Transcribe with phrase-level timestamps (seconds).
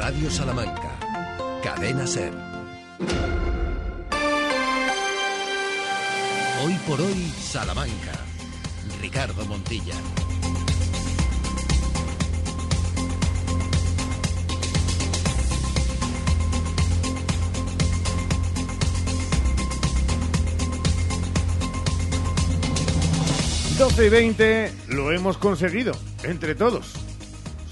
[0.00, 0.98] Radio Salamanca.
[1.62, 2.32] Cadena Ser.
[6.64, 8.12] Hoy por hoy, Salamanca.
[9.02, 9.92] Ricardo Montilla.
[23.76, 25.92] 12 y 20 lo hemos conseguido,
[26.22, 26.94] entre todos.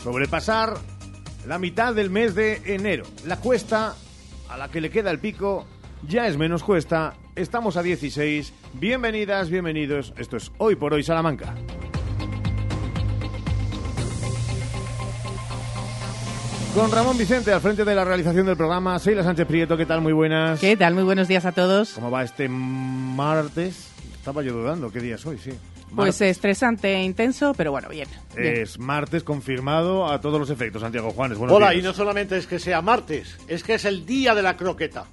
[0.03, 0.75] Sobrepasar
[1.46, 3.05] la mitad del mes de enero.
[3.27, 3.95] La cuesta
[4.48, 5.66] a la que le queda el pico
[6.06, 7.15] ya es menos cuesta.
[7.34, 8.52] Estamos a 16.
[8.74, 10.12] Bienvenidas, bienvenidos.
[10.16, 11.55] Esto es Hoy por Hoy Salamanca.
[16.74, 20.01] Con Ramón Vicente al frente de la realización del programa, Seila Sánchez Prieto, ¿qué tal?
[20.01, 20.60] Muy buenas.
[20.60, 20.95] ¿Qué tal?
[20.95, 21.93] Muy buenos días a todos.
[21.95, 23.88] ¿Cómo va este martes?
[24.15, 25.38] Estaba yo dudando, ¿qué día es hoy?
[25.38, 25.51] Sí.
[25.95, 28.09] Pues estresante e intenso, pero bueno, bien.
[28.37, 28.56] bien.
[28.59, 31.38] Es martes confirmado a todos los efectos, Santiago Juanes.
[31.41, 31.83] Hola, días.
[31.83, 35.07] y no solamente es que sea martes, es que es el día de la croqueta.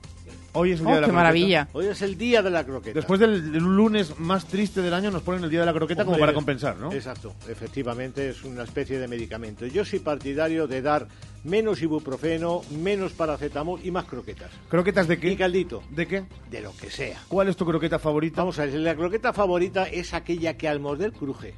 [0.56, 1.14] Hoy es el Oh, día de la qué croqueta.
[1.14, 1.68] maravilla.
[1.74, 2.96] Hoy es el día de la croqueta.
[3.00, 6.06] Después del, del lunes más triste del año nos ponen el día de la croqueta
[6.06, 6.92] como para compensar, ¿no?
[6.92, 9.66] Exacto, efectivamente es una especie de medicamento.
[9.68, 11.08] Yo soy partidario de dar
[11.44, 14.50] menos ibuprofeno, menos paracetamol y más croquetas.
[14.70, 15.32] ¿Croquetas de qué?
[15.32, 16.24] Y caldito, ¿De qué?
[16.50, 17.22] de lo que sea.
[17.28, 18.42] ¿Cuál es tu croqueta favorita?
[18.42, 21.54] Vamos a ver, la croqueta favorita es aquella que al morder cruje.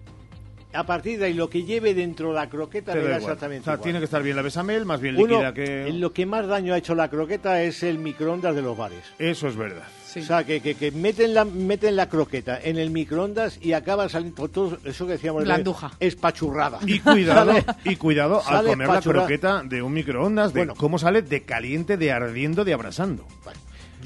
[0.78, 3.14] A partir de ahí, lo que lleve dentro la croqueta da igual.
[3.22, 3.84] exactamente O sea, igual.
[3.84, 5.92] tiene que estar bien la besamel, más bien Uno, líquida que...
[5.94, 9.04] Lo que más daño ha hecho la croqueta es el microondas de los bares.
[9.20, 9.84] Eso es verdad.
[10.06, 10.20] Sí.
[10.22, 14.08] O sea, que, que, que meten, la, meten la croqueta en el microondas y acaba
[14.08, 15.42] saliendo todo eso que decíamos.
[15.42, 15.92] de- Blanduja.
[16.00, 16.80] Espachurrada.
[16.86, 20.76] Y cuidado, y cuidado al comer la croqueta de un microondas, de Bueno.
[20.76, 23.26] cómo sale de caliente, de ardiendo, de abrasando.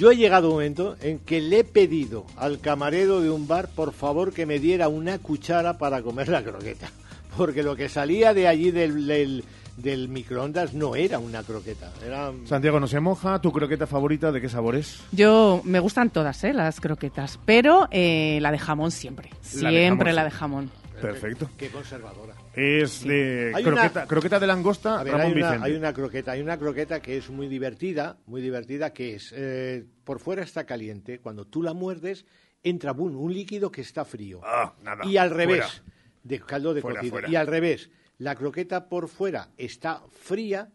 [0.02, 3.47] Yo he llegado a un momento en que le he pedido al camarero de un
[3.47, 6.89] bar, por favor, que me diera una cuchara para comer la croqueta.
[7.38, 9.43] Porque lo que salía de allí del, del,
[9.77, 11.93] del microondas no era una croqueta.
[12.03, 12.31] Era...
[12.45, 15.03] Santiago no se moja, ¿tu croqueta favorita de qué sabor es?
[15.11, 16.53] Yo me gustan todas, ¿eh?
[16.53, 19.30] Las croquetas, pero eh, la de jamón siempre.
[19.30, 20.71] La de Siempre jamón, la de jamón.
[20.99, 21.47] Perfecto.
[21.59, 22.33] Qué conservadora.
[22.54, 26.32] Es de Hay una- croqueta, croqueta de langosta, A ver, hay una, hay una croqueta,
[26.34, 30.66] hay una croqueta que es muy divertida, muy divertida, que es eh, por fuera está
[30.66, 32.26] caliente, cuando tú la muerdes
[32.64, 34.42] entra boom, un líquido que está frío.
[34.44, 35.94] Ah, nada, y al revés, fuera.
[36.23, 37.12] de caldo de Fuera, cocido.
[37.14, 37.30] fuera.
[37.30, 40.70] Y al revés, la croqueta por fuera está fría,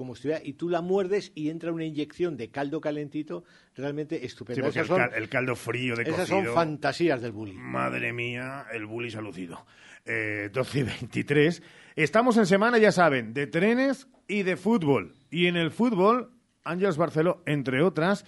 [0.00, 3.44] como si estuviera, y tú la muerdes y entra una inyección de caldo calentito
[3.76, 4.62] realmente Sí, estupenda.
[4.62, 6.44] porque el, esas son, cal- el caldo frío de esas cocido.
[6.46, 7.58] son fantasías del bullying.
[7.58, 9.66] Madre mía, el bully se ha lucido.
[10.06, 11.62] Eh, 12 y 23.
[11.96, 15.14] Estamos en semana, ya saben, de trenes y de fútbol.
[15.30, 16.30] Y en el fútbol,
[16.64, 18.24] Ángeles Barceló, entre otras,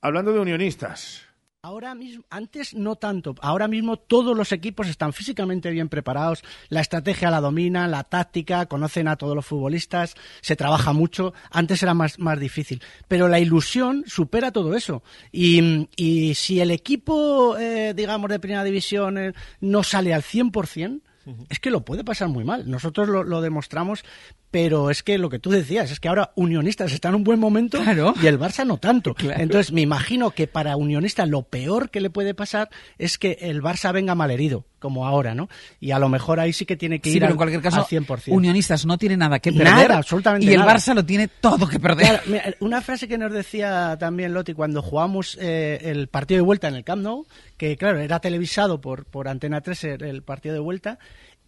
[0.00, 1.26] hablando de unionistas.
[1.62, 3.34] Ahora mismo, antes no tanto.
[3.42, 8.64] Ahora mismo todos los equipos están físicamente bien preparados, la estrategia la dominan, la táctica,
[8.64, 11.34] conocen a todos los futbolistas, se trabaja mucho.
[11.50, 12.82] Antes era más, más difícil.
[13.08, 15.02] Pero la ilusión supera todo eso.
[15.32, 21.02] Y, y si el equipo, eh, digamos, de primera división eh, no sale al 100%,
[21.50, 22.70] es que lo puede pasar muy mal.
[22.70, 24.02] Nosotros lo, lo demostramos,
[24.50, 27.38] pero es que lo que tú decías, es que ahora Unionistas está en un buen
[27.38, 28.14] momento Claro.
[28.20, 29.14] y el Barça no tanto.
[29.14, 29.40] Claro.
[29.40, 32.68] Entonces me imagino que para Unionistas lo peor que le puede pasar
[32.98, 35.48] es que el Barça venga malherido, como ahora, ¿no?
[35.78, 37.62] Y a lo mejor ahí sí que tiene que Sí, ir pero al, en cualquier
[37.62, 38.32] caso, al 100%.
[38.32, 39.72] Unionistas no tiene nada que perder.
[39.72, 40.74] Nada, absolutamente Y el nada.
[40.74, 42.06] Barça lo tiene todo que perder.
[42.06, 46.42] Claro, mira, una frase que nos decía también Lotti cuando jugamos eh, el partido de
[46.42, 47.24] vuelta en el Camp Nou,
[47.56, 50.98] que claro, era televisado por, por Antena 3 el, el partido de vuelta,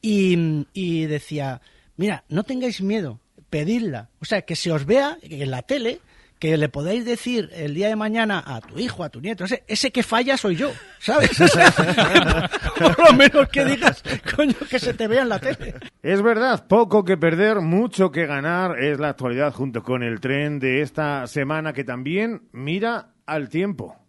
[0.00, 1.60] y, y decía,
[1.96, 3.20] mira, no tengáis miedo,
[3.50, 4.08] pedidla.
[4.20, 6.00] O sea, que se os vea en la tele,
[6.38, 9.62] que le podáis decir el día de mañana a tu hijo, a tu nieto, ese,
[9.68, 11.30] ese que falla soy yo, ¿sabes?
[11.36, 11.70] Sea,
[12.78, 14.02] por lo menos que digas,
[14.34, 15.74] coño, que se te vea en la tele.
[16.02, 20.58] Es verdad, poco que perder, mucho que ganar es la actualidad junto con el tren
[20.58, 24.01] de esta semana que también mira al tiempo.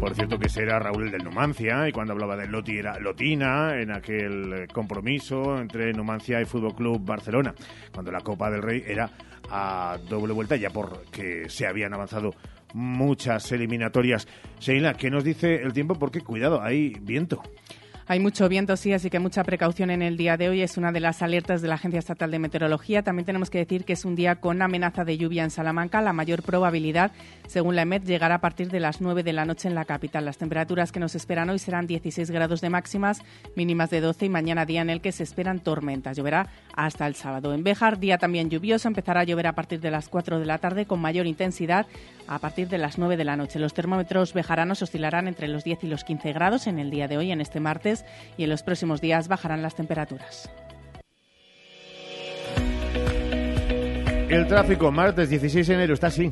[0.00, 2.98] Por cierto que ese era Raúl el del Numancia y cuando hablaba de Loti era
[2.98, 7.54] Lotina en aquel eh, compromiso entre Numancia y Fútbol Club Barcelona,
[7.92, 9.10] cuando la Copa del Rey era
[9.50, 12.34] a doble vuelta ya porque se habían avanzado
[12.72, 14.26] muchas eliminatorias.
[14.58, 15.94] Sheila, ¿qué nos dice el tiempo?
[15.96, 17.42] Porque cuidado, hay viento.
[18.10, 20.62] Hay mucho viento, sí, así que mucha precaución en el día de hoy.
[20.62, 23.04] Es una de las alertas de la Agencia Estatal de Meteorología.
[23.04, 26.02] También tenemos que decir que es un día con amenaza de lluvia en Salamanca.
[26.02, 27.12] La mayor probabilidad,
[27.46, 30.24] según la EMET, llegará a partir de las 9 de la noche en la capital.
[30.24, 33.22] Las temperaturas que nos esperan hoy serán 16 grados de máximas,
[33.54, 36.16] mínimas de 12 y mañana día en el que se esperan tormentas.
[36.16, 37.54] Lloverá hasta el sábado.
[37.54, 38.88] En Béjar, día también lluvioso.
[38.88, 41.86] Empezará a llover a partir de las 4 de la tarde con mayor intensidad
[42.30, 43.58] a partir de las 9 de la noche.
[43.58, 47.18] Los termómetros bejaranos oscilarán entre los 10 y los 15 grados en el día de
[47.18, 48.04] hoy, en este martes,
[48.36, 50.48] y en los próximos días bajarán las temperaturas.
[54.28, 56.30] El tráfico, martes 16 de enero, está así.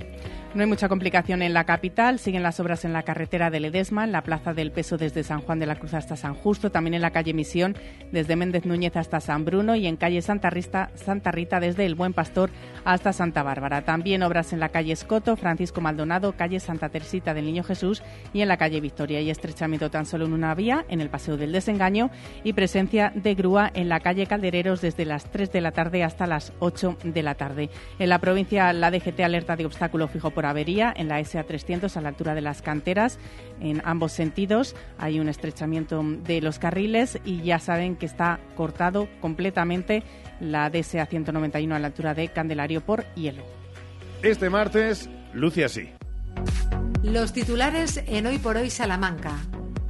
[0.59, 2.19] No hay mucha complicación en la capital.
[2.19, 5.41] Siguen las obras en la carretera de Ledesma, en la plaza del Peso desde San
[5.41, 7.77] Juan de la Cruz hasta San Justo, también en la calle Misión
[8.11, 11.95] desde Méndez Núñez hasta San Bruno y en calle Santa Rita, Santa Rita desde El
[11.95, 12.51] Buen Pastor
[12.85, 13.83] hasta Santa Bárbara.
[13.83, 18.03] También obras en la calle Escoto, Francisco Maldonado, calle Santa Teresita del Niño Jesús
[18.33, 19.21] y en la calle Victoria.
[19.21, 22.11] Y estrechamiento tan solo en una vía, en el Paseo del Desengaño
[22.43, 26.27] y presencia de grúa en la calle Caldereros desde las 3 de la tarde hasta
[26.27, 27.71] las 8 de la tarde.
[28.01, 32.01] En la provincia, la DGT alerta de obstáculo fijo por avería en la SA300 a
[32.01, 33.19] la altura de las canteras.
[33.61, 39.09] En ambos sentidos hay un estrechamiento de los carriles y ya saben que está cortado
[39.21, 40.03] completamente
[40.41, 43.43] la DSA 191 a la altura de Candelario por hielo.
[44.23, 45.91] Este martes, luce así.
[47.03, 49.39] Los titulares en Hoy por Hoy Salamanca.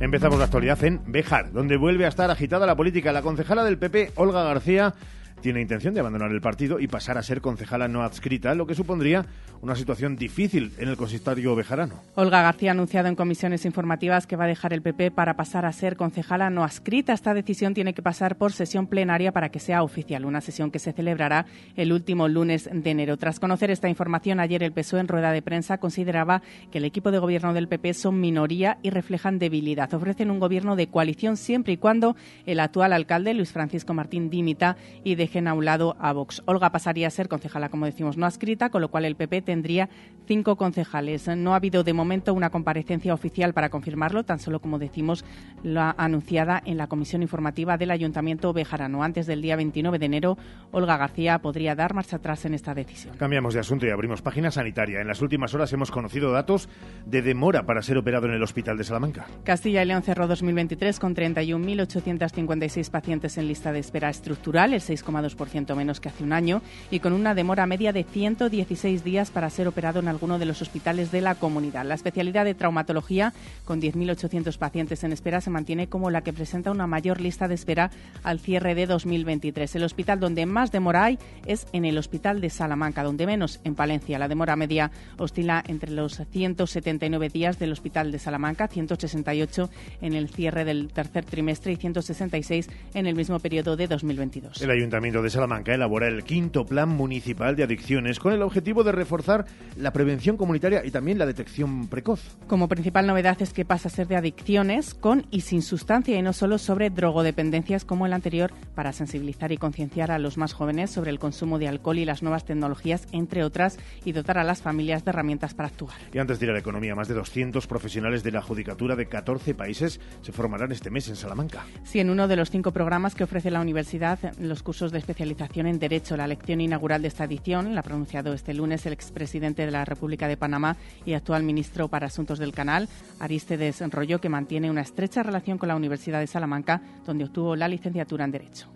[0.00, 3.10] Empezamos la actualidad en Bejar, donde vuelve a estar agitada la política.
[3.12, 4.94] La concejala del PP, Olga García,
[5.40, 8.74] tiene intención de abandonar el partido y pasar a ser concejala no adscrita, lo que
[8.74, 9.26] supondría
[9.60, 12.00] una situación difícil en el consistorio bejarano.
[12.14, 15.64] Olga García ha anunciado en comisiones informativas que va a dejar el PP para pasar
[15.64, 17.12] a ser concejala no adscrita.
[17.12, 20.78] Esta decisión tiene que pasar por sesión plenaria para que sea oficial, una sesión que
[20.78, 21.46] se celebrará
[21.76, 23.16] el último lunes de enero.
[23.16, 27.10] Tras conocer esta información, ayer el PSOE en rueda de prensa consideraba que el equipo
[27.10, 29.92] de gobierno del PP son minoría y reflejan debilidad.
[29.92, 34.76] Ofrecen un gobierno de coalición siempre y cuando el actual alcalde, Luis Francisco Martín, dimita
[35.04, 36.42] y dejen a un lado a Vox.
[36.46, 39.90] Olga pasaría a ser concejala, como decimos, no adscrita, con lo cual el PP tendría
[40.26, 41.28] cinco concejales.
[41.28, 45.26] No ha habido de momento una comparecencia oficial para confirmarlo, tan solo como decimos,
[45.62, 49.02] la anunciada en la comisión informativa del Ayuntamiento Bejarano.
[49.02, 50.38] Antes del día 29 de enero,
[50.70, 53.14] Olga García podría dar marcha atrás en esta decisión.
[53.18, 55.02] Cambiamos de asunto y abrimos página sanitaria.
[55.02, 56.70] En las últimas horas hemos conocido datos
[57.04, 59.26] de demora para ser operado en el Hospital de Salamanca.
[59.44, 64.80] Castilla y León cerró 2023 con 31.856 pacientes en lista de espera estructural, el
[65.22, 69.50] 6,2% menos que hace un año, y con una demora media de 116 días para
[69.50, 71.84] ser operado en alguno de los hospitales de la comunidad.
[71.84, 73.32] La especialidad de traumatología,
[73.64, 77.54] con 10.800 pacientes en espera, se mantiene como la que presenta una mayor lista de
[77.54, 77.90] espera
[78.22, 79.76] al cierre de 2023.
[79.76, 83.74] El hospital donde más demora hay es en el Hospital de Salamanca, donde menos en
[83.74, 84.18] Palencia.
[84.18, 89.70] La demora media oscila entre los 179 días del Hospital de Salamanca, 168
[90.02, 94.62] en el cierre del tercer trimestre y 166 en el mismo periodo de 2022.
[94.62, 98.92] El Ayuntamiento de Salamanca elabora el quinto Plan Municipal de Adicciones con el objetivo de
[98.92, 102.36] reforzar la prevención comunitaria y también la detección precoz.
[102.46, 106.20] Como principal novedad es que pasa a ser de adicciones con y sin sustancia y
[106.20, 110.90] no solo sobre drogodependencias como el anterior para sensibilizar y concienciar a los más jóvenes
[110.90, 114.60] sobre el consumo de alcohol y las nuevas tecnologías, entre otras, y dotar a las
[114.60, 115.96] familias de herramientas para actuar.
[116.12, 119.06] Y antes de ir a la economía, más de 200 profesionales de la judicatura de
[119.06, 121.64] 14 países se formarán este mes en Salamanca.
[121.82, 125.66] Sí, en uno de los cinco programas que ofrece la universidad, los cursos de especialización
[125.66, 129.64] en Derecho, la lección inaugural de esta edición, la ha pronunciado este lunes el expresidente
[129.64, 132.88] de la República de Panamá y actual ministro para Asuntos del Canal,
[133.20, 137.68] Aristides Rollo, que mantiene una estrecha relación con la Universidad de Salamanca, donde obtuvo la
[137.68, 138.68] licenciatura en Derecho.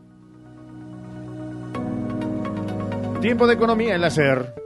[3.20, 4.61] Tiempo de economía en la SER.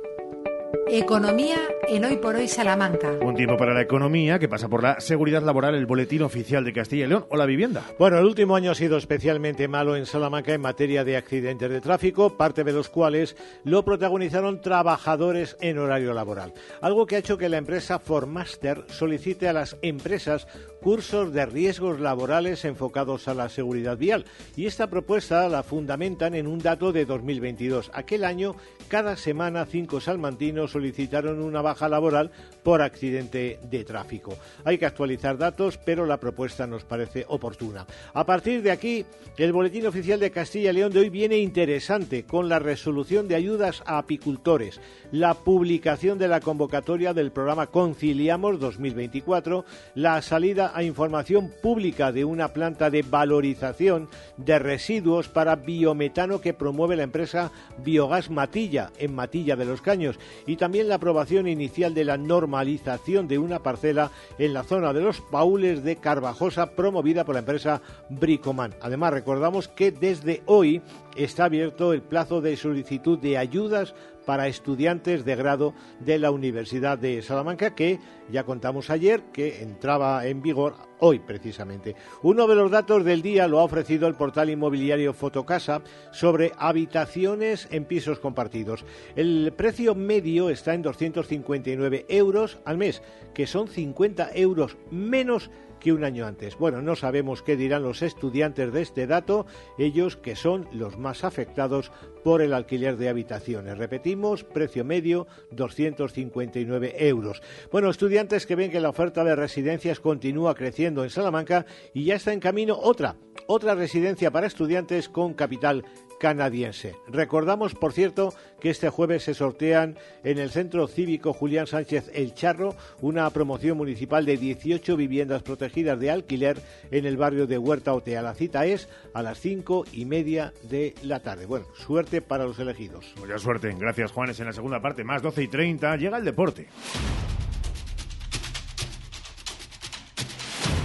[0.89, 1.57] Economía
[1.89, 3.19] en Hoy por Hoy Salamanca.
[3.21, 6.73] Un tiempo para la economía que pasa por la seguridad laboral, el boletín oficial de
[6.73, 7.83] Castilla y León o la vivienda.
[7.99, 11.81] Bueno, el último año ha sido especialmente malo en Salamanca en materia de accidentes de
[11.81, 16.55] tráfico, parte de los cuales lo protagonizaron trabajadores en horario laboral.
[16.81, 20.47] Algo que ha hecho que la empresa Formaster solicite a las empresas
[20.81, 24.25] cursos de riesgos laborales enfocados a la seguridad vial.
[24.55, 27.91] Y esta propuesta la fundamentan en un dato de 2022.
[27.93, 28.55] Aquel año,
[28.87, 32.31] cada semana, cinco salmantinos solicitaron una baja laboral
[32.63, 34.37] por accidente de tráfico.
[34.65, 37.87] Hay que actualizar datos, pero la propuesta nos parece oportuna.
[38.13, 39.07] A partir de aquí,
[39.39, 43.37] el boletín oficial de Castilla y León de hoy viene interesante con la resolución de
[43.37, 44.81] ayudas a apicultores,
[45.13, 49.65] la publicación de la convocatoria del programa Conciliamos 2024,
[49.95, 56.53] la salida a información pública de una planta de valorización de residuos para biometano que
[56.53, 61.95] promueve la empresa Biogas Matilla en Matilla de los Caños y también la aprobación inicial
[61.95, 67.25] de la normalización de una parcela en la zona de los Paules de Carvajosa promovida
[67.25, 67.81] por la empresa
[68.11, 68.75] Bricoman.
[68.81, 70.83] Además, recordamos que desde hoy
[71.15, 73.95] está abierto el plazo de solicitud de ayudas
[74.27, 77.99] para estudiantes de grado de la Universidad de Salamanca, que
[78.31, 81.95] ya contamos ayer que entraba en vigor hoy precisamente.
[82.23, 87.69] Uno de los datos del día lo ha ofrecido el portal inmobiliario Fotocasa sobre habitaciones
[87.71, 88.85] en pisos compartidos.
[89.15, 93.03] El precio medio está en 259 euros al mes,
[93.33, 95.51] que son 50 euros menos
[95.93, 96.57] un año antes.
[96.59, 99.47] Bueno, no sabemos qué dirán los estudiantes de este dato,
[99.79, 101.93] ellos que son los más afectados
[102.25, 103.79] por el alquiler de habitaciones.
[103.79, 107.43] Repetimos, precio medio 259 euros.
[107.71, 112.17] Bueno, estudiantes que ven que la oferta de residencias continúa creciendo en Salamanca y ya
[112.17, 113.17] está en camino otra,
[113.47, 115.85] otra residencia para estudiantes con capital
[116.19, 116.97] canadiense.
[117.09, 122.35] Recordamos, por cierto, que este jueves se sortean en el Centro Cívico Julián Sánchez El
[122.35, 127.95] Charro una promoción municipal de 18 viviendas protegidas de alquiler en el barrio de Huerta
[127.95, 128.23] Otea.
[128.23, 131.47] La cita es a las cinco y media de la tarde.
[131.47, 133.15] Bueno, suerte para los elegidos.
[133.19, 133.75] Mucha suerte.
[133.79, 134.41] Gracias, Juanes.
[134.41, 136.69] En la segunda parte, más 12 y 30, llega el deporte.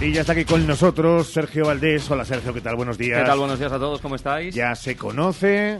[0.02, 2.10] Y ya está aquí con nosotros Sergio Valdés.
[2.10, 2.74] Hola Sergio, ¿qué tal?
[2.74, 3.20] Buenos días.
[3.20, 3.38] ¿Qué tal?
[3.38, 4.52] Buenos días a todos, ¿cómo estáis?
[4.52, 5.78] Ya se conoce.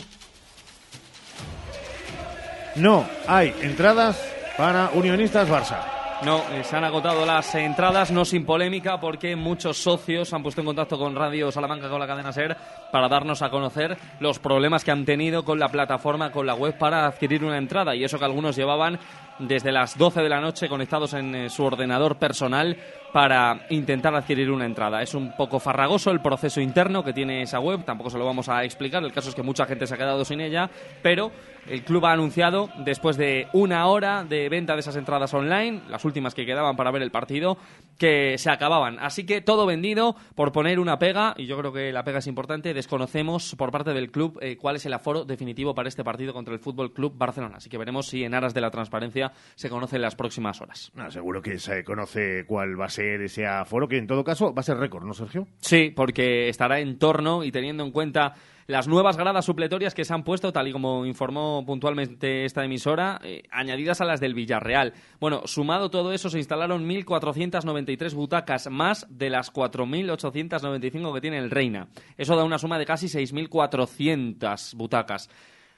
[2.76, 4.24] No hay entradas
[4.56, 5.92] para Unionistas Barça.
[6.24, 10.60] No, eh, se han agotado las entradas, no sin polémica, porque muchos socios han puesto
[10.60, 12.56] en contacto con Radio Salamanca, con la cadena SER,
[12.92, 16.78] para darnos a conocer los problemas que han tenido con la plataforma, con la web,
[16.78, 17.96] para adquirir una entrada.
[17.96, 19.00] Y eso que algunos llevaban
[19.40, 22.76] desde las 12 de la noche conectados en eh, su ordenador personal
[23.12, 25.02] para intentar adquirir una entrada.
[25.02, 28.48] Es un poco farragoso el proceso interno que tiene esa web, tampoco se lo vamos
[28.48, 30.70] a explicar, el caso es que mucha gente se ha quedado sin ella,
[31.02, 31.30] pero
[31.68, 36.04] el club ha anunciado, después de una hora de venta de esas entradas online, las
[36.04, 37.56] últimas que quedaban para ver el partido,
[37.98, 38.98] que se acababan.
[38.98, 42.26] Así que todo vendido por poner una pega, y yo creo que la pega es
[42.26, 46.32] importante, desconocemos por parte del club eh, cuál es el aforo definitivo para este partido
[46.32, 47.58] contra el Fútbol Club Barcelona.
[47.58, 50.90] Así que veremos si en aras de la transparencia se conoce en las próximas horas.
[50.96, 54.54] Ah, seguro que se conoce cuál va a ser ese aforo, que en todo caso
[54.54, 55.46] va a ser récord, ¿no, Sergio?
[55.60, 58.34] Sí, porque estará en torno y teniendo en cuenta
[58.66, 63.20] las nuevas gradas supletorias que se han puesto, tal y como informó puntualmente esta emisora,
[63.22, 64.94] eh, añadidas a las del Villarreal.
[65.20, 71.50] Bueno, sumado todo eso, se instalaron 1.493 butacas, más de las 4.895 que tiene el
[71.50, 71.88] Reina.
[72.16, 75.28] Eso da una suma de casi 6.400 butacas.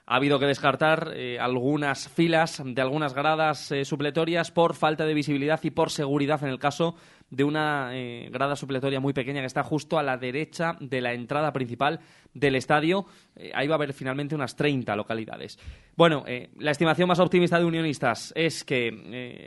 [0.06, 5.14] Ha habido que descartar eh, algunas filas de algunas gradas eh, supletorias por falta de
[5.14, 6.94] visibilidad y por seguridad en el caso
[7.30, 11.14] de una eh, grada supletoria muy pequeña que está justo a la derecha de la
[11.14, 12.00] entrada principal
[12.34, 13.06] del estadio.
[13.54, 15.58] ahí va a haber finalmente unas 30 localidades.
[15.96, 16.24] Bueno,
[16.58, 18.88] la estimación más optimista de unionistas es que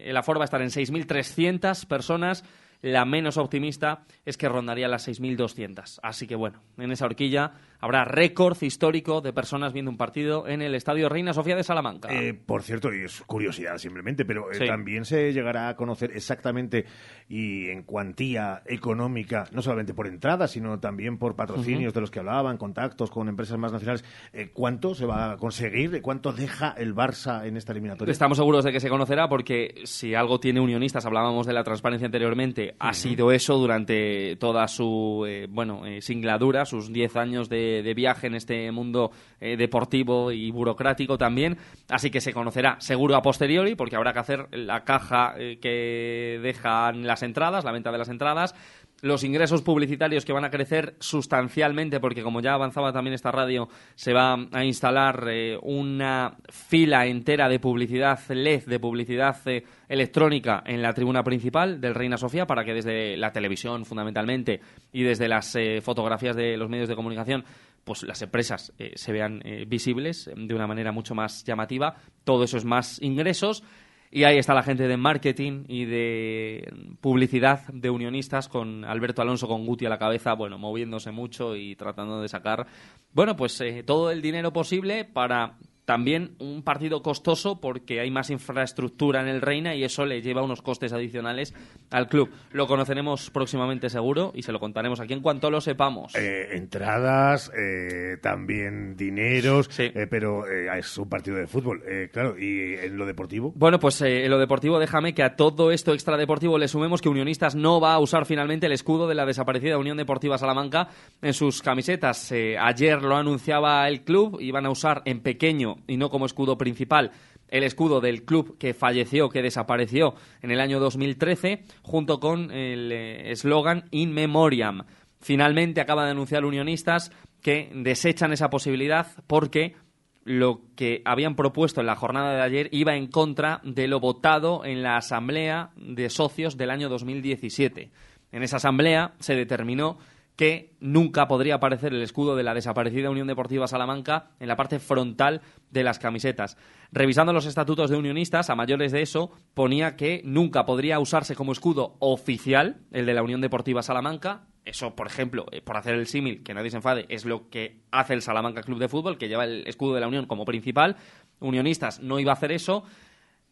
[0.05, 2.43] el aforo va a estar en 6.300 personas.
[2.81, 5.99] La menos optimista es que rondaría las 6.200.
[6.01, 10.61] Así que bueno, en esa horquilla habrá récord histórico de personas viendo un partido en
[10.61, 12.09] el Estadio Reina Sofía de Salamanca.
[12.11, 16.85] Eh, por cierto, y es curiosidad simplemente, pero eh, también se llegará a conocer exactamente
[17.29, 22.19] y en cuantía económica, no solamente por entrada, sino también por patrocinios de los que
[22.19, 24.03] hablaban, contactos con empresas más nacionales,
[24.33, 28.11] eh, cuánto se va a conseguir, cuánto deja el Barça en esta eliminatoria.
[28.11, 32.05] Estamos seguros de que se conocerá porque si algo tiene unionistas, hablábamos de la transparencia
[32.05, 38.27] anteriormente, ha sido eso durante toda su bueno singladura, sus 10 años de de, viaje
[38.27, 41.57] en este mundo eh, deportivo y burocrático también.
[41.89, 46.39] Así que se conocerá seguro a posteriori, porque habrá que hacer la caja eh, que
[46.41, 48.55] dejan las entradas, la venta de las entradas,
[49.01, 53.69] los ingresos publicitarios que van a crecer sustancialmente, porque como ya avanzaba también esta radio,
[53.95, 60.63] se va a instalar eh, una fila entera de publicidad LED, de publicidad eh, electrónica
[60.65, 64.61] en la tribuna principal del Reina Sofía, para que desde la televisión fundamentalmente
[64.91, 67.45] y desde las eh, fotografías de los medios de comunicación
[67.83, 71.95] pues las empresas se vean visibles de una manera mucho más llamativa.
[72.25, 73.63] Todo eso es más ingresos
[74.11, 79.47] y ahí está la gente de marketing y de publicidad de unionistas con Alberto Alonso
[79.47, 82.67] con Guti a la cabeza, bueno, moviéndose mucho y tratando de sacar,
[83.13, 88.29] bueno, pues eh, todo el dinero posible para también un partido costoso porque hay más
[88.29, 91.53] infraestructura en el Reina y eso le lleva unos costes adicionales
[91.91, 92.29] al club.
[92.51, 96.13] Lo conoceremos próximamente seguro y se lo contaremos aquí en cuanto lo sepamos.
[96.13, 102.37] Eh, entradas, eh, también dineros, eh, pero es un partido de fútbol, claro.
[102.37, 103.53] ¿Y en lo deportivo?
[103.55, 107.55] Bueno, pues en lo deportivo déjame que a todo esto extradeportivo le sumemos que Unionistas
[107.55, 110.89] no va a usar finalmente el escudo de la desaparecida Unión Deportiva Salamanca
[111.21, 112.33] en sus camisetas.
[112.59, 117.11] ayer lo anunciaba el club, iban a usar en pequeño y no como escudo principal
[117.49, 122.91] el escudo del club que falleció, que desapareció en el año 2013, junto con el
[122.91, 124.83] eh, eslogan In Memoriam.
[125.19, 129.75] Finalmente acaba de anunciar Unionistas que desechan esa posibilidad porque
[130.23, 134.65] lo que habían propuesto en la jornada de ayer iba en contra de lo votado
[134.65, 137.91] en la Asamblea de Socios del año 2017.
[138.33, 139.97] En esa Asamblea se determinó
[140.37, 144.79] que nunca podría aparecer el escudo de la desaparecida Unión Deportiva Salamanca en la parte
[144.79, 145.41] frontal
[145.71, 146.57] de las camisetas.
[146.91, 151.51] Revisando los estatutos de unionistas, a mayores de eso, ponía que nunca podría usarse como
[151.51, 154.45] escudo oficial el de la Unión Deportiva Salamanca.
[154.63, 157.81] Eso, por ejemplo, eh, por hacer el símil, que nadie se enfade, es lo que
[157.89, 160.97] hace el Salamanca Club de Fútbol, que lleva el escudo de la Unión como principal.
[161.39, 162.83] Unionistas no iba a hacer eso.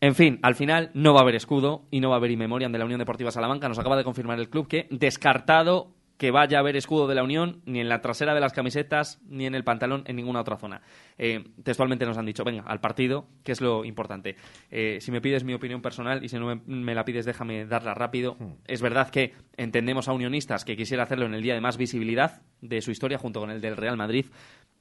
[0.01, 2.72] En fin, al final no va a haber escudo y no va a haber inmemoriam
[2.72, 3.68] de la Unión Deportiva Salamanca.
[3.68, 7.24] Nos acaba de confirmar el club que descartado que vaya a haber escudo de la
[7.24, 10.56] Unión ni en la trasera de las camisetas ni en el pantalón en ninguna otra
[10.58, 10.82] zona.
[11.18, 14.38] Eh, textualmente nos han dicho, venga, al partido, que es lo importante.
[14.72, 17.66] Eh, si me pides mi opinión personal y si no me, me la pides, déjame
[17.66, 18.38] darla rápido.
[18.66, 22.42] Es verdad que entendemos a unionistas que quisiera hacerlo en el día de más visibilidad
[22.62, 24.26] de su historia junto con el del Real Madrid,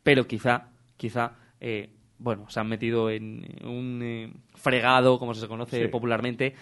[0.05, 5.89] pero quizá, quizá, eh, bueno, se han metido en un fregado, como se conoce Sí.
[5.89, 6.55] popularmente,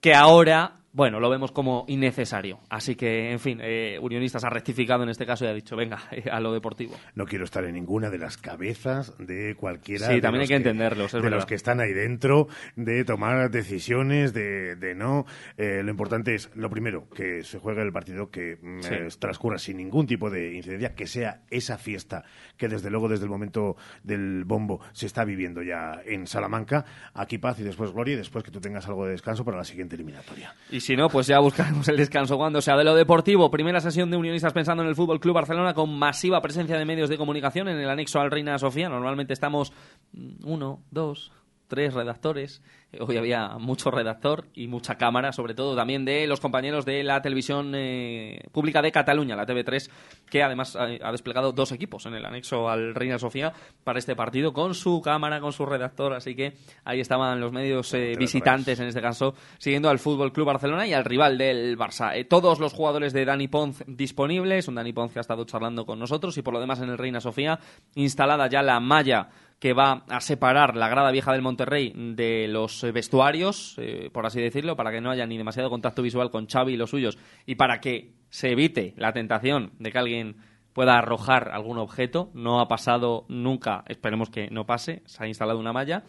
[0.00, 2.60] que ahora, bueno, lo vemos como innecesario.
[2.68, 5.98] Así que, en fin, eh, Unionistas ha rectificado en este caso y ha dicho, venga,
[6.10, 6.96] eh, a lo deportivo.
[7.14, 10.06] No quiero estar en ninguna de las cabezas de cualquiera.
[10.08, 11.36] Sí, de también hay los que entenderlos, es de verdad.
[11.36, 15.26] los que están ahí dentro, de tomar decisiones, de, de no.
[15.56, 19.18] Eh, lo importante es, lo primero, que se juegue el partido, que mm, Sí.
[19.18, 22.24] transcurra sin ningún tipo de incidencia, que sea esa fiesta
[22.56, 26.84] que desde luego, desde el momento del bombo, se está viviendo ya en Salamanca.
[27.14, 29.64] Aquí paz y después gloria y después que tú tengas algo de descanso para la
[29.64, 30.54] siguiente eliminatoria.
[30.70, 33.50] Y si no, pues ya buscaremos el descanso cuando sea de lo deportivo.
[33.50, 37.08] Primera sesión de unionistas pensando en el Fútbol Club Barcelona con masiva presencia de medios
[37.08, 38.88] de comunicación en el anexo al Reina Sofía.
[38.88, 39.72] Normalmente estamos
[40.12, 41.32] mm, uno, dos,
[41.68, 42.62] tres redactores.
[42.98, 47.22] Hoy había mucho redactor y mucha cámara, sobre todo también de los compañeros de la
[47.22, 49.88] televisión eh, pública de Cataluña, la TV3,
[50.28, 53.52] que además ha desplegado dos equipos en el anexo al Reina Sofía
[53.84, 56.14] para este partido con su cámara, con su redactor.
[56.14, 56.54] Así que
[56.84, 60.92] ahí estaban los medios eh, visitantes en este caso, siguiendo al Fútbol Club Barcelona y
[60.92, 62.16] al rival del Barça.
[62.16, 65.86] Eh, todos los jugadores de Dani Ponz disponibles, un Dani Ponz que ha estado charlando
[65.86, 67.60] con nosotros y por lo demás en el Reina Sofía,
[67.94, 69.28] instalada ya la malla
[69.60, 74.24] que va a separar la grada vieja del Monterrey de los eh, vestuarios, eh, por
[74.24, 77.18] así decirlo, para que no haya ni demasiado contacto visual con Xavi y los suyos
[77.44, 80.36] y para que se evite la tentación de que alguien
[80.72, 82.30] pueda arrojar algún objeto.
[82.32, 86.04] No ha pasado nunca, esperemos que no pase, se ha instalado una malla.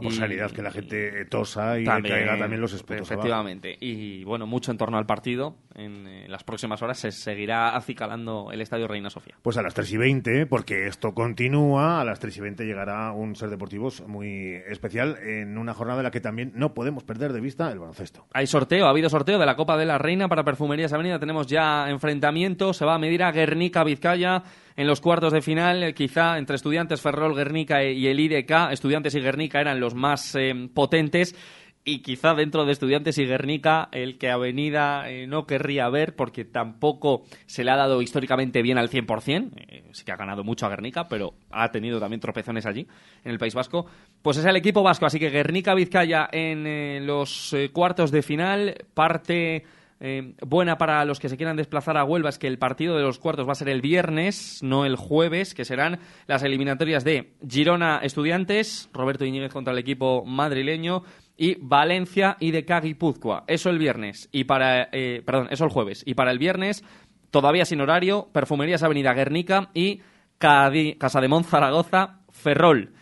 [0.00, 3.20] Por Y- sanidad que la gente tosa y también, caiga también los espetos abajo.
[3.22, 3.76] Efectivamente.
[3.80, 5.56] Y bueno, mucho en torno al partido.
[5.74, 9.34] En eh, las próximas horas se seguirá acicalando el Estadio Reina Sofía.
[9.42, 13.12] Pues a las 3 y 20, porque esto continúa, a las 3 y 20 llegará
[13.12, 17.32] un ser deportivos muy especial en una jornada en la que también no podemos perder
[17.32, 18.26] de vista el baloncesto.
[18.32, 21.18] Hay sorteo, ha habido sorteo de la Copa de la Reina para Perfumerías Avenida.
[21.18, 22.72] Tenemos ya enfrentamiento.
[22.72, 24.42] Se va a medir a Guernica Vizcaya
[24.80, 25.82] en los cuartos de final.
[25.82, 28.72] eh, Quizá entre Estudiantes, Ferrol, Guernica y el IDK.
[28.72, 31.36] Estudiantes y Guernica eran los más eh, potentes.
[31.84, 36.44] Y quizá dentro de Estudiantes y Guernica, el que Avenida eh, no querría ver, porque
[36.44, 39.50] tampoco se le ha dado históricamente bien al 100%.
[39.56, 42.86] Eh, sí que ha ganado mucho a Guernica, pero ha tenido también tropezones allí,
[43.24, 43.86] en el País Vasco.
[44.22, 48.74] Pues es el equipo vasco, así que Guernica-Vizcaya en eh, los eh, cuartos de final.
[48.94, 49.64] Parte
[50.00, 53.02] eh, buena para los que se quieran desplazar a Huelva es que el partido de
[53.02, 57.34] los cuartos va a ser el viernes, no el jueves, que serán las eliminatorias de
[57.48, 61.02] Girona Estudiantes, Roberto Iñiguez contra el equipo madrileño,
[61.36, 63.44] y Valencia y de Guipúzcoa.
[63.46, 64.28] Eso el viernes.
[64.30, 66.02] Y para, eh, perdón, eso el jueves.
[66.04, 66.84] Y para el viernes,
[67.30, 70.00] todavía sin horario, Perfumerías Avenida Guernica y
[70.38, 72.92] Cadi- Casa de Mon Zaragoza, Ferrol.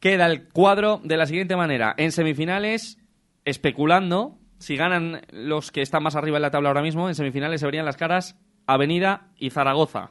[0.00, 1.94] Queda el cuadro de la siguiente manera.
[1.96, 2.98] En semifinales,
[3.46, 7.60] especulando, si ganan los que están más arriba en la tabla ahora mismo, en semifinales
[7.60, 10.10] se verían las caras Avenida y Zaragoza.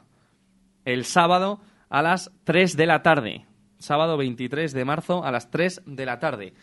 [0.84, 3.46] El sábado a las 3 de la tarde.
[3.78, 6.54] Sábado 23 de marzo a las 3 de la tarde.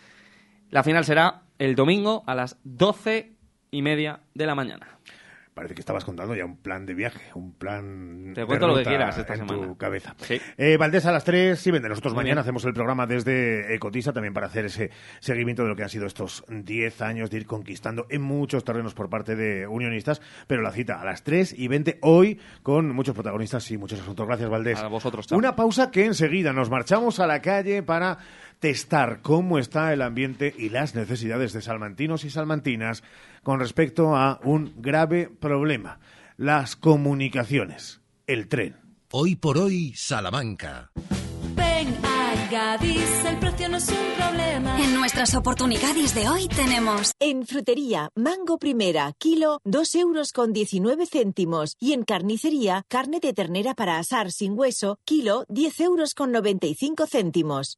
[0.70, 3.32] La final será el domingo a las 12
[3.72, 5.00] y media de la mañana.
[5.56, 8.76] Parece que estabas contando ya un plan de viaje, un plan Te de cuento lo
[8.76, 9.66] que quieras esta en semana.
[9.68, 10.14] tu cabeza.
[10.18, 10.38] Sí.
[10.58, 11.88] Eh, Valdés a las 3 y vende.
[11.88, 12.44] Nosotros Muy mañana bien.
[12.44, 14.92] hacemos el programa desde Ecotisa también para hacer ese
[15.22, 18.94] seguimiento de lo que han sido estos 10 años de ir conquistando en muchos terrenos
[18.94, 20.22] por parte de unionistas.
[20.46, 24.28] Pero la cita a las 3 y 20 hoy con muchos protagonistas y muchos asuntos.
[24.28, 24.80] Gracias, Valdés.
[24.80, 25.38] A vosotros, chao.
[25.38, 28.18] Una pausa que enseguida nos marchamos a la calle para
[28.60, 33.04] testar cómo está el ambiente y las necesidades de salmantinos y salmantinas
[33.44, 36.00] con respecto a un grave problema,
[36.38, 38.78] las comunicaciones, el tren.
[39.12, 40.92] Hoy por hoy, Salamanca.
[41.56, 44.82] Ven a Gadis, el precio no es un problema.
[44.84, 51.06] En nuestras oportunidades de hoy tenemos En frutería, mango primera, kilo, 2 euros con 19
[51.06, 51.76] céntimos.
[51.80, 57.08] Y en carnicería, carne de ternera para asar sin hueso, kilo, 10 euros con 95
[57.08, 57.78] céntimos.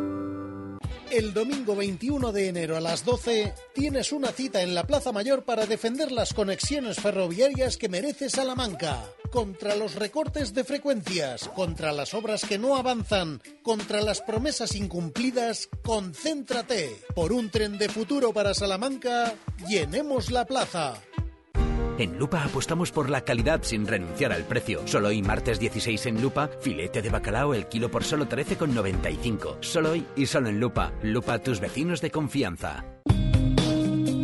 [1.11, 5.43] El domingo 21 de enero a las 12 tienes una cita en la Plaza Mayor
[5.43, 9.03] para defender las conexiones ferroviarias que merece Salamanca.
[9.29, 15.67] Contra los recortes de frecuencias, contra las obras que no avanzan, contra las promesas incumplidas,
[15.83, 16.95] concéntrate.
[17.13, 19.33] Por un tren de futuro para Salamanca,
[19.67, 20.93] llenemos la plaza.
[22.01, 24.81] En Lupa apostamos por la calidad sin renunciar al precio.
[24.87, 29.57] Solo hoy martes 16 en Lupa, filete de bacalao el kilo por solo 13,95.
[29.61, 30.93] Solo hoy y solo en Lupa.
[31.03, 32.83] Lupa tus vecinos de confianza.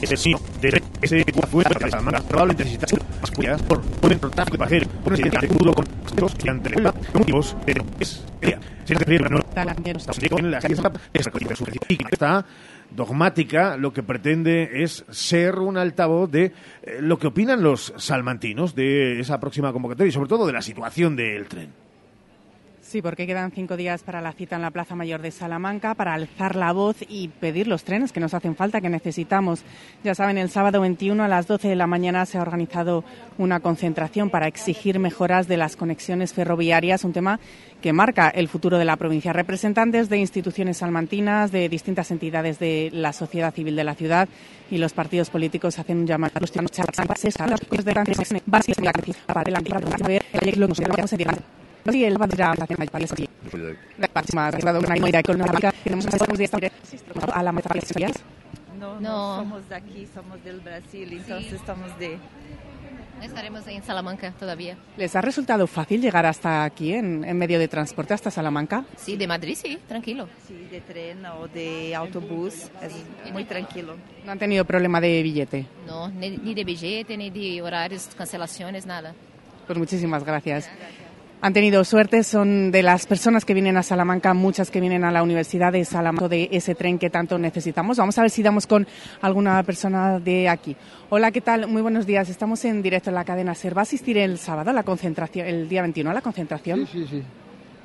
[0.00, 2.86] Ese sí, de ese fue la Salamanca probablemente necesita
[3.20, 5.86] más cuidadas por un tráfico de pasajeros, por situación de crudo con
[6.20, 8.60] los que ante la con motivos de es ella.
[8.84, 9.40] Se refiere a no
[10.38, 10.76] en la calle
[11.12, 12.46] es recogida su y esta
[12.90, 18.74] dogmática lo que pretende es ser un altavoz de eh, lo que opinan los salmantinos
[18.74, 21.87] de esa próxima convocatoria y sobre todo de la situación del tren.
[22.88, 26.14] Sí, porque quedan cinco días para la cita en la Plaza Mayor de Salamanca para
[26.14, 29.62] alzar la voz y pedir los trenes que nos hacen falta, que necesitamos.
[30.04, 33.04] Ya saben, el sábado 21 a las 12 de la mañana se ha organizado
[33.36, 37.40] una concentración para exigir mejoras de las conexiones ferroviarias, un tema
[37.82, 39.34] que marca el futuro de la provincia.
[39.34, 44.30] Representantes de instituciones salmantinas, de distintas entidades de la sociedad civil de la ciudad
[44.70, 46.72] y los partidos políticos hacen un llamado a los ciudadanos
[51.90, 52.16] Sí, el
[57.32, 57.52] a la
[58.78, 62.18] No, no, somos de aquí, somos del Brasil, entonces estamos de...
[63.22, 64.76] Estaremos en Salamanca todavía.
[64.96, 68.84] ¿Les ha resultado fácil llegar hasta aquí en, en, medio de transporte, hasta Salamanca?
[68.96, 70.28] Sí, de Madrid sí, tranquilo.
[70.46, 73.96] Sí, de tren o de autobús, es muy tranquilo.
[74.24, 75.66] ¿No han tenido problema de billete?
[75.84, 79.14] No, ni, ni de billete, ni de horarios, cancelaciones, nada.
[79.66, 80.70] Pues muchísimas gracias
[81.40, 85.12] han tenido suerte, son de las personas que vienen a Salamanca, muchas que vienen a
[85.12, 87.96] la Universidad de Salamanca, de ese tren que tanto necesitamos.
[87.96, 88.86] Vamos a ver si damos con
[89.20, 90.76] alguna persona de aquí.
[91.10, 91.68] Hola, ¿qué tal?
[91.68, 92.28] Muy buenos días.
[92.28, 93.76] Estamos en directo en la cadena SER.
[93.76, 96.86] ¿Va a asistir el sábado a la concentración, el día 21 a la concentración?
[96.86, 97.22] Sí, sí, sí.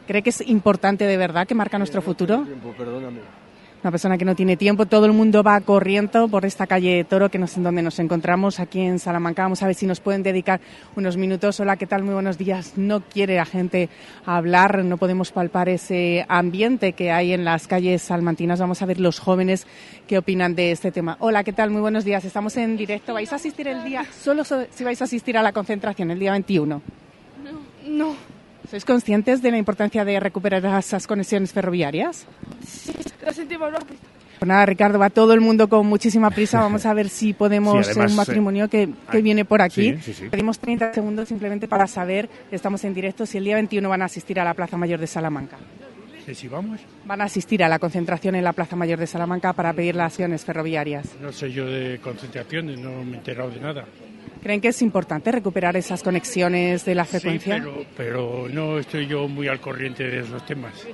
[0.08, 2.44] ¿Cree que es importante de verdad, que marca nuestro futuro?
[2.44, 3.43] Tiempo, perdóname
[3.84, 4.86] una persona que no tiene tiempo.
[4.86, 8.00] Todo el mundo va corriendo por esta calle Toro, que no sé en dónde nos
[8.00, 9.44] encontramos, aquí en Salamanca.
[9.44, 10.62] Vamos a ver si nos pueden dedicar
[10.96, 11.60] unos minutos.
[11.60, 12.04] Hola, ¿qué tal?
[12.04, 12.78] Muy buenos días.
[12.78, 13.90] No quiere la gente
[14.26, 18.62] hablar, no podemos palpar ese ambiente que hay en las calles salmantinas.
[18.62, 19.68] Vamos a ver los jóvenes
[20.08, 21.18] qué opinan de este tema.
[21.20, 21.70] Hola, ¿qué tal?
[21.70, 22.24] Muy buenos días.
[22.24, 23.14] Estamos en directo.
[23.14, 26.32] ¿Vais a asistir el día, solo si vais a asistir a la concentración el día
[26.32, 26.82] 21?
[27.44, 27.60] No.
[27.86, 28.33] No.
[28.74, 32.26] ¿Sois conscientes de la importancia de recuperar esas conexiones ferroviarias?
[32.66, 32.92] Sí,
[33.24, 33.72] lo sentimos.
[33.72, 36.60] Pues nada, Ricardo, va todo el mundo con muchísima prisa.
[36.60, 39.96] Vamos a ver si podemos sí, un matrimonio que, que viene por aquí.
[40.02, 43.88] Sí, sí, Pedimos 30 segundos simplemente para saber, estamos en directo, si el día 21
[43.88, 45.58] van a asistir a la Plaza Mayor de Salamanca.
[46.34, 46.80] si vamos?
[47.06, 50.14] Van a asistir a la concentración en la Plaza Mayor de Salamanca para pedir las
[50.14, 51.10] acciones ferroviarias.
[51.22, 53.86] No sé yo de concentraciones, no me he enterado de nada.
[54.44, 57.56] ¿Creen que es importante recuperar esas conexiones de la frecuencia?
[57.56, 60.86] Sí, pero, pero no estoy yo muy al corriente de esos temas.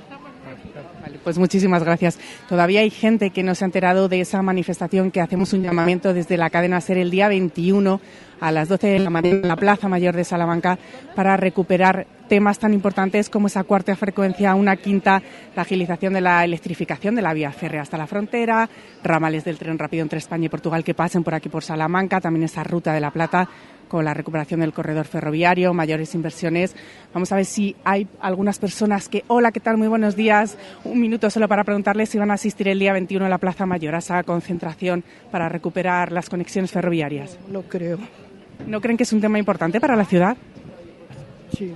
[1.24, 2.18] Pues muchísimas gracias.
[2.48, 6.14] Todavía hay gente que no se ha enterado de esa manifestación que hacemos un llamamiento
[6.14, 8.00] desde la cadena SER el día 21
[8.40, 10.78] a las 12 de la mañana en la Plaza Mayor de Salamanca
[11.14, 15.22] para recuperar temas tan importantes como esa cuarta frecuencia, una quinta,
[15.54, 18.68] la agilización de la electrificación de la vía férrea hasta la frontera,
[19.02, 22.44] ramales del tren rápido entre España y Portugal que pasen por aquí por Salamanca, también
[22.44, 23.48] esa ruta de la Plata
[23.90, 26.76] con la recuperación del corredor ferroviario, mayores inversiones.
[27.12, 29.76] Vamos a ver si hay algunas personas que, hola, ¿qué tal?
[29.76, 30.56] Muy buenos días.
[30.84, 33.66] Un minuto solo para preguntarles si van a asistir el día 21 a la Plaza
[33.66, 37.36] Mayor a esa concentración para recuperar las conexiones ferroviarias.
[37.48, 37.98] No creo.
[38.66, 40.36] ¿No creen que es un tema importante para la ciudad?
[41.58, 41.74] Sí.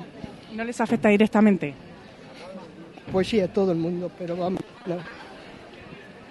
[0.54, 1.74] ¿No les afecta directamente?
[3.10, 4.60] Pues sí, a todo el mundo, pero vamos.
[4.84, 5.02] claro.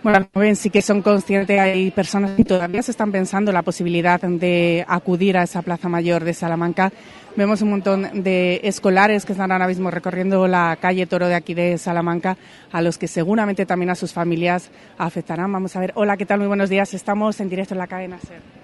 [0.04, 4.20] Bueno, ven, sí que son conscientes, hay personas que todavía se están pensando la posibilidad
[4.20, 6.92] de acudir a esa Plaza Mayor de Salamanca.
[7.38, 11.54] Vemos un montón de escolares que están ahora mismo recorriendo la calle Toro de aquí
[11.54, 12.36] de Salamanca,
[12.74, 15.54] a los que seguramente también a sus familias afectarán.
[15.54, 16.39] Vamos a ver, hola, ¿qué tal?
[16.39, 16.94] Muy buenos días.
[16.94, 18.62] Estamos en directo en la cadena SER.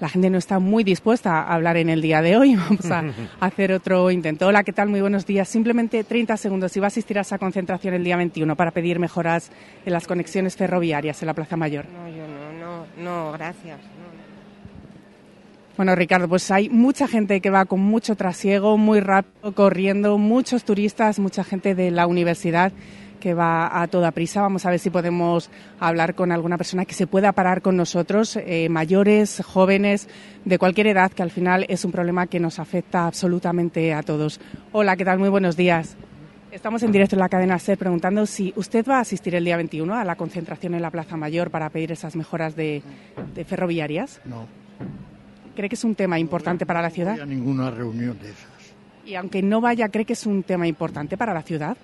[0.00, 2.54] La gente no está muy dispuesta a hablar en el día de hoy.
[2.68, 3.04] Vamos a
[3.40, 4.46] hacer otro intento.
[4.46, 4.88] Hola, ¿qué tal?
[4.88, 5.48] Muy buenos días.
[5.48, 6.72] Simplemente 30 segundos.
[6.72, 9.50] Si va a asistir a esa concentración el día 21 para pedir mejoras
[9.84, 11.86] en las conexiones ferroviarias en la Plaza Mayor.
[11.88, 13.80] No, yo no, no, no, gracias.
[15.76, 20.64] Bueno, Ricardo, pues hay mucha gente que va con mucho trasiego, muy rápido, corriendo, muchos
[20.64, 22.72] turistas, mucha gente de la universidad
[23.18, 24.42] que va a toda prisa.
[24.42, 28.36] Vamos a ver si podemos hablar con alguna persona que se pueda parar con nosotros,
[28.36, 30.08] eh, mayores, jóvenes,
[30.44, 34.40] de cualquier edad, que al final es un problema que nos afecta absolutamente a todos.
[34.72, 35.18] Hola, ¿qué tal?
[35.18, 35.96] Muy buenos días.
[36.50, 39.56] Estamos en directo en la cadena SER preguntando si usted va a asistir el día
[39.56, 42.82] 21 a la concentración en la Plaza Mayor para pedir esas mejoras de,
[43.34, 44.20] de ferroviarias.
[44.24, 44.46] No,
[45.58, 47.16] ¿Cree que es un tema importante para la ciudad?
[47.16, 48.46] no voy a ninguna reunión de esas.
[49.04, 51.76] Y aunque no vaya, ¿cree que es un tema importante para la ciudad?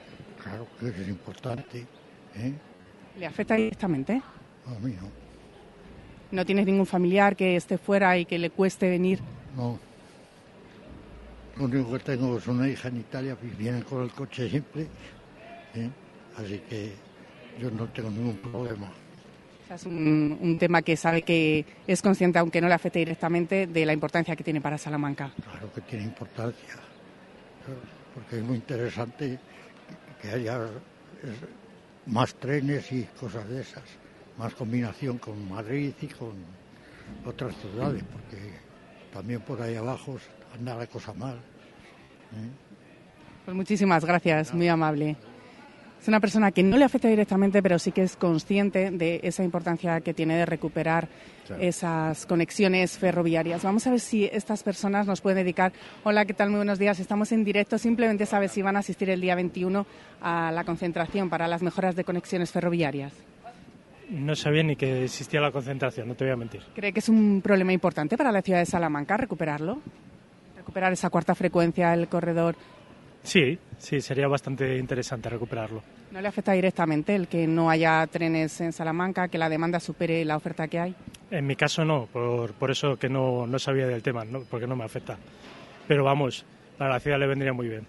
[0.45, 1.87] Claro que es importante.
[2.37, 2.53] ¿eh?
[3.19, 4.21] ¿Le afecta directamente?
[4.67, 5.09] A mí no.
[6.31, 9.21] ¿No tienes ningún familiar que esté fuera y que le cueste venir?
[9.57, 9.79] No.
[11.57, 14.83] Lo único que tengo es una hija en Italia, y vienen con el coche siempre.
[15.75, 15.89] ¿eh?
[16.37, 16.93] Así que
[17.59, 18.89] yo no tengo ningún problema.
[18.89, 22.99] O sea, es un, un tema que sabe que es consciente, aunque no le afecte
[22.99, 25.33] directamente, de la importancia que tiene para Salamanca.
[25.43, 26.75] Claro que tiene importancia.
[28.15, 29.39] Porque es muy interesante
[30.25, 31.37] que haya eh,
[32.07, 33.85] más trenes y cosas de esas.
[34.39, 36.33] Más combinación con Madrid y con
[37.25, 38.39] otras ciudades, porque
[39.13, 40.17] también por ahí abajo
[40.55, 41.37] anda la cosa mal.
[41.37, 42.51] ¿eh?
[43.45, 45.17] Pues muchísimas gracias, muy amable.
[46.05, 49.43] Es una persona que no le afecta directamente, pero sí que es consciente de esa
[49.43, 51.09] importancia que tiene de recuperar
[51.47, 51.62] Claro.
[51.62, 53.62] esas conexiones ferroviarias.
[53.62, 55.73] Vamos a ver si estas personas nos pueden dedicar.
[56.03, 56.51] Hola, ¿qué tal?
[56.51, 57.01] Muy buenos días.
[57.01, 57.79] Estamos en directo.
[57.79, 59.87] Simplemente sabe si van a asistir el día 21
[60.21, 63.14] a la concentración para las mejoras de conexiones ferroviarias.
[64.11, 66.61] No sabía ni que existía la concentración, no te voy a mentir.
[66.75, 69.81] ¿Cree que es un problema importante para la ciudad de Salamanca recuperarlo?
[70.55, 72.57] Recuperar esa cuarta frecuencia, el corredor.
[73.25, 75.83] Sí, sí, sería bastante interesante recuperarlo.
[76.13, 80.25] ¿No le afecta directamente el que no haya trenes en Salamanca, que la demanda supere
[80.25, 80.95] la oferta que hay?
[81.31, 84.43] En mi caso no, por, por eso que no, no sabía del tema, ¿no?
[84.43, 85.19] porque no me afecta.
[85.89, 86.45] Pero vamos,
[86.79, 87.87] para la ciudad le vendría muy bien.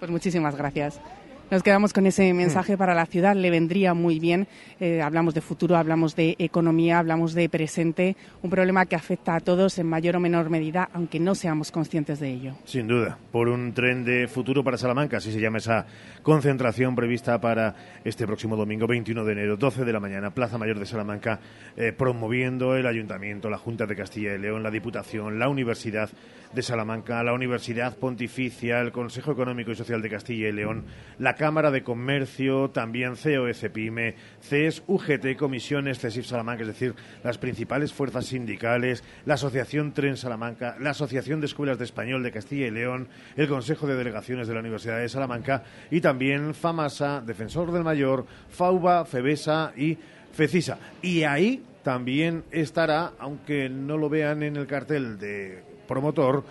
[0.00, 1.00] Pues muchísimas gracias.
[1.48, 3.36] Nos quedamos con ese mensaje para la ciudad.
[3.36, 4.48] Le vendría muy bien.
[4.80, 8.16] Eh, hablamos de futuro, hablamos de economía, hablamos de presente.
[8.42, 12.18] Un problema que afecta a todos en mayor o menor medida, aunque no seamos conscientes
[12.18, 12.54] de ello.
[12.64, 15.86] Sin duda, por un tren de futuro para Salamanca, así se llama esa
[16.24, 20.80] concentración prevista para este próximo domingo 21 de enero, 12 de la mañana, Plaza Mayor
[20.80, 21.38] de Salamanca,
[21.76, 26.10] eh, promoviendo el Ayuntamiento, la Junta de Castilla y León, la Diputación, la Universidad
[26.52, 30.86] de Salamanca, la Universidad Pontificia, el Consejo Económico y Social de Castilla y León,
[31.18, 37.38] la Cámara de Comercio, también COE Pyme, CES, UGT, Comisiones, CESIF Salamanca, es decir, las
[37.38, 42.66] principales fuerzas sindicales, la Asociación Tren Salamanca, la Asociación de Escuelas de Español de Castilla
[42.66, 47.70] y León, el Consejo de Delegaciones de la Universidad de Salamanca y también FAMASA, Defensor
[47.72, 49.98] del Mayor, FAUBA, FEBESA y
[50.32, 50.78] FECISA.
[51.02, 56.44] Y ahí también estará, aunque no lo vean en el cartel de promotor,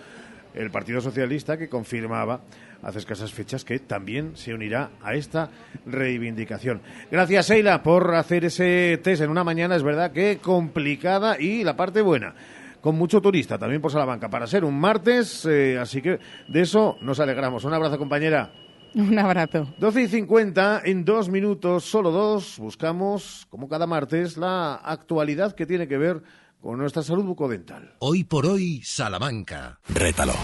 [0.54, 2.40] el Partido Socialista que confirmaba
[2.86, 5.50] hace escasas fechas que también se unirá a esta
[5.84, 6.80] reivindicación.
[7.10, 11.76] Gracias, Eila, por hacer ese test en una mañana, es verdad que complicada y la
[11.76, 12.34] parte buena.
[12.80, 16.96] Con mucho turista también por Salamanca para ser un martes, eh, así que de eso
[17.00, 17.64] nos alegramos.
[17.64, 18.52] Un abrazo, compañera.
[18.94, 19.74] Un abrazo.
[19.78, 25.66] 12 y 50, en dos minutos, solo dos, buscamos, como cada martes, la actualidad que
[25.66, 26.22] tiene que ver
[26.62, 27.94] con nuestra salud bucodental.
[27.98, 29.80] Hoy por hoy, Salamanca.
[29.88, 30.34] Rétalo,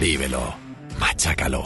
[0.00, 0.54] vívelo,
[0.98, 1.64] machácalo,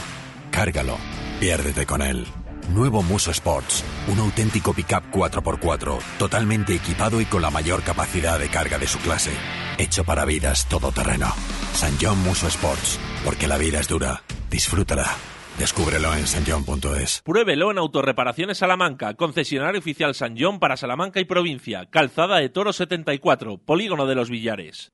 [0.53, 0.97] cárgalo,
[1.39, 2.25] piérdete con él.
[2.69, 8.47] Nuevo Muso Sports, un auténtico pickup 4x4, totalmente equipado y con la mayor capacidad de
[8.47, 9.31] carga de su clase.
[9.77, 11.27] Hecho para vidas todoterreno.
[11.73, 14.21] San John Muso Sports, porque la vida es dura.
[14.49, 15.07] Disfrútala.
[15.57, 17.21] Descúbrelo en sanjon.es.
[17.25, 22.73] Pruébelo en Autorreparaciones Salamanca, concesionario oficial San John para Salamanca y provincia, Calzada de Toro
[22.73, 24.93] 74, Polígono de los Villares.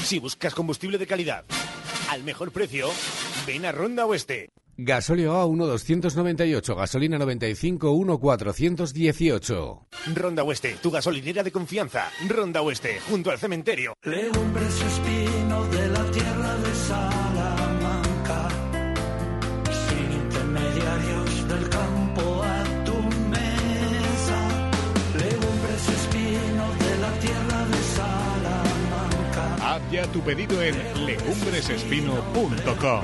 [0.03, 1.45] Si buscas combustible de calidad
[2.09, 2.89] al mejor precio,
[3.45, 4.49] ven a Ronda Oeste.
[4.75, 9.87] Gasóleo A 1,298, gasolina 95, 1,418.
[10.15, 12.09] Ronda Oeste, tu gasolinera de confianza.
[12.27, 13.93] Ronda Oeste, junto al cementerio.
[14.01, 18.49] Legumbres espino de la tierra de Salamanca,
[19.87, 22.95] sin intermediarios del campo a tu
[23.29, 24.49] mesa.
[25.19, 29.55] Legumbres espino de la tierra de Salamanca.
[29.75, 33.03] Haz ya tu pedido en legumbresespino.com.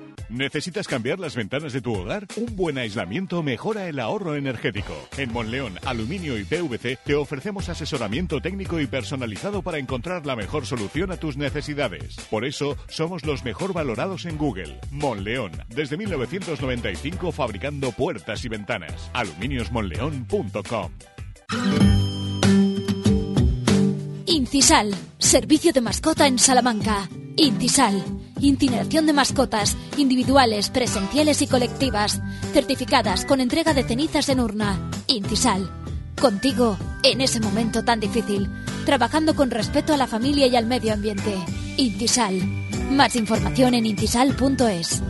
[0.31, 2.25] ¿Necesitas cambiar las ventanas de tu hogar?
[2.37, 4.95] Un buen aislamiento mejora el ahorro energético.
[5.17, 10.65] En Monleón, Aluminio y PVC te ofrecemos asesoramiento técnico y personalizado para encontrar la mejor
[10.65, 12.15] solución a tus necesidades.
[12.29, 14.79] Por eso, somos los mejor valorados en Google.
[14.89, 19.11] Monleón, desde 1995 fabricando puertas y ventanas.
[19.11, 20.91] aluminiosmonleón.com.
[24.27, 27.09] Incisal, servicio de mascota en Salamanca.
[27.41, 28.03] Incisal,
[28.39, 32.21] incineración de mascotas, individuales, presenciales y colectivas,
[32.53, 34.79] certificadas con entrega de cenizas en urna.
[35.07, 35.67] Incisal,
[36.21, 38.47] contigo en ese momento tan difícil,
[38.85, 41.35] trabajando con respeto a la familia y al medio ambiente.
[41.77, 42.39] Incisal,
[42.91, 45.01] más información en incisal.es.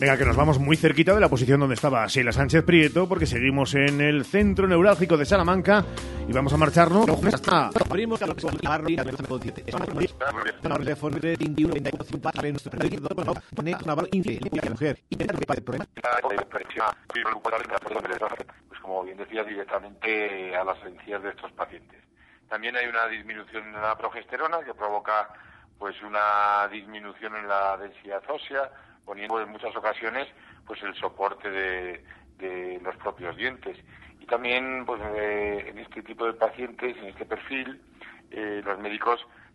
[0.00, 3.26] Venga, que nos vamos muy cerquita de la posición donde estaba Sheila Sánchez Prieto, porque
[3.26, 5.84] seguimos en el centro neurálgico de Salamanca
[6.28, 7.08] y vamos a marcharnos.
[7.34, 7.70] Hasta...
[18.68, 21.98] Pues como bien decía, directamente a las encías de estos pacientes.
[22.48, 25.28] También hay una disminución en la progesterona que provoca
[25.76, 28.70] pues una disminución en la densidad ósea,
[29.08, 30.28] poniendo en muchas ocasiones
[30.66, 33.76] pues el soporte de, los propios dientes.
[34.20, 37.80] Y también pues eh, en este tipo de pacientes, en este perfil,
[38.30, 39.26] eh, los médicos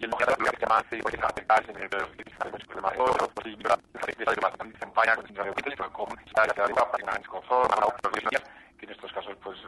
[0.00, 2.86] que más se en el pues con
[8.78, 9.58] que en estos casos pues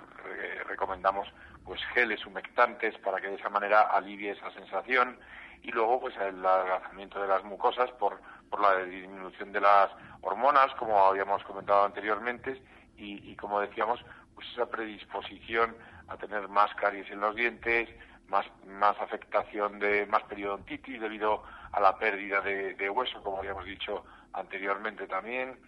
[0.66, 1.28] recomendamos
[1.64, 5.18] pues geles humectantes para que de esa manera alivie esa sensación
[5.62, 8.18] y luego pues el adelgazamiento de las mucosas por,
[8.48, 9.90] por la disminución de las
[10.22, 12.62] hormonas como habíamos comentado anteriormente
[12.96, 14.02] y, y como decíamos
[14.34, 15.76] pues esa predisposición
[16.08, 17.90] a tener más caries en los dientes
[18.32, 23.66] más, más afectación de más periodontitis debido a la pérdida de, de, hueso, como habíamos
[23.66, 25.58] dicho anteriormente también.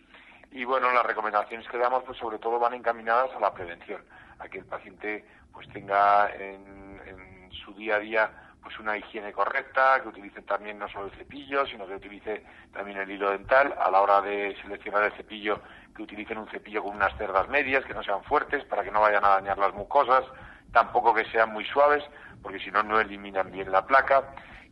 [0.50, 4.03] Y bueno, las recomendaciones que damos, pues sobre todo van encaminadas a la prevención,
[4.38, 8.31] a que el paciente pues tenga en, su día a día
[8.62, 12.98] pues una higiene correcta, que utilice también no solo el cepillo, sino que utilice también
[12.98, 15.61] el hilo dental a la hora de seleccionar el cepillo,
[15.94, 19.03] que utilicen un cepillo con unas cerdas medias, que no sean fuertes para que no
[19.03, 20.24] vayan a dañar las mucosas,
[20.72, 22.05] tampoco que sean muy suaves,
[22.44, 24.22] porque si no, no eliminan bien la placa,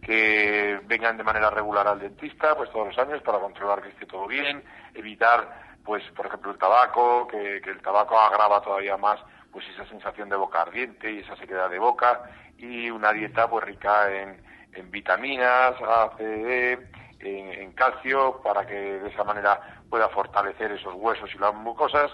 [0.03, 4.05] que vengan de manera regular al dentista, pues todos los años para controlar que esté
[4.05, 4.63] todo bien,
[4.95, 9.19] evitar, pues, por ejemplo, el tabaco, que, que el tabaco agrava todavía más,
[9.51, 12.23] pues, esa sensación de boca ardiente y esa sequedad de boca,
[12.59, 14.43] y una dieta, pues, rica en,
[14.75, 16.89] en vitaminas, A, C, D,
[17.21, 22.11] en, en calcio, para que de esa manera pueda fortalecer esos huesos y las mucosas,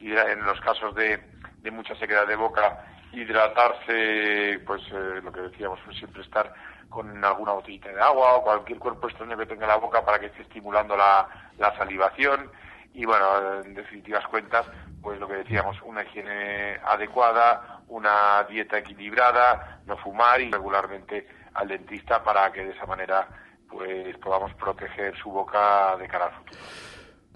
[0.00, 1.18] en los casos de,
[1.62, 6.52] de mucha sequedad de boca, hidratarse, pues eh, lo que decíamos, pues siempre estar
[6.88, 10.18] con alguna botellita de agua o cualquier cuerpo extraño que tenga en la boca para
[10.18, 11.28] que esté estimulando la,
[11.58, 12.50] la salivación
[12.94, 14.66] y bueno, en definitivas cuentas,
[15.02, 21.68] pues lo que decíamos, una higiene adecuada, una dieta equilibrada, no fumar y regularmente al
[21.68, 23.28] dentista para que de esa manera
[23.68, 26.58] pues podamos proteger su boca de cara al futuro.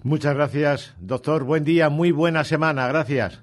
[0.03, 1.43] Muchas gracias, doctor.
[1.43, 2.87] Buen día, muy buena semana.
[2.87, 3.41] Gracias.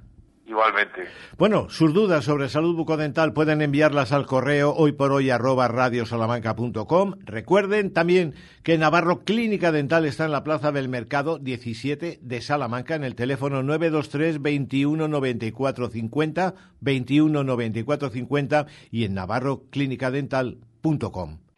[0.51, 1.07] Igualmente.
[1.39, 5.71] Bueno, sus dudas sobre salud bucodental pueden enviarlas al correo hoy por hoy arroba.
[7.25, 8.35] Recuerden también
[8.65, 13.15] que Navarro Clínica Dental está en la Plaza del Mercado 17 de Salamanca en el
[13.15, 21.50] teléfono 923 21 94 50 21 94 50 y en navarroclinicadental.com.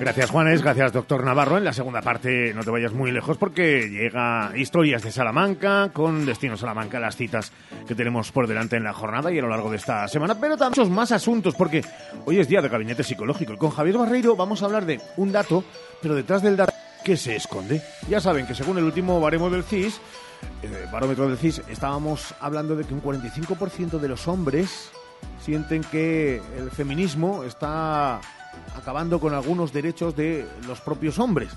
[0.00, 1.58] Gracias Juanes, gracias doctor Navarro.
[1.58, 6.24] En la segunda parte no te vayas muy lejos porque llega historias de Salamanca con
[6.24, 7.52] Destino Salamanca, las citas
[7.86, 10.56] que tenemos por delante en la jornada y a lo largo de esta semana, pero
[10.56, 11.82] también muchos más asuntos porque
[12.26, 15.32] hoy es día de gabinete psicológico y con Javier Barreiro vamos a hablar de un
[15.32, 15.64] dato,
[16.00, 16.72] pero detrás del dato
[17.04, 17.82] ¿qué se esconde?
[18.08, 20.00] Ya saben que según el último baremo del CIS,
[20.62, 24.90] eh, barómetro del CIS, estábamos hablando de que un 45% de los hombres
[25.40, 28.20] sienten que el feminismo está
[28.76, 31.50] acabando con algunos derechos de los propios hombres.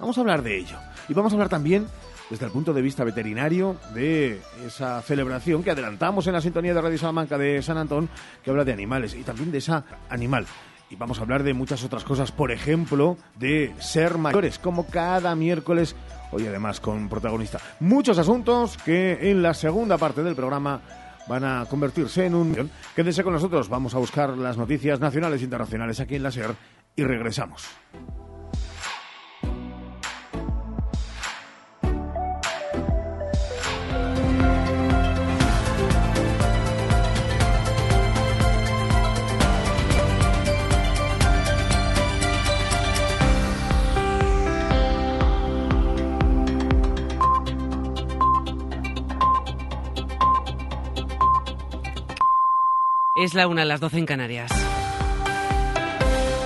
[0.00, 0.76] Vamos a hablar de ello.
[1.08, 1.86] Y vamos a hablar también
[2.30, 6.80] desde el punto de vista veterinario de esa celebración que adelantamos en la sintonía de
[6.80, 8.08] Radio Salamanca de San Antón,
[8.42, 10.46] que habla de animales y también de esa animal.
[10.88, 15.34] Y vamos a hablar de muchas otras cosas, por ejemplo, de ser mayores, como cada
[15.34, 15.96] miércoles,
[16.32, 17.58] hoy además con protagonista.
[17.80, 20.80] Muchos asuntos que en la segunda parte del programa
[21.26, 22.70] van a convertirse en un...
[22.94, 26.54] Quédense con nosotros, vamos a buscar las noticias nacionales e internacionales aquí en la SER
[26.96, 27.68] y regresamos.
[53.22, 54.50] Es la una, las doce en Canarias.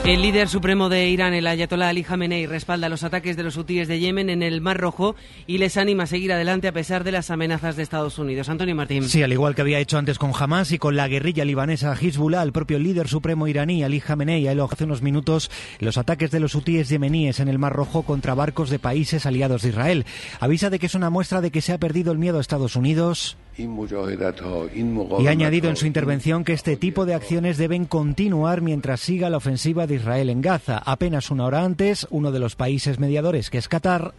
[0.05, 3.89] El líder supremo de Irán, el ayatolá Ali Khamenei, respalda los ataques de los hutíes
[3.89, 5.17] de Yemen en el Mar Rojo
[5.47, 8.51] y les anima a seguir adelante a pesar de las amenazas de Estados Unidos.
[8.51, 9.09] Antonio Martín.
[9.09, 12.43] Sí, al igual que había hecho antes con Hamas y con la guerrilla libanesa Hezbollah,
[12.43, 16.41] el propio líder supremo iraní, Ali Khamenei, ha elogiado hace unos minutos los ataques de
[16.41, 20.05] los hutíes yemeníes en el Mar Rojo contra barcos de países aliados de Israel.
[20.41, 22.77] Avisa de que es una muestra de que se ha perdido el miedo a Estados
[22.77, 29.01] Unidos y ha añadido en su intervención que este tipo de acciones deben continuar mientras
[29.01, 30.83] siga la ofensiva de Israel en Gaza.
[30.85, 34.13] Apenas una hora antes, uno de los países mediadores, que es Qatar,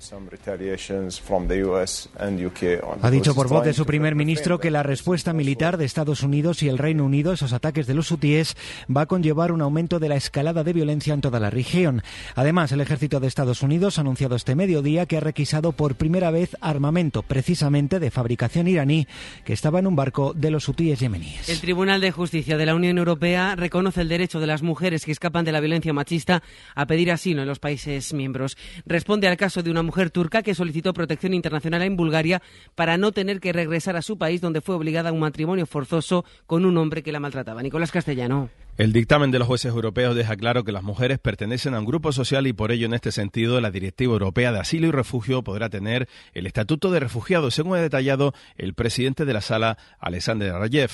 [3.01, 6.63] ha dicho por voz de su primer ministro que la respuesta militar de Estados Unidos
[6.63, 8.55] y el Reino Unido a esos ataques de los hutíes
[8.95, 12.01] va a conllevar un aumento de la escalada de violencia en toda la región.
[12.35, 16.31] Además, el ejército de Estados Unidos ha anunciado este mediodía que ha requisado por primera
[16.31, 19.07] vez armamento, precisamente de fabricación iraní,
[19.43, 21.49] que estaba en un barco de los hutíes yemeníes.
[21.49, 25.11] El Tribunal de Justicia de la Unión Europea reconoce el derecho de las mujeres que
[25.11, 26.43] escapan de la violencia machista
[26.75, 28.57] a pedir asilo en los países miembros.
[28.85, 32.41] Responde al caso de una mujer turca que solicitó protección internacional en Bulgaria
[32.75, 36.25] para no tener que regresar a su país donde fue obligada a un matrimonio forzoso
[36.45, 37.61] con un hombre que la maltrataba.
[37.61, 38.49] Nicolás Castellano.
[38.77, 42.11] El dictamen de los jueces europeos deja claro que las mujeres pertenecen a un grupo
[42.11, 45.67] social y por ello en este sentido la Directiva Europea de Asilo y Refugio podrá
[45.67, 50.91] tener el estatuto de refugiado, según ha detallado el presidente de la sala, Alexander Rayev.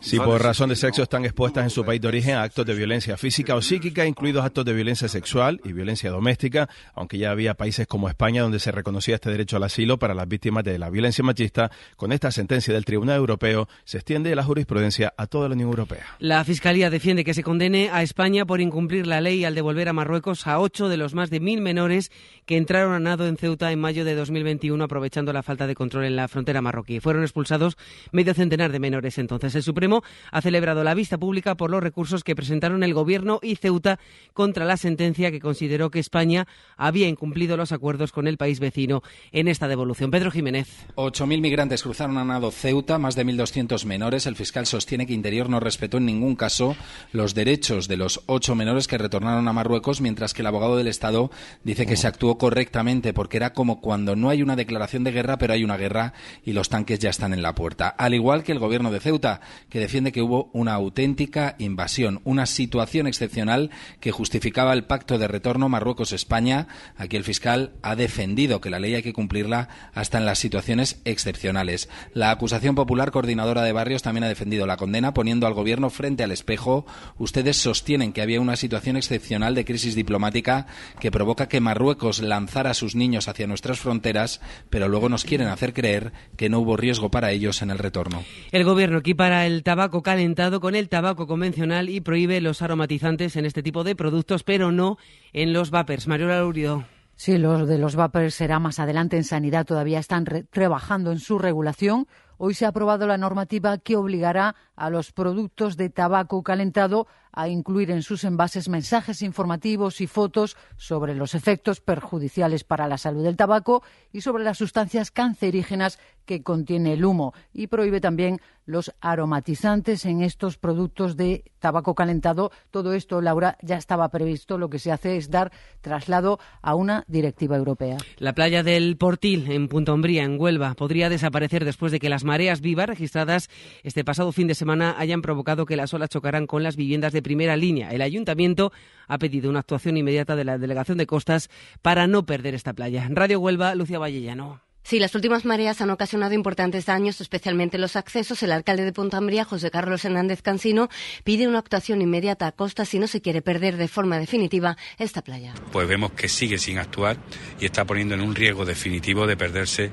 [0.00, 2.74] Si por razón de sexo están expuestas en su país de origen a actos de
[2.74, 7.54] violencia física o psíquica, incluidos actos de violencia sexual y violencia doméstica, aunque ya había
[7.54, 10.90] países como España donde se reconocía este derecho al asilo para las víctimas de la
[10.90, 15.54] violencia machista, con esta sentencia del Tribunal Europeo se extiende la jurisprudencia a toda la
[15.54, 16.04] Unión Europea.
[16.18, 19.92] La Fiscalía defiende que se condene a España por incumplir la ley al devolver a
[19.92, 22.12] Marruecos a ocho de los más de mil menores
[22.46, 26.04] que entraron a nado en Ceuta en mayo de 2021 aprovechando la falta de control
[26.04, 27.00] en la frontera marroquí.
[27.00, 27.76] Fueron expulsados
[28.12, 29.54] medio centenar de menores entonces.
[29.54, 33.56] El Supremo ha celebrado la vista pública por los recursos que presentaron el Gobierno y
[33.56, 33.98] Ceuta
[34.32, 39.02] contra la sentencia que consideró que España había incumplido los acuerdos con el país vecino
[39.32, 40.10] en esta devolución.
[40.10, 40.86] Pedro Jiménez.
[40.96, 44.26] 8.000 migrantes cruzaron a nado Ceuta, más de 1.200 menores.
[44.26, 46.76] El fiscal sostiene sostiene que Interior no respetó en ningún caso
[47.10, 50.88] los derechos de los ocho menores que retornaron a Marruecos, mientras que el abogado del
[50.88, 51.30] Estado
[51.62, 55.38] dice que se actuó correctamente porque era como cuando no hay una declaración de guerra,
[55.38, 56.12] pero hay una guerra
[56.44, 57.88] y los tanques ya están en la puerta.
[57.88, 62.44] Al igual que el gobierno de Ceuta, que defiende que hubo una auténtica invasión, una
[62.44, 63.70] situación excepcional
[64.00, 66.68] que justificaba el pacto de retorno Marruecos-España.
[66.98, 71.00] Aquí el fiscal ha defendido que la ley hay que cumplirla hasta en las situaciones
[71.06, 71.88] excepcionales.
[72.12, 76.24] La acusación popular coordinadora de barrios también ha defendido la condena, poniendo al gobierno frente
[76.24, 76.86] al espejo.
[77.18, 80.66] Ustedes sostienen que había una situación excepcional de crisis diplomática
[81.00, 85.48] que provoca que Marruecos lanzara a sus niños hacia nuestras fronteras, pero luego nos quieren
[85.48, 88.22] hacer creer que no hubo riesgo para ellos en el retorno.
[88.52, 93.46] El gobierno equipara el tabaco calentado con el tabaco convencional y prohíbe los aromatizantes en
[93.46, 94.98] este tipo de productos, pero no
[95.32, 96.06] en los vapers.
[96.06, 96.84] Mario Laurido.
[97.16, 99.66] Sí, los de los vapers será más adelante en sanidad.
[99.66, 102.08] Todavía están trabajando en su regulación.
[102.36, 107.48] Hoy se ha aprobado la normativa que obligará a los productos de tabaco calentado a
[107.48, 113.24] incluir en sus envases mensajes informativos y fotos sobre los efectos perjudiciales para la salud
[113.24, 113.82] del tabaco
[114.12, 120.22] y sobre las sustancias cancerígenas que contiene el humo y prohíbe también los aromatizantes en
[120.22, 122.50] estos productos de tabaco calentado.
[122.70, 124.56] Todo esto, Laura, ya estaba previsto.
[124.56, 127.98] Lo que se hace es dar traslado a una directiva europea.
[128.16, 132.24] La playa del Portil, en Punta Umbría, en Huelva, podría desaparecer después de que las
[132.24, 133.50] mareas vivas registradas
[133.82, 137.22] este pasado fin de semana hayan provocado que las olas chocaran con las viviendas de
[137.24, 137.90] primera línea.
[137.90, 138.72] El ayuntamiento
[139.08, 141.50] ha pedido una actuación inmediata de la Delegación de Costas
[141.82, 143.08] para no perder esta playa.
[143.10, 144.62] Radio Huelva, Lucia Vallellano.
[144.86, 148.42] Sí, las últimas mareas han ocasionado importantes daños, especialmente en los accesos.
[148.42, 150.90] El alcalde de Punta Ambría, José Carlos Hernández Cansino,
[151.24, 155.22] pide una actuación inmediata a Costas si no se quiere perder de forma definitiva esta
[155.22, 155.54] playa.
[155.72, 157.16] Pues vemos que sigue sin actuar
[157.58, 159.90] y está poniendo en un riesgo definitivo de perderse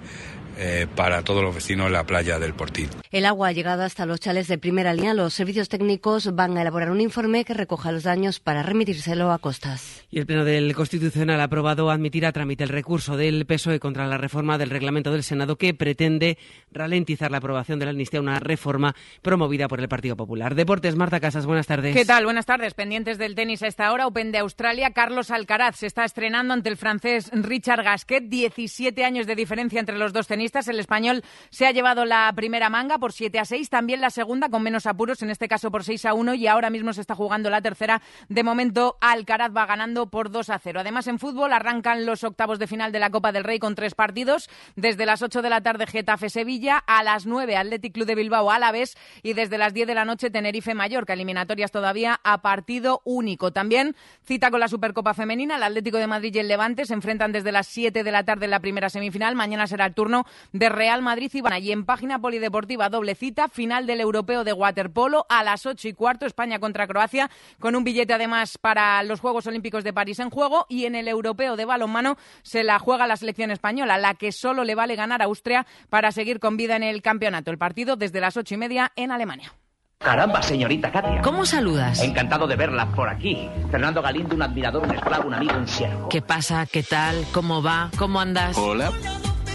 [0.57, 2.89] eh, para todos los vecinos en la playa del Portil.
[3.11, 5.13] El agua ha llegado hasta los chales de primera línea.
[5.13, 9.39] Los servicios técnicos van a elaborar un informe que recoja los daños para remitírselo a
[9.39, 10.03] Costas.
[10.11, 14.07] Y el Pleno del Constitucional ha aprobado admitir a trámite el recurso del PSOE contra
[14.07, 16.37] la reforma del reglamento del Senado que pretende
[16.71, 20.55] ralentizar la aprobación de la amnistía, una reforma promovida por el Partido Popular.
[20.55, 21.95] Deportes, Marta Casas, buenas tardes.
[21.95, 22.25] ¿Qué tal?
[22.25, 22.73] Buenas tardes.
[22.73, 26.69] Pendientes del tenis a esta hora, Open de Australia, Carlos Alcaraz se está estrenando ante
[26.69, 28.25] el francés Richard Gasquet.
[28.25, 32.69] 17 años de diferencia entre los dos tenistas el español se ha llevado la primera
[32.69, 35.83] manga por 7 a 6, también la segunda con menos apuros, en este caso por
[35.83, 38.01] 6 a 1 y ahora mismo se está jugando la tercera.
[38.27, 40.79] De momento Alcaraz va ganando por 2 a 0.
[40.79, 43.93] Además en fútbol arrancan los octavos de final de la Copa del Rey con tres
[43.93, 44.49] partidos.
[44.75, 48.49] Desde las 8 de la tarde Getafe Sevilla, a las 9 Athletic Club de Bilbao
[48.51, 51.13] Alavés y desde las 10 de la noche Tenerife Mallorca.
[51.13, 53.51] Eliminatorias todavía a partido único.
[53.51, 55.57] También cita con la Supercopa Femenina.
[55.57, 58.45] El Atlético de Madrid y el Levante se enfrentan desde las 7 de la tarde
[58.45, 59.35] en la primera semifinal.
[59.35, 63.87] Mañana será el turno de Real Madrid y Y en página polideportiva doble cita, final
[63.87, 67.29] del europeo de waterpolo a las ocho y cuarto, España contra Croacia,
[67.59, 70.65] con un billete además para los Juegos Olímpicos de París en juego.
[70.69, 74.63] Y en el europeo de balonmano se la juega la selección española, la que solo
[74.63, 77.51] le vale ganar a Austria para seguir con vida en el campeonato.
[77.51, 79.53] El partido desde las ocho y media en Alemania.
[80.01, 81.21] Caramba, señorita Katia.
[81.21, 82.01] ¿Cómo saludas?
[82.01, 83.47] Encantado de verla por aquí.
[83.69, 86.09] Fernando Galindo, un admirador, un esclavo, un amigo, un siervo.
[86.09, 86.65] ¿Qué pasa?
[86.65, 87.23] ¿Qué tal?
[87.31, 87.91] ¿Cómo va?
[87.97, 88.57] ¿Cómo andas?
[88.57, 88.91] Hola.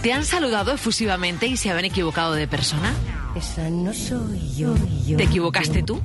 [0.07, 2.93] ¿Te han saludado efusivamente y se habían equivocado de persona?
[3.35, 4.73] Esa no soy yo,
[5.17, 6.01] ¿Te equivocaste tú?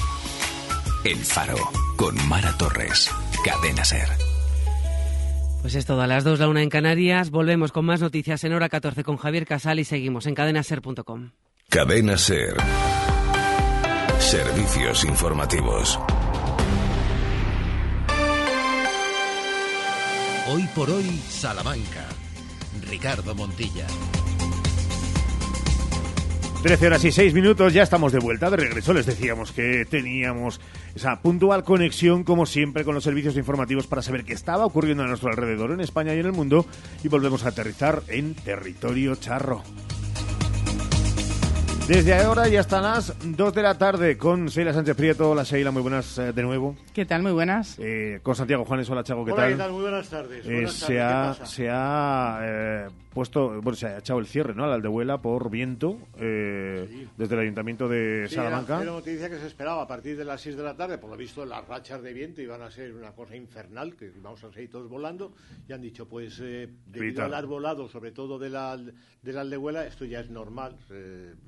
[1.03, 1.57] El faro
[1.97, 3.11] con Mara Torres.
[3.43, 4.09] Cadena SER.
[5.61, 7.29] Pues es todo, a las 2, la una en Canarias.
[7.29, 11.29] Volvemos con más noticias en hora 14 con Javier Casal y seguimos en cadenaser.com.
[11.69, 12.55] Cadena SER.
[14.17, 15.99] Servicios informativos.
[20.47, 22.05] Hoy por hoy, Salamanca.
[22.87, 23.87] Ricardo Montilla.
[26.61, 28.93] 13 horas y 6 minutos, ya estamos de vuelta, de regreso.
[28.93, 30.61] Les decíamos que teníamos
[30.93, 35.07] esa puntual conexión, como siempre, con los servicios informativos para saber qué estaba ocurriendo a
[35.07, 36.67] nuestro alrededor en España y en el mundo.
[37.03, 39.63] Y volvemos a aterrizar en territorio charro.
[41.87, 45.29] Desde ahora ya están las 2 de la tarde con Sheila Sánchez Prieto.
[45.29, 46.75] Hola Sheila, muy buenas eh, de nuevo.
[46.93, 47.21] ¿Qué tal?
[47.21, 47.77] Muy buenas.
[47.79, 49.51] Eh, con Santiago Juanes, hola Chago, ¿qué hola, tal?
[49.51, 49.71] ¿qué tal?
[49.71, 50.45] Muy buenas tardes.
[50.47, 51.45] Eh, Buenas se, tardes, ha, ¿qué pasa?
[51.45, 54.65] se ha eh, puesto, bueno, se ha echado el cierre, ¿no?
[54.65, 58.73] A la Aldehuela por viento eh, desde el Ayuntamiento de Sí, Salamanca.
[58.75, 60.97] Era, era noticia que se esperaba a partir de las 6 de la tarde.
[60.99, 64.43] Por lo visto, las rachas de viento iban a ser una cosa infernal, que vamos
[64.43, 65.33] a seguir todos volando.
[65.67, 67.25] Y han dicho, pues, eh, debido Vital.
[67.25, 70.75] al arbolado, sobre todo de la, de la aldehuela, esto ya es normal,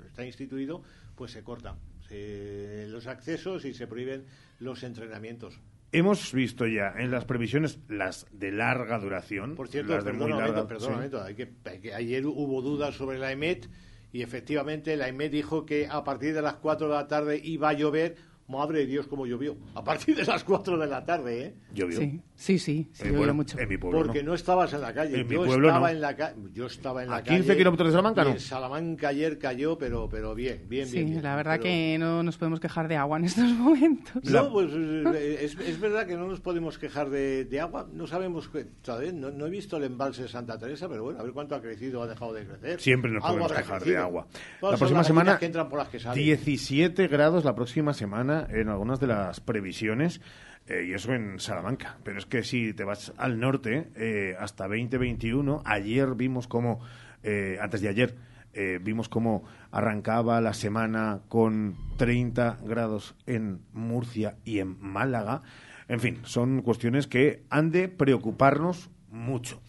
[0.06, 0.82] está instituido,
[1.14, 1.76] pues se corta
[2.08, 4.24] se- los accesos y se prohíben
[4.58, 5.60] los entrenamientos.
[5.90, 9.54] Hemos visto ya en las previsiones las de larga duración.
[9.54, 10.96] Por cierto, las de muy larga- perdona un sí.
[10.96, 13.68] momento, hay que- hay que- ayer hubo dudas sobre la EMET
[14.12, 17.70] y efectivamente la EMET dijo que a partir de las 4 de la tarde iba
[17.70, 18.16] a llover.
[18.48, 19.56] Madre de Dios, cómo llovió.
[19.74, 21.54] A partir de las 4 de la tarde, ¿eh?
[21.74, 21.98] Llovió.
[21.98, 23.58] Sí, sí, sí, sí, Eh, llovió bueno, mucho.
[23.58, 24.30] En mi pueblo Porque no.
[24.30, 25.20] no estabas en la calle.
[25.20, 25.94] En mi yo pueblo estaba no.
[25.94, 26.36] en la calle.
[26.54, 27.36] Yo estaba en la ¿A calle.
[27.40, 28.30] 15 kilómetros de Salamanca, no?
[28.30, 31.10] En Salamanca ayer cayó, pero, pero bien, bien, Sí, bien.
[31.10, 31.22] bien.
[31.22, 34.24] la verdad Pero- que no nos podemos quejar de agua en estos momentos.
[34.24, 37.86] No, pues eh, es, es verdad que no nos podemos quejar de, de agua.
[37.92, 39.12] No sabemos, que, ¿sabes?
[39.12, 41.60] No, no he visto el embalse de Santa Teresa, pero bueno, a ver cuánto ha
[41.60, 42.80] crecido o ha dejado de crecer.
[42.80, 44.02] Siempre nos Algo podemos quejar de crecido.
[44.04, 44.26] agua.
[44.60, 46.24] Todas La próxima las semana, que entran por las que salen.
[46.24, 50.20] 17 grados la próxima semana en algunas de las previsiones,
[50.66, 51.96] eh, y eso en Salamanca.
[52.04, 56.80] Pero es que si te vas al norte, eh, hasta 2021, ayer vimos como,
[57.22, 58.16] eh, antes de ayer,
[58.54, 65.42] eh, vimos cómo arrancaba la semana con 30 grados en Murcia y en Málaga.
[65.86, 69.60] En fin, son cuestiones que han de preocuparnos mucho.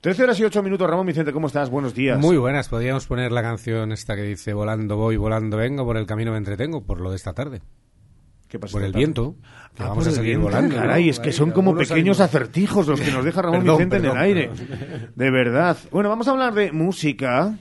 [0.00, 1.68] 13 horas y 8 minutos, Ramón Vicente, ¿cómo estás?
[1.70, 2.18] Buenos días.
[2.18, 6.06] Muy buenas, podríamos poner la canción esta que dice Volando voy, volando vengo, por el
[6.06, 7.60] camino me entretengo, por lo de esta tarde.
[8.48, 9.04] ¿Qué pasa Por el tarde?
[9.04, 9.34] viento,
[9.74, 10.74] que Ah, vamos a seguir viento, volando.
[10.74, 10.80] ¿no?
[10.82, 14.04] Caray, es que son como pequeños acertijos los que nos deja Ramón Perdón, Vicente en
[14.06, 14.48] el aire.
[14.48, 15.10] perdón.
[15.14, 15.76] De verdad.
[15.90, 17.54] Bueno, vamos a hablar de música.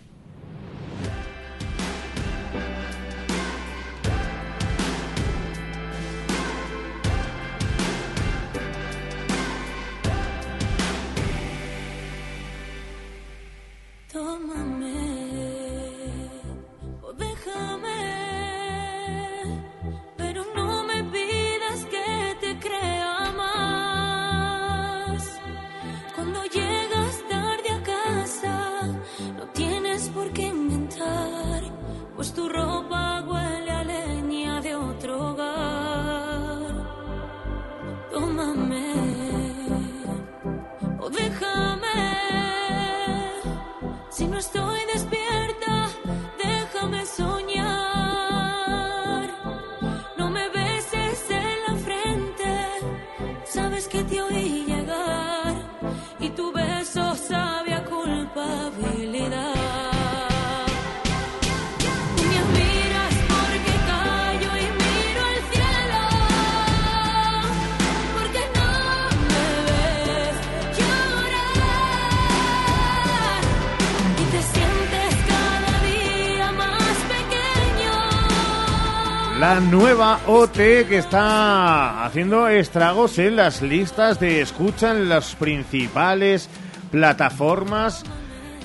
[79.47, 80.57] La nueva OT
[80.89, 86.49] que está haciendo estragos en las listas de escucha en las principales
[86.91, 88.03] plataformas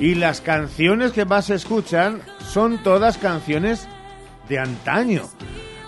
[0.01, 3.87] y las canciones que más se escuchan son todas canciones
[4.49, 5.31] de antaño.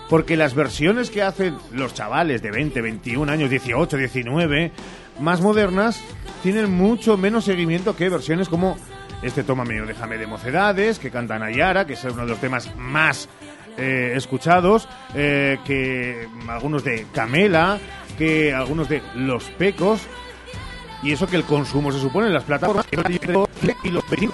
[0.09, 4.71] Porque las versiones que hacen los chavales de 20, 21 años, 18, 19,
[5.19, 6.01] más modernas,
[6.41, 8.77] tienen mucho menos seguimiento que versiones como
[9.21, 12.73] este Tómame o Déjame de Mocedades, que cantan Ayara, que es uno de los temas
[12.77, 13.27] más
[13.77, 17.79] eh, escuchados, eh, que algunos de Camela,
[18.17, 20.07] que algunos de Los Pecos,
[21.05, 22.95] y eso que el consumo se supone en las plataformas y
[23.89, 24.33] los vecinos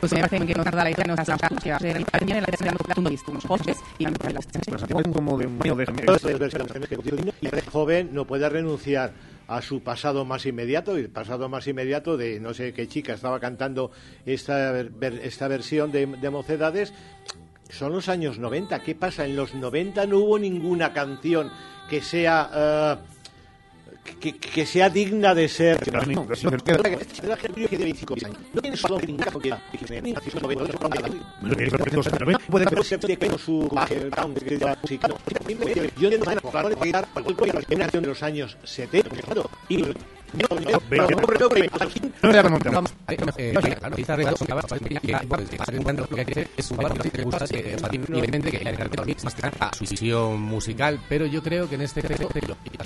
[0.00, 2.42] Pues me parece que no tarda la idea, no que va a ser también en
[2.42, 2.74] la tercera
[3.08, 4.10] visto, unos postres y la
[5.12, 5.46] como de
[7.72, 9.12] joven no puede renunciar
[9.48, 13.14] a su pasado más inmediato y el pasado más inmediato de no sé qué chica
[13.14, 13.90] estaba cantando
[14.26, 16.92] esta, esta versión de, de Mocedades
[17.70, 19.24] son los años 90 ¿qué pasa?
[19.24, 21.50] en los 90 no hubo ninguna canción
[21.88, 23.17] que sea eh,
[24.20, 25.78] que, que sea digna de ser.
[35.98, 39.84] Yo entiendo de los años 70 claro, y
[50.36, 52.02] Musical, pero yo creo que en este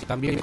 [0.06, 0.40] también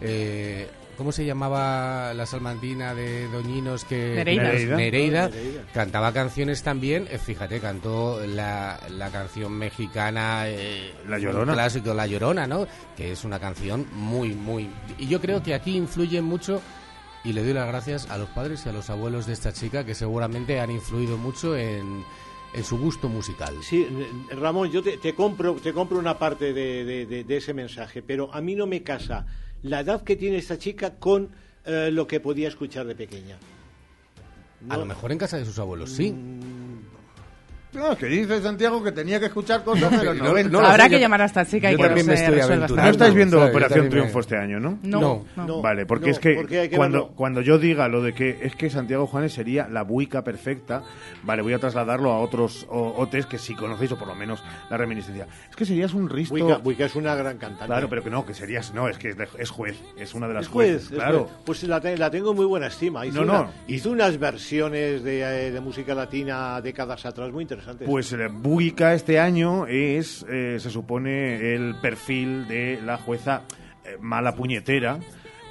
[0.00, 4.42] eh, ¿Cómo se llamaba la salmantina de Doñinos que Nereida.
[4.76, 5.62] Nereida, Nereida.
[5.72, 11.54] cantaba canciones también, eh, fíjate, cantó la, la canción mexicana eh, La Llorona.
[11.54, 12.66] clásico La Llorona, ¿no?
[12.96, 14.68] Que es una canción muy muy
[14.98, 16.60] y yo creo que aquí influye mucho
[17.24, 19.84] y le doy las gracias a los padres y a los abuelos de esta chica
[19.86, 22.04] que seguramente han influido mucho en,
[22.52, 23.54] en su gusto musical.
[23.62, 23.86] Sí,
[24.30, 28.32] Ramón, yo te, te compro, te compro una parte de, de- de ese mensaje, pero
[28.34, 29.24] a mí no me casa
[29.62, 31.30] la edad que tiene esta chica con
[31.64, 33.36] eh, lo que podía escuchar de pequeña.
[34.68, 36.14] A lo mejor en casa de sus abuelos, sí.
[37.74, 40.50] No, que dice Santiago que tenía que escuchar cosas de los no, 90.
[40.50, 42.18] no, Habrá que llamar a esta chica y yo que también no me
[42.58, 44.78] estoy ¿No estáis viendo Operación me- Triunfo este año, no?
[44.82, 45.62] No, No.
[45.62, 47.14] Vale, porque No, es que, porque hay que cuando, verlo.
[47.16, 50.82] cuando yo diga lo de que es que Santiago Juanes sería la buica perfecta,
[51.22, 54.76] vale, voy a trasladarlo a otros OTs que sí conocéis o por lo menos la
[54.76, 55.26] reminiscencia.
[55.48, 56.34] Es que serías un risto...
[56.34, 57.66] Buica, Buica es una gran cantante.
[57.66, 58.74] Claro, pero que no, que serías...
[58.74, 60.94] No, es que es, de- es juez, es una de las Es juez, jueces, es
[60.98, 61.20] claro.
[61.24, 61.32] juez.
[61.46, 63.06] Pues la, te- la tengo en muy buena estima.
[63.06, 63.40] Hizo, No, no.
[63.44, 67.61] una- hizo unas versiones de, eh, de música latina décadas atrás muy interesantes.
[67.84, 73.42] Pues eh, Buica este año es, eh, se supone, el perfil de la jueza
[73.84, 74.98] eh, mala puñetera.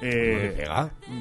[0.04, 0.64] Eh,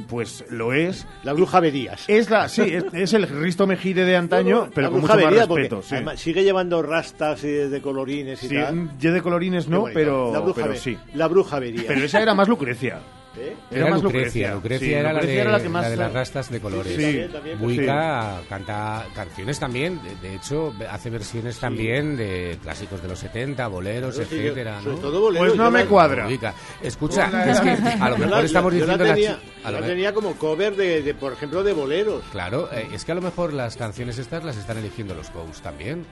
[0.10, 1.06] pues lo es.
[1.24, 2.04] La bruja Verías.
[2.08, 5.26] Es la, sí, es, es el Risto Mejide de antaño, pero La con bruja mucho
[5.28, 5.82] más respeto.
[5.84, 5.96] sí.
[5.96, 8.98] además sigue llevando rastas de colorines y Sí, tal.
[8.98, 10.98] yo de colorines no, pero, la bruja, pero sí.
[11.14, 11.86] La bruja Verías.
[11.88, 13.02] Pero esa era más Lucrecia.
[13.38, 13.56] ¿Eh?
[13.72, 15.96] Era, más Lucrecia, Lucrecia, Sí, era, Lucrecia la, de, era la que más- la de
[15.96, 16.96] las rastas de colores.
[16.98, 23.08] Sí, también, Buica canta canciones también, de, de hecho hace versiones también de clásicos de
[23.08, 25.02] los 70, boleros, Claro, sí, yo- etcétera, sobre ¿no?
[25.02, 26.26] todo boleros, Pues no yo me la- cuadra.
[26.26, 26.54] Buica.
[26.82, 29.40] Escucha, Yo es que a lo yo mejor la- estamos yo la diciendo la tenía,
[29.62, 32.24] yo a lo tenía como cover de, de, por ejemplo, de boleros.
[32.34, 35.62] Claro, eh, es que a lo mejor las canciones estas las están eligiendo los coaches
[35.62, 36.06] también.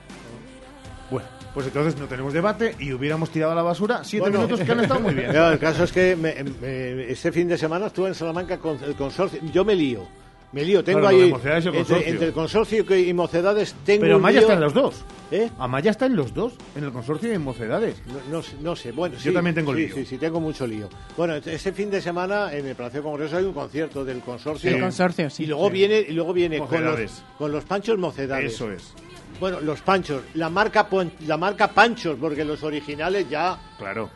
[1.11, 4.65] Bueno, pues entonces no tenemos debate y hubiéramos tirado a la basura siete Bueno, minutos
[4.65, 5.31] que han estado muy bien.
[5.33, 8.77] no, el caso es que me- me- este fin de semana estuve en Salamanca con
[8.83, 9.39] el consorcio.
[9.51, 10.07] Yo me lío.
[10.51, 10.83] Me lío.
[10.83, 11.31] Tengo Claro, ahí.
[11.31, 14.01] El entre, el consorcio que- y Mocedades tengo.
[14.01, 14.95] Pero un Amaya lío- está en los dos.
[15.31, 15.47] ¿Eh?
[15.59, 18.01] Amaya está en los dos, en el consorcio y en Mocedades.
[18.07, 19.93] No, no sé- no sé, bueno, Yo sí, también tengo sí, lío.
[19.95, 20.89] Sí, sí, tengo mucho lío.
[21.15, 24.69] Bueno, este fin de semana en el Palacio de Congreso hay un concierto del consorcio.
[24.71, 24.75] Sí.
[24.75, 25.43] El consorcio, sí.
[25.43, 25.73] Y luego Sí.
[25.73, 28.53] viene, y luego viene con los, con los panchos Mocedades.
[28.53, 28.91] Eso es.
[29.39, 30.87] Bueno, los panchos, la marca
[31.25, 34.09] la marca Panchos, porque los originales ya Claro.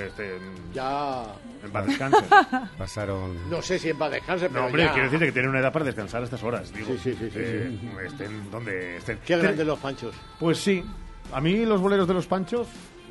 [0.00, 0.38] Este,
[0.72, 1.24] ya
[1.64, 2.24] en paz descanse.
[2.78, 3.48] Pasaron.
[3.48, 5.60] no sé si en paz descanse, pero No, hombre, ya- quiero decirte que tiene una
[5.60, 6.72] edad para descansar a estas horas.
[6.72, 7.88] Digo, Sí, sí, sí, sí, Eh, sí.
[8.04, 9.18] Estén donde estén.
[9.24, 10.14] Qué grandes los panchos.
[10.40, 10.84] Pues sí.
[11.32, 12.66] A mí los boleros de los panchos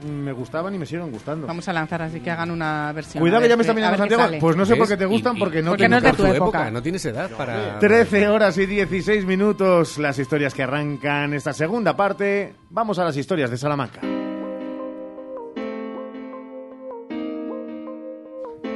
[0.08, 1.48] me gustaban y me siguen gustando.
[1.48, 3.22] Vamos a lanzar así que hagan una versión.
[3.22, 4.24] Cuidado que ya me está mirando Santiago.
[4.40, 6.14] Pues no sé por qué te gustan, Y- y- porque no porque no es de
[6.14, 7.80] tu época, no tienes edad para...
[7.80, 12.54] 13 horas y 16 minutos, las historias que arrancan esta segunda parte.
[12.70, 14.02] Vamos a las historias de Salamanca.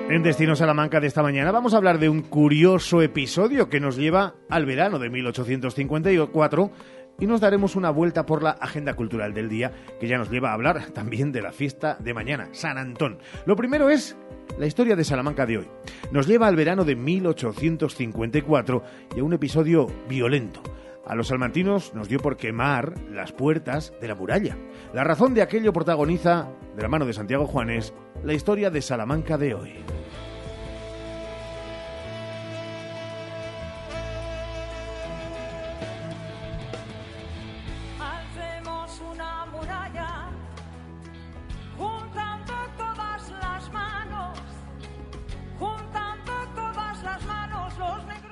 [0.09, 3.97] En Destino Salamanca de esta mañana vamos a hablar de un curioso episodio que nos
[3.97, 6.71] lleva al verano de 1854
[7.19, 10.51] y nos daremos una vuelta por la agenda cultural del día que ya nos lleva
[10.51, 13.19] a hablar también de la fiesta de mañana, San Antón.
[13.45, 14.17] Lo primero es
[14.57, 15.67] la historia de Salamanca de hoy.
[16.11, 18.83] Nos lleva al verano de 1854
[19.15, 20.61] y a un episodio violento.
[21.05, 24.57] A los salmantinos nos dio por quemar las puertas de la muralla.
[24.93, 27.93] La razón de aquello protagoniza, de la mano de Santiago Juanes,
[28.23, 29.96] la historia de Salamanca de hoy.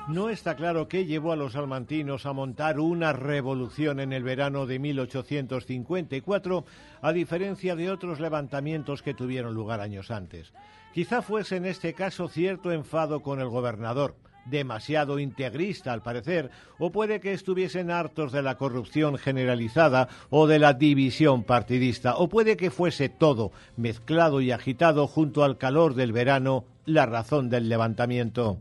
[0.08, 4.68] No está claro qué llevó a los salmantinos a montar una revolución en el verano
[4.68, 6.64] de 1854,
[7.02, 10.54] a diferencia de otros levantamientos que tuvieron lugar años antes.
[10.94, 16.92] Quizá fuese en este caso cierto enfado con el gobernador, demasiado integrista al parecer, o
[16.92, 22.58] puede que estuviesen hartos de la corrupción generalizada o de la división partidista, o puede
[22.58, 28.60] que fuese todo mezclado y agitado junto al calor del verano la razón del levantamiento.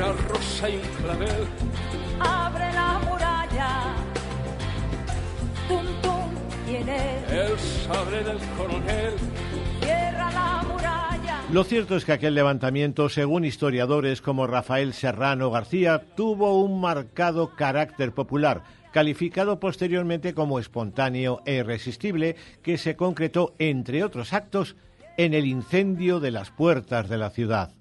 [0.00, 1.46] Una rosa y un clavel.
[2.20, 3.94] abre la muralla.
[5.68, 6.30] Tum tum
[6.64, 9.12] tiene, El sable del coronel.
[9.82, 11.42] cierra la muralla.
[11.52, 17.54] Lo cierto es que aquel levantamiento, según historiadores como Rafael Serrano García, tuvo un marcado
[17.54, 18.62] carácter popular,
[18.94, 24.76] calificado posteriormente como espontáneo e irresistible, que se concretó, entre otros actos,
[25.18, 27.74] en el incendio de las puertas de la ciudad.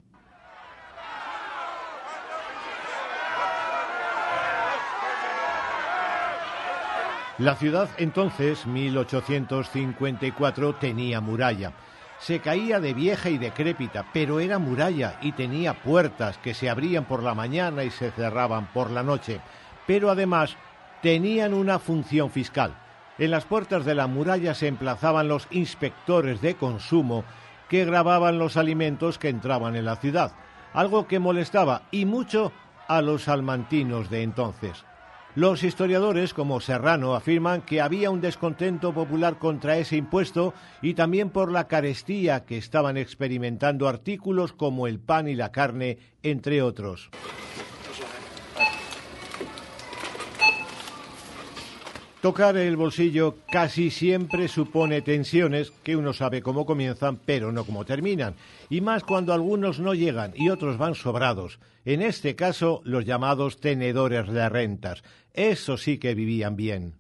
[7.40, 11.72] La ciudad entonces, 1854, tenía muralla.
[12.20, 17.06] Se caía de vieja y decrépita, pero era muralla y tenía puertas que se abrían
[17.06, 19.40] por la mañana y se cerraban por la noche.
[19.88, 20.58] Pero además
[21.02, 22.76] tenían una función fiscal.
[23.18, 27.24] En las puertas de la muralla se emplazaban los inspectores de consumo
[27.70, 30.34] que grababan los alimentos que entraban en la ciudad,
[30.74, 32.52] algo que molestaba y mucho
[32.90, 34.84] a los salmantinos de entonces.
[35.36, 41.30] Los historiadores, como Serrano, afirman que había un descontento popular contra ese impuesto y también
[41.30, 47.12] por la carestía que estaban experimentando artículos como el pan y la carne, entre otros.
[52.22, 57.86] Tocar el bolsillo casi siempre supone tensiones que uno sabe cómo comienzan, pero no cómo
[57.86, 58.36] terminan.
[58.70, 61.60] Y más cuando algunos no llegan y otros van sobrados.
[61.86, 65.02] En este caso, los llamados tenedores de rentas.
[65.34, 66.96] Eso sí que vivían bien.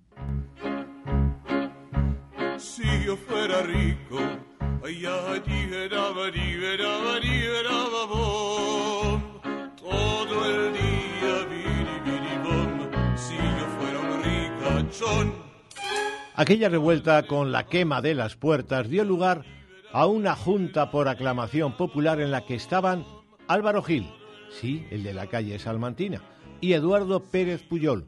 [16.36, 19.44] Aquella revuelta con la quema de las puertas dio lugar
[19.92, 23.06] a una junta por aclamación popular en la que estaban
[23.48, 24.10] Álvaro Gil,
[24.52, 26.22] sí, el de la calle Salmantina,
[26.62, 28.08] y Eduardo Pérez Puyol,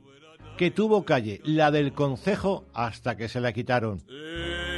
[0.57, 4.01] que tuvo calle, la del concejo, hasta que se la quitaron.
[4.07, 4.70] gran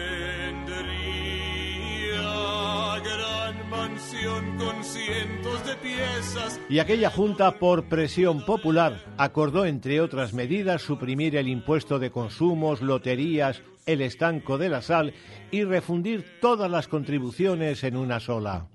[6.69, 12.81] Y aquella junta, por presión popular, acordó, entre otras medidas, suprimir el impuesto de consumos,
[12.81, 15.13] loterías, el estanco de la sal
[15.51, 18.67] y refundir todas las contribuciones en una sola.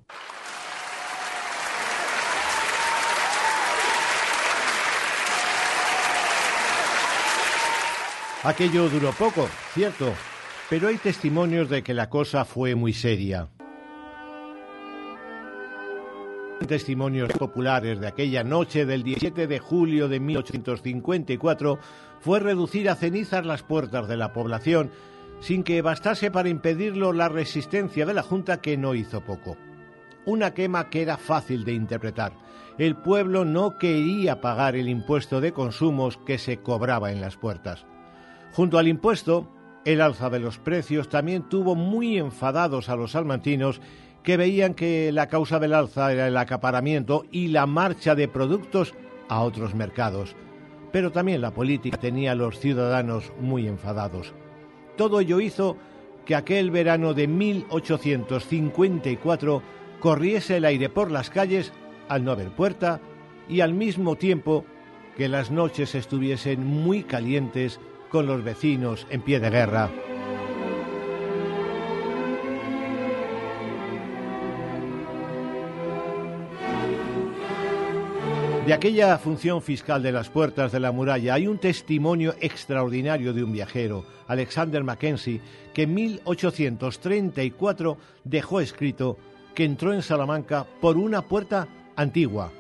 [8.45, 10.13] Aquello duró poco, cierto,
[10.71, 13.49] pero hay testimonios de que la cosa fue muy seria.
[16.67, 21.79] Testimonios populares de aquella noche del 17 de julio de 1854
[22.21, 24.91] fue reducir a cenizas las puertas de la población,
[25.41, 29.57] sin que bastase para impedirlo la resistencia de la Junta que no hizo poco.
[30.27, 32.33] Una quema que era fácil de interpretar.
[32.77, 37.87] El pueblo no quería pagar el impuesto de consumos que se cobraba en las puertas.
[38.53, 39.49] Junto al impuesto,
[39.85, 43.81] el alza de los precios también tuvo muy enfadados a los salmantinos
[44.29, 48.93] que veían que la causa del alza era el acaparamiento y la marcha de productos
[49.27, 50.37] a otros mercados.
[50.93, 54.35] Pero también la política tenía a los ciudadanos muy enfadados.
[54.99, 55.79] Todo ello hizo
[56.27, 59.63] que aquel verano de 1854
[59.99, 61.73] corriese el aire por las calles
[62.11, 63.01] al no haber puerta
[63.49, 64.67] y al mismo tiempo
[65.17, 69.89] que las noches estuviesen muy calientes con los vecinos en pie de guerra.
[78.69, 83.43] De aquella función fiscal de las puertas de la muralla hay un testimonio extraordinario de
[83.43, 85.41] un viajero, Alexander Mackenzie,
[85.73, 89.17] que en 1834 dejó escrito
[89.55, 91.67] que entró en Salamanca por una puerta
[91.97, 92.53] antigua,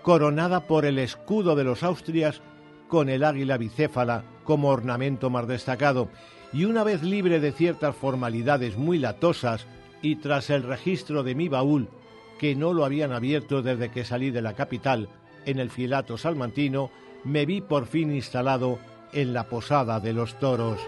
[0.00, 2.40] coronada por el escudo de los Austrias
[2.88, 6.08] con el águila bicéfala como ornamento más destacado,
[6.54, 9.66] y una vez libre de ciertas formalidades muy latosas
[10.00, 11.90] y tras el registro de mi baúl,
[12.38, 15.10] que no lo habían abierto desde que salí de la capital,
[15.46, 16.90] en el filato salmantino,
[17.24, 18.78] me vi por fin instalado
[19.12, 20.80] en la posada de los toros.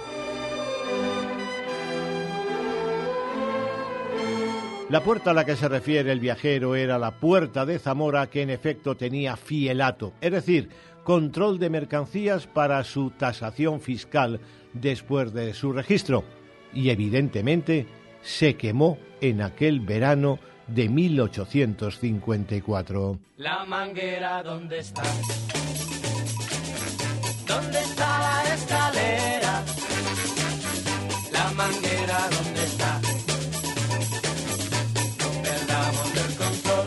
[4.88, 8.42] La puerta a la que se refiere el viajero era la puerta de Zamora que
[8.42, 10.68] en efecto tenía fielato, es decir,
[11.03, 14.40] control de mercancías para su tasación fiscal
[14.74, 16.24] después de su registro,
[16.74, 17.86] y evidentemente
[18.20, 20.38] se quemó en aquel verano
[20.74, 23.18] de 1854.
[23.36, 25.02] La manguera, ¿dónde está?
[27.46, 29.62] ¿Dónde está la escalera?
[31.32, 33.00] La manguera, ¿dónde está?
[35.18, 36.86] No perdamos el control.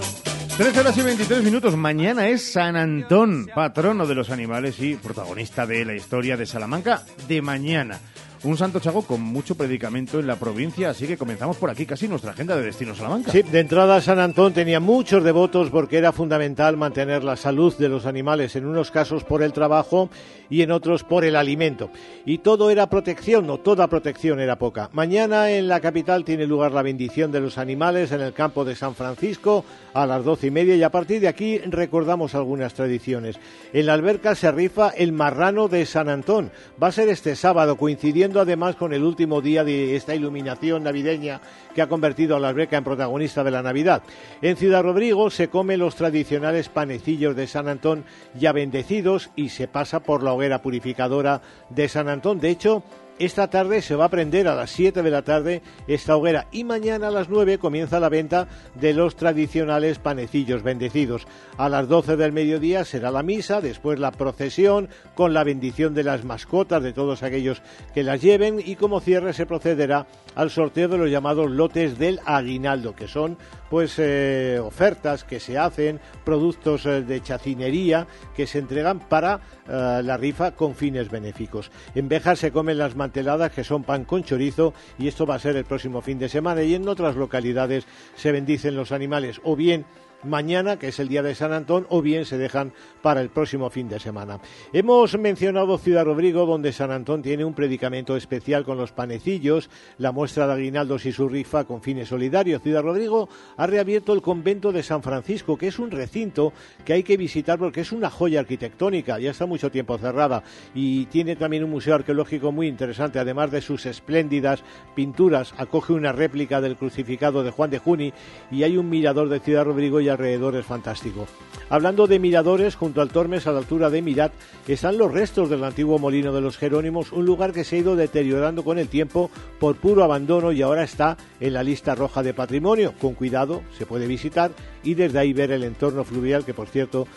[0.57, 1.75] 13 horas y 23 minutos.
[1.75, 7.03] Mañana es San Antón, patrono de los animales y protagonista de la historia de Salamanca
[7.27, 7.99] de mañana.
[8.45, 12.07] Un santo chago con mucho predicamento en la provincia, así que comenzamos por aquí casi
[12.07, 13.31] nuestra agenda de Destino Salamanca.
[13.31, 17.89] Sí, de entrada San Antón tenía muchos devotos porque era fundamental mantener la salud de
[17.89, 20.11] los animales, en unos casos por el trabajo
[20.47, 21.89] y en otros por el alimento.
[22.23, 24.91] Y todo era protección, no toda protección era poca.
[24.93, 28.75] Mañana en la capital tiene lugar la bendición de los animales en el campo de
[28.75, 29.65] San Francisco
[29.95, 33.37] a las doce y media y a partir de aquí recordamos algunas tradiciones.
[33.73, 36.51] En la alberca se rifa el marrano de San Antón.
[36.81, 41.41] Va a ser este sábado, coincidiendo además con el último día de esta iluminación navideña
[41.73, 44.03] que ha convertido a la alberca en protagonista de la Navidad.
[44.41, 49.67] En Ciudad Rodrigo se comen los tradicionales panecillos de San Antón ya bendecidos y se
[49.67, 52.39] pasa por la hoguera purificadora de San Antón.
[52.39, 52.83] De hecho,
[53.17, 56.65] Esta tarde se va a prender a las 7 de la tarde esta hoguera y
[56.65, 61.25] mañana a las 9 comienza la venta de los tradicionales panecillos bendecidos.
[61.57, 66.03] A las 12 del mediodía será la misa, después la procesión con la bendición de
[66.03, 67.61] las mascotas de todos aquellos
[67.93, 72.19] que las lleven y como cierre se procederá al sorteo de los llamados lotes del
[72.25, 73.37] aguinaldo, que son
[73.69, 80.01] pues eh, ofertas que se hacen, productos eh, de chacinería que se entregan para eh,
[80.03, 81.71] la rifa con fines benéficos.
[81.93, 85.55] En se comen las manteladas que son pan con chorizo y esto va a ser
[85.55, 87.85] el próximo fin de semana y en otras localidades
[88.15, 89.85] se bendicen los animales o bien
[90.25, 93.69] mañana, que es el día de San Antón, o bien se dejan para el próximo
[93.69, 94.39] fin de semana.
[94.73, 100.11] Hemos mencionado Ciudad Rodrigo, donde San Antón tiene un predicamento especial con los panecillos, la
[100.11, 102.61] muestra de aguinaldos y su rifa con fines solidarios.
[102.61, 106.53] Ciudad Rodrigo ha reabierto el convento de San Francisco, que es un recinto
[106.83, 111.05] que hay que visitar porque es una joya arquitectónica, ya está mucho tiempo cerrada y
[111.05, 114.63] tiene también un museo arqueológico muy interesante, además de sus espléndidas
[114.95, 118.13] pinturas, acoge una réplica del crucificado de Juan de Juni
[118.51, 121.27] y hay un mirador de Ciudad Rodrigo y alrededor es fantástico.
[121.69, 124.33] Hablando de miradores, junto al Tormes, a la altura de Mirat,
[124.67, 127.95] están los restos del antiguo molino de los Jerónimos, un lugar que se ha ido
[127.95, 132.33] deteriorando con el tiempo por puro abandono y ahora está en la lista roja de
[132.33, 132.93] patrimonio.
[132.99, 134.51] Con cuidado, se puede visitar
[134.83, 137.07] y desde ahí ver el entorno fluvial, que por cierto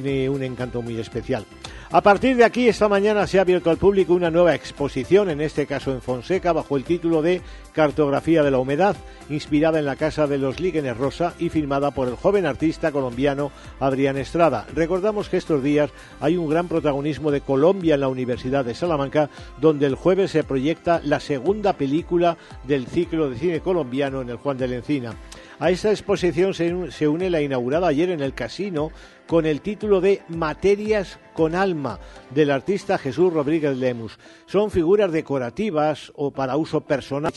[0.00, 1.44] tiene un encanto muy especial.
[1.90, 5.42] A partir de aquí, esta mañana se ha abierto al público una nueva exposición, en
[5.42, 7.42] este caso en Fonseca, bajo el título de
[7.74, 8.96] Cartografía de la Humedad,
[9.28, 13.52] inspirada en la Casa de los Líquenes Rosa y filmada por el joven artista colombiano
[13.80, 14.66] Adrián Estrada.
[14.74, 15.90] Recordamos que estos días
[16.20, 19.28] hay un gran protagonismo de Colombia en la Universidad de Salamanca,
[19.60, 24.36] donde el jueves se proyecta la segunda película del ciclo de cine colombiano en el
[24.38, 25.14] Juan de la Encina.
[25.58, 28.90] A esta exposición se une la inaugurada ayer en el casino
[29.26, 31.98] con el título de Materias con alma
[32.30, 34.18] del artista Jesús Rodríguez Lemus.
[34.46, 37.32] Son figuras decorativas o para uso personal.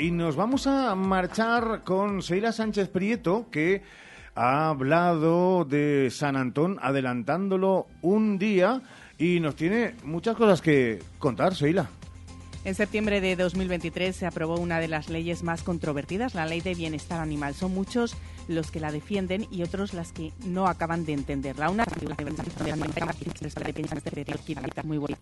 [0.00, 3.82] y nos vamos a marchar con Seila Sánchez Prieto que
[4.34, 8.82] ha hablado de San Antón adelantándolo un día
[9.18, 11.88] y nos tiene muchas cosas que contar, Seila.
[12.64, 16.74] En septiembre de 2023 se aprobó una de las leyes más controvertidas, la Ley de
[16.74, 17.52] Bienestar Animal.
[17.54, 18.16] Son muchos
[18.48, 21.68] los que la defienden y otros las que no acaban de entenderla.
[21.68, 21.84] Una
[24.82, 25.18] muy buena.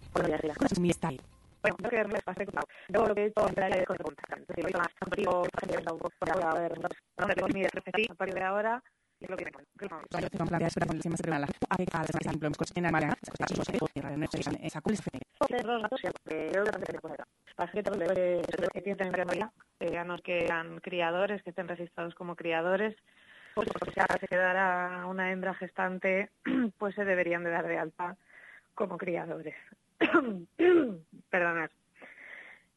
[19.78, 19.88] Que
[20.22, 22.94] que eran criadores, que estén registrados como criadores,
[23.54, 26.30] pues si se quedara una hembra gestante,
[26.78, 28.16] pues se deberían de dar de alta
[28.74, 29.54] como criadores.
[31.30, 31.70] Perdonad.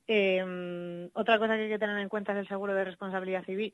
[0.08, 3.74] Eh, otra cosa que hay que tener en cuenta es el seguro de responsabilidad civil,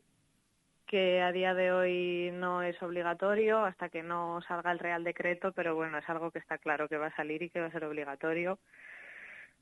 [0.91, 5.53] que a día de hoy no es obligatorio hasta que no salga el Real Decreto,
[5.53, 7.71] pero bueno, es algo que está claro que va a salir y que va a
[7.71, 8.59] ser obligatorio.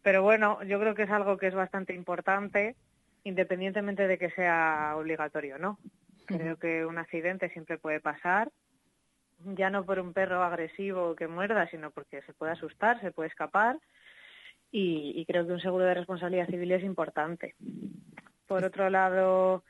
[0.02, 2.76] Pero bueno, yo creo que es algo que es bastante importante,
[3.24, 5.78] independientemente de que sea obligatorio no.
[6.26, 8.50] Creo que un accidente siempre puede pasar,
[9.56, 13.30] ya no por un perro agresivo que muerda, sino porque se puede asustar, se puede
[13.30, 13.78] escapar
[14.72, 17.54] y, creo que un seguro de responsabilidad civil es importante.
[18.48, 19.64] Por otro lado,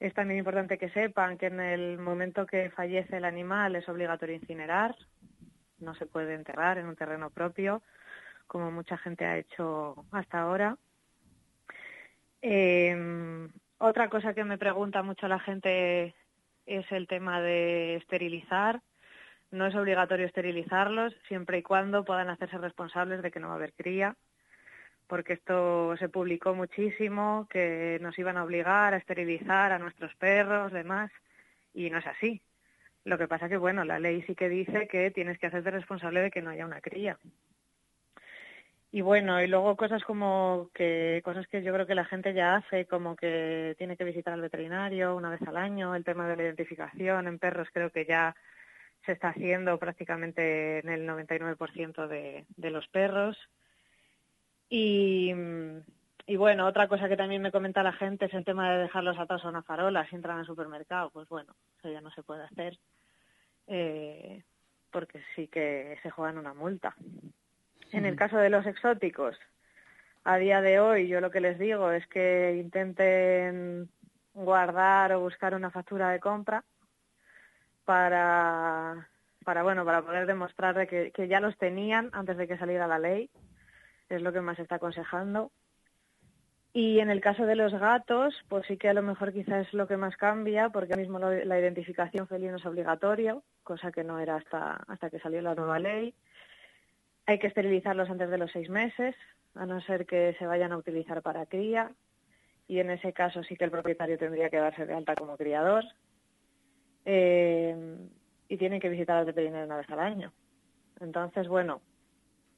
[0.00, 4.34] es también importante que sepan que en el momento que fallece el animal es obligatorio
[4.34, 4.96] incinerar,
[5.78, 7.82] no se puede enterrar en un terreno propio,
[8.46, 10.78] como mucha gente ha hecho hasta ahora.
[12.40, 16.14] Em, otra cosa que me pregunta mucho la gente
[16.64, 18.80] es el tema de esterilizar.
[19.50, 23.56] No es obligatorio esterilizarlos siempre y cuando puedan hacerse responsables de que no va a
[23.56, 24.16] haber cría,
[25.10, 30.72] porque esto se publicó muchísimo, que nos iban a obligar a esterilizar a nuestros perros,
[30.72, 31.10] demás,
[31.74, 32.40] y no es así.
[33.04, 36.20] Lo que pasa que, bueno, la ley sí que dice que tienes que hacerte responsable
[36.20, 37.18] de que no haya una cría.
[38.92, 42.54] Y bueno, y luego cosas como que, cosas que yo creo que la gente ya
[42.54, 46.36] hace, como que tiene que visitar al veterinario una vez al año, el tema de
[46.36, 48.36] la identificación en perros creo que ya
[49.04, 53.36] se está haciendo prácticamente en el 99% de, de los perros.
[54.70, 55.34] Y,
[56.26, 59.18] y bueno, otra cosa que también me comenta la gente es el tema de dejarlos
[59.18, 61.10] atrás a una farola si entran al supermercado.
[61.10, 62.78] Pues bueno, eso ya no se puede hacer
[63.66, 64.44] eh,
[64.90, 66.94] porque sí que se juegan una multa.
[67.92, 69.36] En el caso de los exóticos,
[70.22, 73.88] A día de hoy yo lo que les digo es que intenten
[74.34, 76.62] guardar o buscar una factura de compra
[77.84, 79.08] para,
[79.44, 82.86] para bueno, para poder demostrar de que, que ya los tenían antes de que saliera
[82.86, 83.30] la ley.
[84.10, 85.50] Es lo que más está aconsejando.
[86.72, 89.74] Y en el caso de los gatos, pues sí que a lo mejor quizás es
[89.74, 94.20] lo que más cambia, porque ahora mismo la identificación felina es obligatorio, cosa que no
[94.20, 96.14] era hasta, hasta que salió la nueva ley.
[97.26, 99.16] Hay que esterilizarlos antes de los seis meses,
[99.54, 101.90] a no ser que se vayan a utilizar para cría.
[102.68, 105.84] Y en ese caso sí que el propietario tendría que darse de alta como criador.
[107.04, 107.96] Eh,
[108.48, 110.32] y tienen que visitar al veterinario una vez al año.
[111.00, 111.80] Entonces, bueno,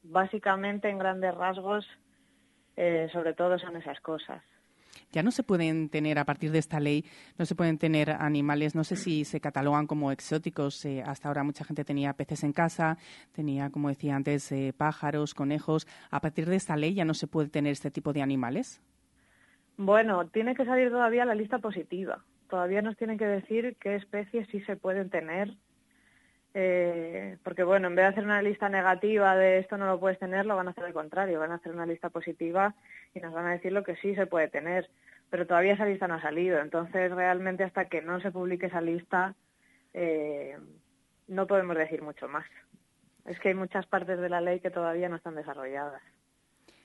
[0.03, 1.87] básicamente en grandes rasgos,
[2.75, 4.43] eh, sobre todo son esas cosas.
[5.11, 7.05] Ya no se pueden tener, a partir de esta ley,
[7.37, 10.85] no se pueden tener animales, no sé si se catalogan como exóticos.
[10.85, 12.97] eh, hasta ahora mucha gente tenía peces en casa,
[13.31, 15.87] tenía, como decía antes, eh, pájaros, conejos.
[16.09, 18.81] A partir de esta ley ya no se puede tener este tipo de animales.
[19.77, 22.23] Bueno, tiene que salir todavía la lista positiva.
[22.49, 25.55] Todavía nos tienen que decir qué especies sí se pueden tener.
[26.55, 30.19] Eh, porque bueno, en vez de hacer una lista negativa de esto no lo puedes
[30.19, 32.75] tener, lo van a hacer al contrario, van a hacer una lista positiva
[33.15, 34.89] y nos van a decir lo que sí se puede tener.
[35.31, 38.81] Pero todavía esa lista no ha salido, entonces realmente hasta que no se publique esa
[38.81, 39.33] lista
[39.93, 40.57] eh,
[41.27, 42.45] no podemos decir mucho más.
[43.25, 46.01] Es que hay muchas partes de la ley que todavía no están desarrolladas.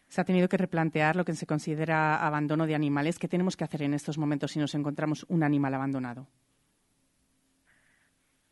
[0.06, 3.18] Se ha tenido que replantear lo que se considera abandono de animales.
[3.18, 6.26] ¿Qué tenemos que hacer en estos momentos si nos encontramos un animal abandonado?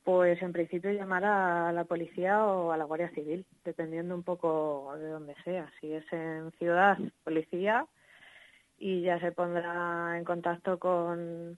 [0.06, 4.94] Pues en principio llamar a la policía o a la Guardia Civil, dependiendo un poco
[4.96, 5.68] de donde sea.
[5.80, 7.86] Si es en ciudad, policía,
[8.78, 11.56] y ya se pondrá en contacto con,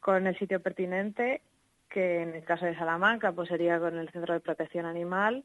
[0.00, 1.42] con el sitio pertinente,
[1.90, 5.44] que en el caso de Salamanca pues sería con el Centro de Protección Animal,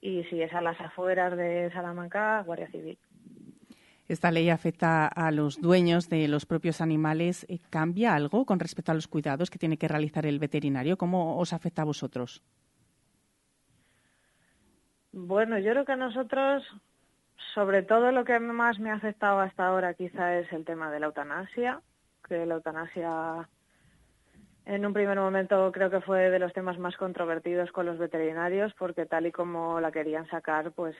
[0.00, 2.96] y si es a las afueras de Salamanca, Guardia Civil.
[4.08, 7.44] Esta ley afecta a los dueños de los propios animales.
[7.48, 10.96] Eh, ¿Cambia algo con respecto a los cuidados que tiene que realizar el veterinario?
[10.96, 12.42] ¿Cómo os afecta a vosotros?
[15.12, 16.62] Bueno, yo creo que a nosotros,
[17.54, 21.00] sobre todo lo que más me ha afectado hasta ahora quizá es el tema de
[21.00, 21.80] la eutanasia,
[22.28, 23.48] que la eutanasia
[24.66, 28.74] en un primer momento creo que fue de los temas más controvertidos con los veterinarios
[28.74, 30.96] porque tal y como la querían sacar, pues,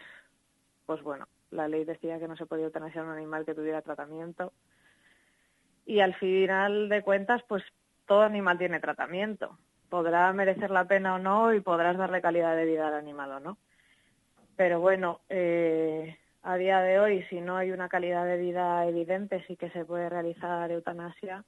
[0.87, 4.53] pues bueno, la ley decía que no se podía eutanasiar un animal que tuviera tratamiento.
[5.85, 7.63] Y al final de cuentas, pues
[8.07, 9.59] todo animal tiene tratamiento.
[9.89, 13.41] Podrá merecer la pena o no y podrás darle calidad de vida al animal o
[13.41, 13.59] no.
[14.57, 19.45] Pero bueno, eh, a día de hoy, si no hay una calidad de vida evidente,
[19.47, 21.45] sí que se puede realizar eutanasia.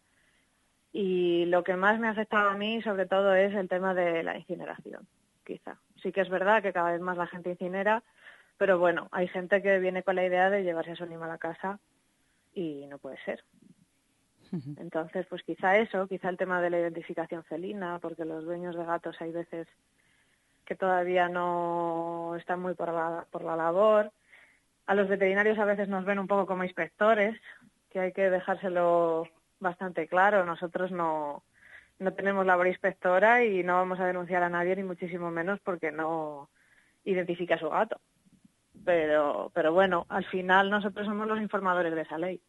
[0.92, 4.22] Y lo que más me ha afectado a mí, sobre todo, es el tema de
[4.22, 5.06] la incineración,
[5.44, 5.78] quizá.
[6.02, 8.02] Sí que es verdad que cada vez más la gente incinera,
[8.58, 11.38] pero bueno, hay gente que viene con la idea de llevarse a su animal a
[11.38, 11.78] casa
[12.52, 13.44] y no puede ser.
[14.78, 18.84] Entonces, pues quizá eso, quizá el tema de la identificación felina, porque los dueños de
[18.84, 19.68] gatos hay veces
[20.64, 24.10] que todavía no están muy por la, por la labor.
[24.86, 27.38] A los veterinarios a veces nos ven un poco como inspectores,
[27.90, 29.28] que hay que dejárselo
[29.60, 30.44] bastante claro.
[30.46, 31.42] Nosotros no,
[31.98, 35.92] no tenemos labor inspectora y no vamos a denunciar a nadie, ni muchísimo menos porque
[35.92, 36.48] no
[37.04, 38.00] identifica a su gato.
[38.88, 42.40] Pero, pero bueno, al final nosotros somos los informadores de esa ley.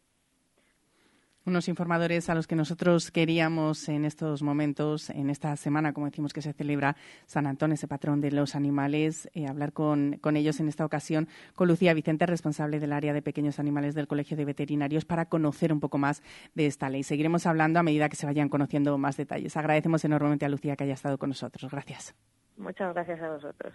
[1.44, 6.32] Unos informadores a los que nosotros queríamos en estos momentos, en esta semana, como decimos
[6.32, 10.60] que se celebra San Antón, ese patrón de los animales, eh, hablar con, con ellos
[10.60, 14.46] en esta ocasión, con Lucía Vicente, responsable del área de pequeños animales del Colegio de
[14.46, 16.22] Veterinarios, para conocer un poco más
[16.54, 17.02] de esta ley.
[17.02, 19.58] Seguiremos hablando a medida que se vayan conociendo más detalles.
[19.58, 21.70] Agradecemos enormemente a Lucía que haya estado con nosotros.
[21.70, 22.14] Gracias.
[22.56, 23.74] Muchas gracias a vosotros.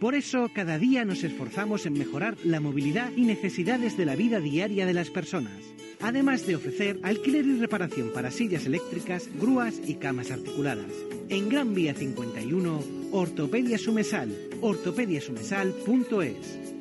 [0.00, 4.40] Por eso, cada día nos esforzamos en mejorar la movilidad y necesidades de la vida
[4.40, 5.60] diaria de las personas,
[6.00, 10.90] además de ofrecer alquiler y reparación para sillas eléctricas, grúas y camas articuladas.
[11.28, 12.82] En Gran Vía 51,
[13.12, 16.79] Ortopedia Sumesal, ortopediasumesal.es.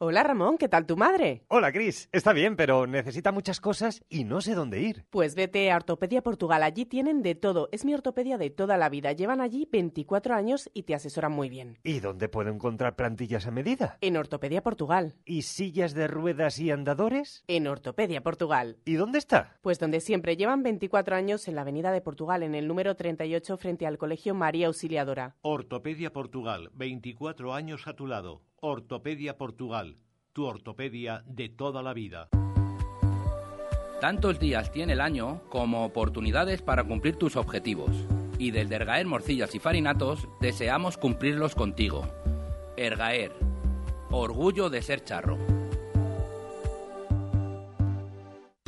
[0.00, 1.42] Hola Ramón, ¿qué tal tu madre?
[1.48, 5.04] Hola Cris, está bien, pero necesita muchas cosas y no sé dónde ir.
[5.10, 8.90] Pues vete a Ortopedia Portugal, allí tienen de todo, es mi ortopedia de toda la
[8.90, 11.80] vida, llevan allí 24 años y te asesoran muy bien.
[11.82, 13.98] ¿Y dónde puedo encontrar plantillas a medida?
[14.00, 15.16] En Ortopedia Portugal.
[15.24, 17.42] ¿Y sillas de ruedas y andadores?
[17.48, 18.76] En Ortopedia Portugal.
[18.84, 19.58] ¿Y dónde está?
[19.62, 23.56] Pues donde siempre, llevan 24 años en la Avenida de Portugal, en el número 38
[23.56, 25.34] frente al Colegio María Auxiliadora.
[25.42, 28.42] Ortopedia Portugal, 24 años a tu lado.
[28.60, 29.98] Ortopedia Portugal,
[30.32, 32.28] tu ortopedia de toda la vida.
[34.00, 37.92] Tantos días tiene el año como oportunidades para cumplir tus objetivos.
[38.36, 42.08] Y desde Ergaer Morcillas y Farinatos deseamos cumplirlos contigo.
[42.76, 43.30] Ergaer,
[44.10, 45.38] orgullo de ser charro.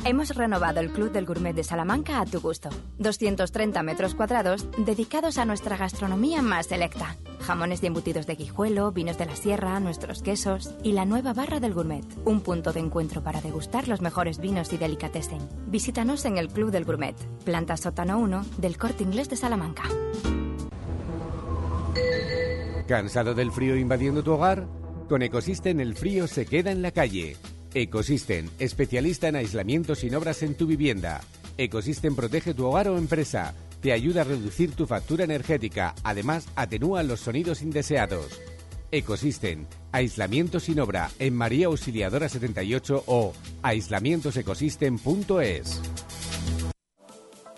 [0.03, 2.69] Hemos renovado el Club del Gourmet de Salamanca a tu gusto.
[2.97, 7.17] 230 metros cuadrados dedicados a nuestra gastronomía más selecta.
[7.41, 11.59] Jamones y embutidos de guijuelo, vinos de la sierra, nuestros quesos y la nueva barra
[11.59, 12.03] del gourmet.
[12.25, 15.47] Un punto de encuentro para degustar los mejores vinos y delicatessen.
[15.67, 17.15] Visítanos en el Club del Gourmet,
[17.45, 19.83] planta sótano 1 del Corte Inglés de Salamanca.
[22.87, 24.65] ¿Cansado del frío invadiendo tu hogar?
[25.07, 27.37] Con Ecosystem el frío se queda en la calle.
[27.73, 31.21] Ecosystem, especialista en aislamiento sin obras en tu vivienda.
[31.57, 33.53] Ecosystem protege tu hogar o empresa.
[33.81, 35.95] Te ayuda a reducir tu factura energética.
[36.03, 38.41] Además, atenúa los sonidos indeseados.
[38.91, 43.31] Ecosystem, aislamiento sin obra en María Auxiliadora 78 o
[43.61, 45.79] aislamientosecosystem.es.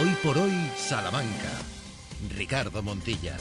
[0.00, 1.50] Hoy por hoy, Salamanca.
[2.34, 3.36] Ricardo Montilla.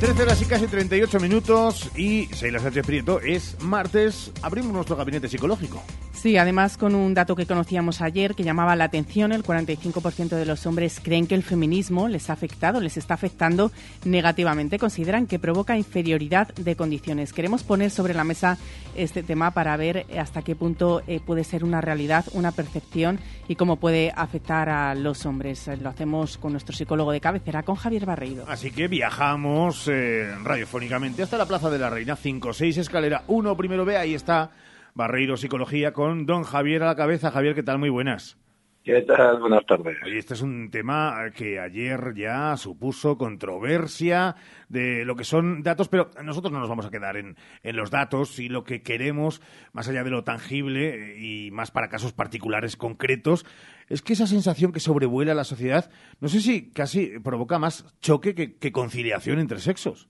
[0.00, 4.32] 13 horas y casi 38 minutos y Seila Sánchez Prieto es martes.
[4.40, 5.82] Abrimos nuestro gabinete psicológico.
[6.20, 10.44] Sí, además con un dato que conocíamos ayer que llamaba la atención, el 45% de
[10.44, 13.72] los hombres creen que el feminismo les ha afectado, les está afectando
[14.04, 14.78] negativamente.
[14.78, 17.32] Consideran que provoca inferioridad de condiciones.
[17.32, 18.58] Queremos poner sobre la mesa
[18.94, 23.18] este tema para ver hasta qué punto eh, puede ser una realidad, una percepción
[23.48, 25.70] y cómo puede afectar a los hombres.
[25.80, 28.44] Lo hacemos con nuestro psicólogo de cabecera, con Javier Barreiro.
[28.46, 33.86] Así que viajamos eh, radiofónicamente hasta la Plaza de la Reina 5-6, escalera 1, primero
[33.86, 34.50] B, ahí está
[34.94, 37.30] Barreiro Psicología con don Javier a la cabeza.
[37.30, 37.78] Javier, ¿qué tal?
[37.78, 38.38] Muy buenas.
[38.82, 39.40] ¿Qué tal?
[39.40, 39.98] Buenas tardes.
[40.02, 44.36] Oye, este es un tema que ayer ya supuso controversia
[44.70, 47.90] de lo que son datos, pero nosotros no nos vamos a quedar en, en los
[47.90, 49.42] datos y lo que queremos,
[49.74, 53.44] más allá de lo tangible y más para casos particulares concretos,
[53.88, 55.90] es que esa sensación que sobrevuela la sociedad,
[56.20, 60.08] no sé si casi provoca más choque que, que conciliación entre sexos.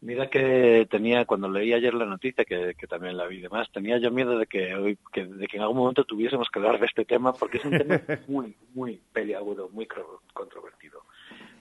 [0.00, 3.98] Mira que tenía, cuando leí ayer la noticia, que, que también la vi demás, tenía
[3.98, 6.86] yo miedo de que hoy, que, de que en algún momento tuviésemos que hablar de
[6.86, 9.88] este tema, porque es un tema muy, muy peliagudo, muy
[10.32, 11.02] controvertido.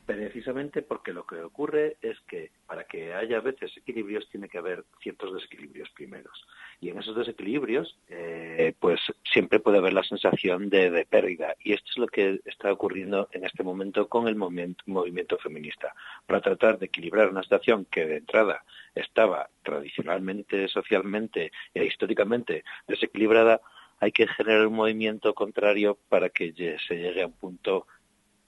[0.05, 4.59] Precisamente porque lo que ocurre es que para que haya a veces equilibrios tiene que
[4.59, 6.45] haber ciertos desequilibrios primeros.
[6.79, 11.55] Y en esos desequilibrios, eh, pues siempre puede haber la sensación de, pérdida.
[11.59, 15.95] Y esto es lo que está ocurriendo en este momento con el movimiento, movimiento feminista.
[16.27, 18.63] Para tratar de equilibrar una situación que de entrada
[18.93, 23.59] estaba tradicionalmente, socialmente e históricamente desequilibrada,
[23.99, 26.53] hay que generar un movimiento contrario para que
[26.87, 27.87] se llegue a un punto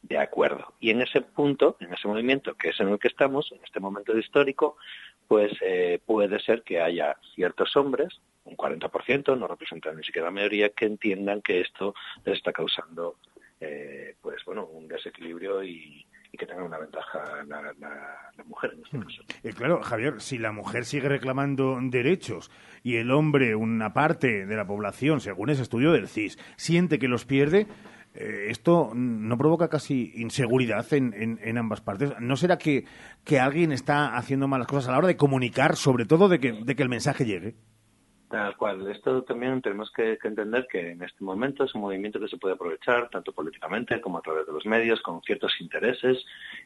[0.07, 0.73] de acuerdo.
[0.79, 3.79] Y en ese punto, en ese movimiento que es en el que estamos, en este
[3.79, 4.77] momento histórico,
[5.27, 10.31] pues eh, puede ser que haya ciertos hombres, un 40%, no representan ni siquiera la
[10.31, 11.93] mayoría, que entiendan que esto
[12.23, 13.17] les está causando
[13.59, 18.73] eh, pues bueno, un desequilibrio y, y que tengan una ventaja la, la, la mujer
[18.75, 19.23] en este caso.
[19.43, 22.51] Eh, claro, Javier, si la mujer sigue reclamando derechos
[22.83, 27.07] y el hombre, una parte de la población, según ese estudio del CIS, siente que
[27.07, 27.67] los pierde,
[28.19, 32.13] eh, esto no provoca casi inseguridad en, en, ambas partes.
[32.19, 32.85] ¿No será que,
[33.23, 36.51] que alguien está haciendo malas cosas a la hora de comunicar, sobre todo de que,
[36.51, 37.55] de que el mensaje llegue?
[38.29, 38.85] Tal cual.
[38.89, 42.55] Esto también tenemos que, entender que en este momento es un movimiento que se puede
[42.55, 46.17] aprovechar tanto políticamente como a través de los medios con ciertos intereses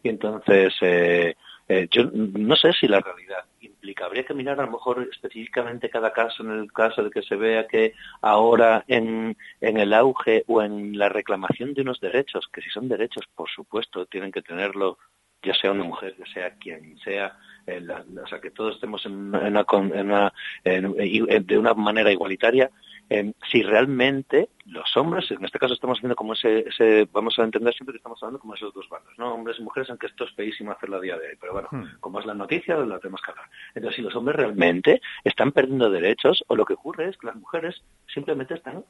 [0.01, 1.35] y entonces eh,
[1.73, 4.05] eh, yo no sé si la realidad implica.
[4.05, 7.37] Habría que mirar a lo mejor específicamente cada caso en el caso de que se
[7.37, 12.61] vea que ahora en, en el auge o en la reclamación de unos derechos, que
[12.61, 14.97] si son derechos, por supuesto, tienen que tenerlo
[15.41, 17.81] ya sea una mujer, ya sea quien sea, eh,
[18.21, 20.33] o sea, que todos estemos en una,
[20.63, 22.69] de una manera igualitaria,
[23.13, 27.73] eh, si realmente los hombres, en este caso estamos viendo como ese, vamos a entender
[27.73, 29.33] siempre que estamos hablando como esos dos bandos, ¿no?
[29.33, 31.99] Hombres y mujeres, aunque esto es feísimo hacerlo a día de hoy, pero bueno, hmm.
[31.99, 33.49] como es la noticia, la tenemos que hablar.
[33.75, 37.35] Entonces, si los hombres realmente están perdiendo derechos, o lo que ocurre es que las
[37.35, 38.85] mujeres simplemente están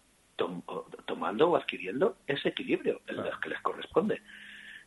[1.08, 4.22] tomando o adquiriendo ese equilibrio, el que les corresponde.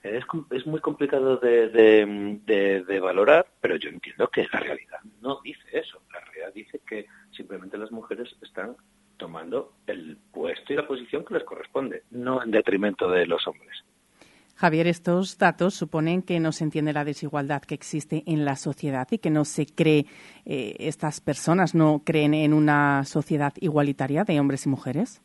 [0.05, 6.02] Es, muy complicado de, valorar, pero yo entiendo que la realidad no dice eso.
[6.12, 8.77] La realidad dice que simplemente las mujeres están
[9.16, 13.85] tomando el puesto y la posición que les corresponde, no en detrimento de los hombres.
[14.57, 19.09] Javier, estos datos suponen que no se entiende la desigualdad que existe en la sociedad
[19.11, 20.07] y que no se cree,
[20.47, 25.20] eh, estas personas no creen en una sociedad igualitaria de hombres y mujeres.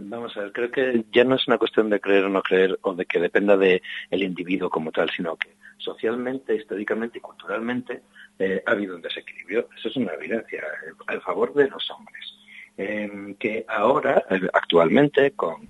[0.00, 2.78] Vamos a ver, creo que ya no es una cuestión de creer o no creer
[2.82, 8.02] o de que dependa del el individuo como tal, sino que socialmente, históricamente y culturalmente
[8.38, 9.68] eh, ha habido un desequilibrio.
[9.78, 12.34] Eso es una evidencia eh, a favor de los hombres.
[12.76, 15.68] Que ahora, eh, actualmente, con,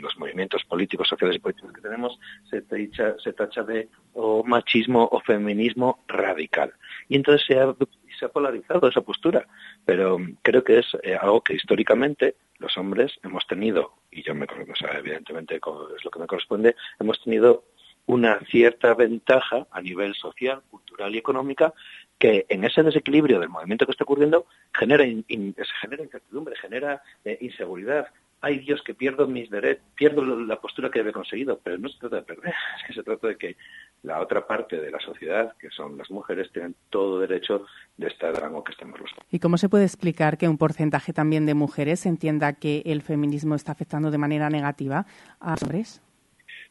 [0.00, 2.18] los movimientos políticos, sociales y políticos que tenemos,
[2.48, 6.72] se tacha, se tacha de o machismo o feminismo radical.
[7.08, 7.74] Y entonces se ha,
[8.18, 9.46] se ha polarizado esa postura,
[9.84, 10.86] pero creo que es
[11.20, 16.18] algo que históricamente los hombres hemos tenido, y yo me o evidentemente es lo que
[16.20, 17.64] me corresponde, hemos tenido
[18.06, 21.72] una cierta ventaja a nivel social, cultural y económica
[22.18, 28.08] que en ese desequilibrio del movimiento que está ocurriendo genera, genera incertidumbre, genera eh, inseguridad,
[28.40, 31.98] ay Dios que pierdo mis derechos, pierdo la postura que he conseguido, pero no se
[31.98, 32.54] trata de perder,
[32.94, 33.56] se trata de que
[34.02, 37.66] la otra parte de la sociedad, que son las mujeres, tienen todo derecho
[37.96, 39.10] de estar rango que estemos los.
[39.30, 43.54] ¿Y cómo se puede explicar que un porcentaje también de mujeres entienda que el feminismo
[43.54, 45.06] está afectando de manera negativa
[45.40, 46.02] a hombres?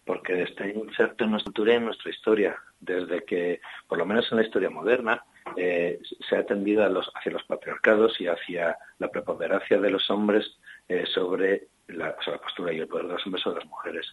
[0.06, 4.30] Porque está inserto en nuestra cultura y en nuestra historia, desde que, por lo menos
[4.32, 5.24] en la historia moderna,
[5.56, 6.00] eh,
[6.30, 10.58] se ha tendido hacia los patriarcados y hacia la preponderancia de los hombres
[10.88, 14.08] eh, sobre la, postura y el poder de los hombres sobre las mujeres.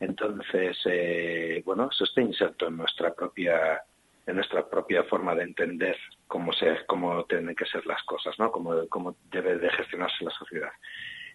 [0.00, 3.82] Entonces, eh, bueno, eso está inserto en nuestra propia
[4.26, 5.96] en nuestra propia forma de entender
[6.26, 8.50] cómo se, cómo tienen que ser las cosas, ¿no?
[8.50, 10.70] Cómo, cómo debe de gestionarse la sociedad.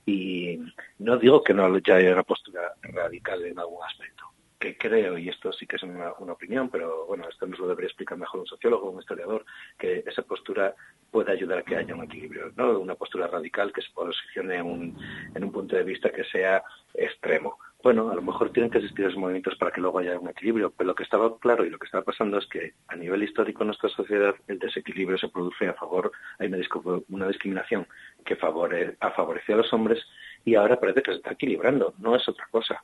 [0.06, 0.60] Y
[1.00, 4.26] no digo que no ya haya una postura radical en algún aspecto,
[4.60, 7.88] que creo, y esto sí que es una, opinión, pero bueno, esto nos lo debería
[7.88, 9.46] explicar mejor un sociólogo, un historiador,
[9.78, 10.76] que esa postura
[11.12, 12.78] puede ayudar a que haya un equilibrio, ¿no?
[12.80, 14.98] Una postura radical que se posicione en un,
[15.34, 16.64] en un punto de vista que sea
[16.94, 17.58] extremo.
[17.82, 20.74] Bueno, a lo mejor tienen que existir esos movimientos para que luego haya un equilibrio,
[20.76, 23.64] pero lo que estaba claro y lo que estaba pasando es que a nivel histórico
[23.64, 26.60] en nuestra sociedad el desequilibrio se produce a favor, hay una,
[27.08, 27.88] una discriminación
[28.26, 30.00] que favore, ha favorecido a los hombres
[30.46, 32.84] y ahora parece que se está equilibrando, no es otra cosa.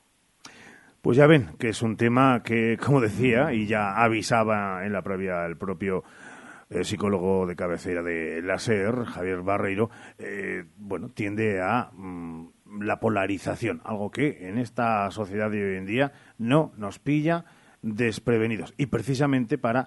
[1.02, 5.02] Pues ya ven que es un tema que, como decía, y ya avisaba en la
[5.02, 6.02] previa el propio
[6.68, 9.88] eh, psicólogo de cabecera de la SER, Javier Barreiro,
[10.18, 12.48] eh, bueno, tiende a mm,
[12.80, 17.44] la polarización, algo que en esta sociedad de hoy en día no nos pilla
[17.82, 18.74] desprevenidos.
[18.76, 19.86] Y precisamente para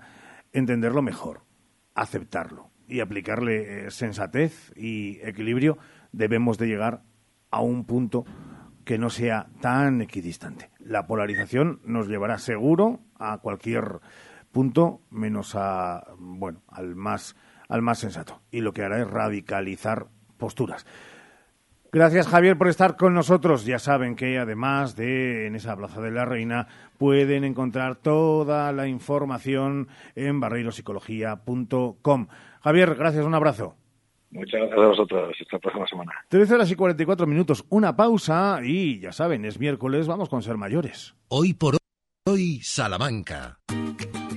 [0.53, 1.41] entenderlo mejor,
[1.95, 5.77] aceptarlo y aplicarle eh, sensatez y equilibrio,
[6.11, 7.03] debemos de llegar
[7.51, 8.25] a un punto
[8.83, 10.71] que no sea tan equidistante.
[10.79, 13.99] La polarización nos llevará seguro a cualquier
[14.51, 17.35] punto menos a bueno, al más
[17.67, 20.07] al más sensato y lo que hará es radicalizar
[20.37, 20.85] posturas.
[21.91, 23.65] Gracias Javier por estar con nosotros.
[23.65, 26.67] Ya saben que además de en esa Plaza de la Reina
[26.99, 32.27] pueden encontrar toda la información en barreiropsicología.com.
[32.61, 33.75] Javier, gracias, un abrazo.
[34.31, 35.37] Muchas gracias a vosotros.
[35.41, 36.11] Hasta la próxima semana.
[36.27, 37.65] 13 horas y 44 minutos.
[37.69, 41.15] Una pausa y ya saben, es miércoles, vamos con ser mayores.
[41.29, 41.77] Hoy por
[42.27, 43.59] hoy, Salamanca.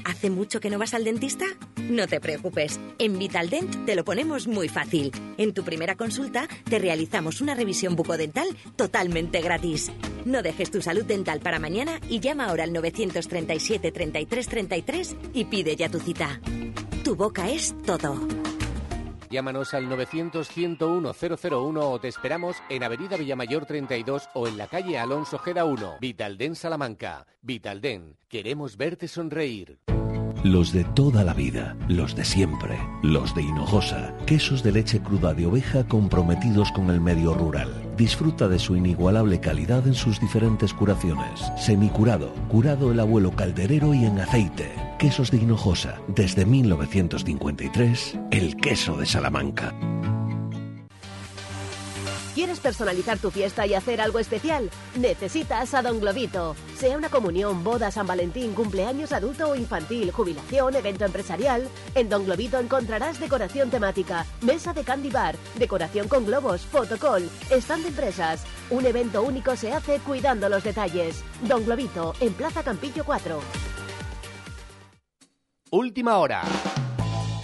[0.05, 1.45] ¿Hace mucho que no vas al dentista?
[1.91, 2.81] No te preocupes.
[2.99, 5.11] En Vitaldent te lo ponemos muy fácil.
[5.37, 8.47] En tu primera consulta te realizamos una revisión bucodental
[8.77, 9.93] totalmente gratis.
[10.25, 15.45] No dejes tu salud dental para mañana y llama ahora al 937 33 33 y
[15.47, 16.41] pide ya tu cita.
[17.05, 18.17] Tu boca es todo.
[19.29, 25.39] Llámanos al 900-101-001 o te esperamos en Avenida Villamayor 32 o en la calle Alonso
[25.39, 25.97] Geda 1.
[26.01, 27.27] Vitalden Salamanca.
[27.41, 28.17] Vitalden.
[28.29, 29.81] Queremos verte sonreír.
[30.45, 34.15] Los de toda la vida, los de siempre, los de Hinojosa.
[34.27, 37.69] Quesos de leche cruda de oveja comprometidos con el medio rural.
[37.97, 41.41] Disfruta de su inigualable calidad en sus diferentes curaciones.
[41.59, 44.92] Semicurado, curado el abuelo calderero y en aceite.
[45.03, 45.99] Quesos de Hinojosa.
[46.07, 49.75] Desde 1953, el queso de Salamanca.
[52.37, 54.71] ¿Quieres personalizar tu fiesta y hacer algo especial?
[54.95, 56.55] Necesitas a Don Globito.
[56.77, 62.25] Sea una comunión, boda, San Valentín, cumpleaños adulto o infantil, jubilación, evento empresarial, en Don
[62.25, 68.45] Globito encontrarás decoración temática, mesa de candy bar, decoración con globos, fotocall, stand de empresas.
[68.71, 71.25] Un evento único se hace cuidando los detalles.
[71.49, 73.41] Don Globito, en Plaza Campillo 4.
[75.75, 76.43] Última hora.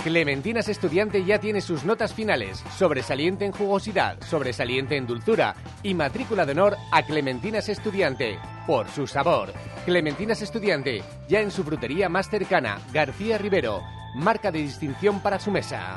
[0.05, 6.45] Clementinas Estudiante ya tiene sus notas finales, sobresaliente en jugosidad, sobresaliente en dulzura y matrícula
[6.45, 9.55] de honor a Clementinas Estudiante, por su sabor.
[9.87, 13.81] Clementinas Estudiante, ya en su frutería más cercana, García Rivero,
[14.15, 15.97] marca de distinción para su mesa.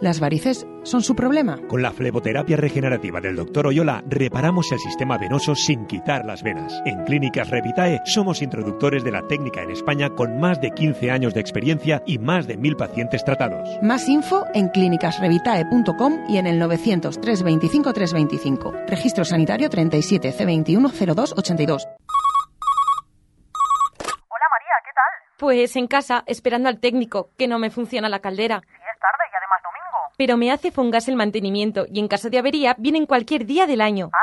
[0.00, 1.60] ¿Las varices son su problema?
[1.68, 3.68] Con la fleboterapia regenerativa del Dr.
[3.68, 6.82] Oyola reparamos el sistema venoso sin quitar las venas.
[6.86, 11.34] En Clínicas Revitae somos introductores de la técnica en España con más de 15 años
[11.34, 13.68] de experiencia y más de mil pacientes tratados.
[13.82, 18.72] Más info en clínicasrevitae.com y en el 900 325 325.
[18.88, 21.86] Registro sanitario 37 C21 02 82.
[25.38, 28.60] Pues en casa, esperando al técnico, que no me funciona la caldera.
[28.62, 29.21] Sí, es tarde.
[30.16, 33.80] Pero me hace Fongas el mantenimiento y en caso de avería vienen cualquier día del
[33.80, 34.10] año.
[34.12, 34.18] ¿Ah,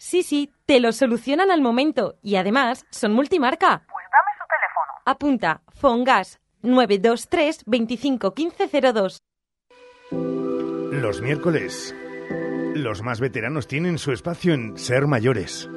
[0.00, 0.46] Sí, sí?
[0.46, 3.82] sí, te lo solucionan al momento y además son multimarca.
[3.90, 4.92] Pues dame su teléfono.
[5.04, 9.18] Apunta, Fongas 923 25 1502.
[10.10, 11.94] Los miércoles,
[12.74, 15.68] los más veteranos tienen su espacio en Ser Mayores.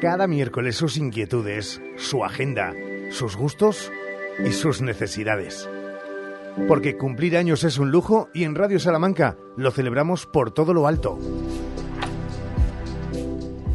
[0.00, 2.72] Cada miércoles sus inquietudes, su agenda,
[3.10, 3.92] sus gustos
[4.44, 5.68] y sus necesidades.
[6.68, 10.86] Porque cumplir años es un lujo y en Radio Salamanca lo celebramos por todo lo
[10.86, 11.18] alto.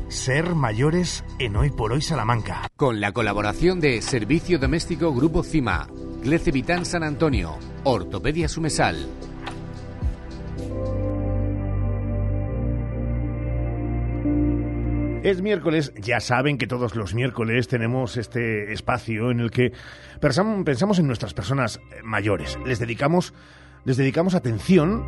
[0.08, 2.68] Ser mayores en Hoy por Hoy Salamanca.
[2.76, 5.88] Con la colaboración de Servicio Doméstico Grupo CIMA,
[6.24, 9.08] Glece Vitán San Antonio, Ortopedia Sumesal.
[15.22, 19.74] Es miércoles, ya saben que todos los miércoles tenemos este espacio en el que
[20.22, 22.58] pensam- pensamos en nuestras personas eh, mayores.
[22.66, 23.34] Les dedicamos,
[23.84, 25.06] les dedicamos atención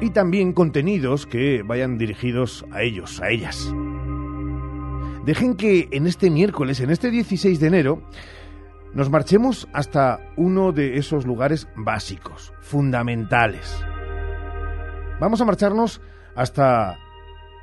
[0.00, 3.72] y también contenidos que vayan dirigidos a ellos, a ellas.
[5.24, 8.02] Dejen que en este miércoles, en este 16 de enero,
[8.94, 13.80] nos marchemos hasta uno de esos lugares básicos, fundamentales.
[15.20, 16.00] Vamos a marcharnos
[16.34, 16.96] hasta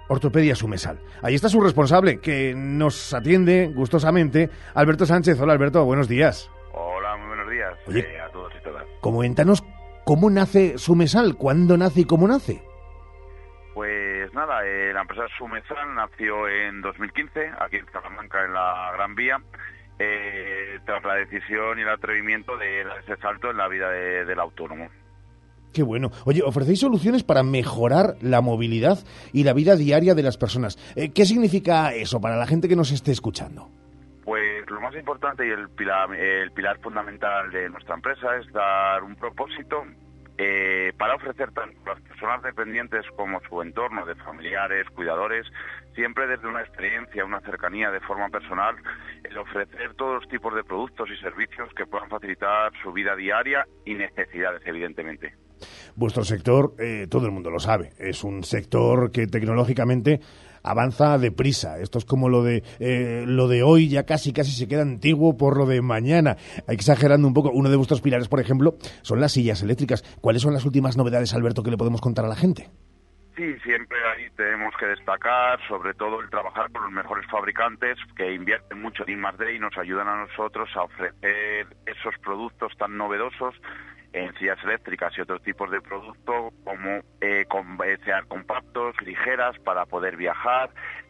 [0.07, 0.99] Ortopedia Sumesal.
[1.22, 5.40] Ahí está su responsable, que nos atiende gustosamente, Alberto Sánchez.
[5.40, 6.49] Hola Alberto, buenos días.
[6.73, 7.99] Hola, muy buenos días Oye.
[8.02, 8.84] eh, a todos y todas.
[9.02, 9.64] Coméntanos
[10.06, 12.61] cómo nace Sumesal, cuándo nace y cómo nace.
[13.73, 19.15] Pues nada, eh, la empresa Sumesal nació en 2015, aquí en Salamanca, en la Gran
[19.15, 19.38] Vía,
[19.99, 24.26] eh, tras la decisión y el atrevimiento de dar ese salto en la vida de-
[24.26, 24.90] del autónomo.
[25.76, 26.10] Qué bueno.
[26.23, 28.99] Oye, ofrecéis soluciones para mejorar la movilidad
[29.34, 30.77] y la vida diaria de las personas.
[30.95, 33.68] Eh, ¿Qué significa eso para la gente que nos esté escuchando?
[34.23, 39.84] Pues lo más importante y el pilar, fundamental de nuestra empresa es dar un propósito
[40.38, 45.45] eh, para ofrecer tanto a las personas dependientes como su entorno de familiares, cuidadores,
[45.93, 48.77] siempre desde una experiencia, una cercanía de forma personal,
[49.26, 53.68] el ofrecer todos los tipos de productos y servicios que puedan facilitar su vida diaria
[53.84, 55.35] y necesidades, evidentemente.
[55.95, 60.19] Vuestro sector, eh, todo el mundo lo sabe, es un sector que tecnológicamente
[60.65, 61.80] avanza deprisa.
[61.80, 65.38] Esto es como lo de eh, lo de hoy ya casi casi se queda antiguo
[65.38, 66.38] por lo de mañana.
[66.68, 70.03] Exagerando un poco, uno de vuestros pilares, por ejemplo, son las sillas eléctricas.
[70.22, 72.69] ¿Cuáles son las últimas novedades, Alberto, que le podemos contar a la gente?
[73.36, 78.34] Sí, siempre ahí tenemos que destacar, sobre todo el trabajar con los mejores fabricantes que
[78.34, 83.53] invierten mucho en I+D y nos ayudan a nosotros a ofrecer esos productos tan novedosos
[84.15, 89.85] en sillas eléctricas y otros tipos de productos como eh, con, sean compactos, ligeras para
[89.85, 90.69] poder viajar,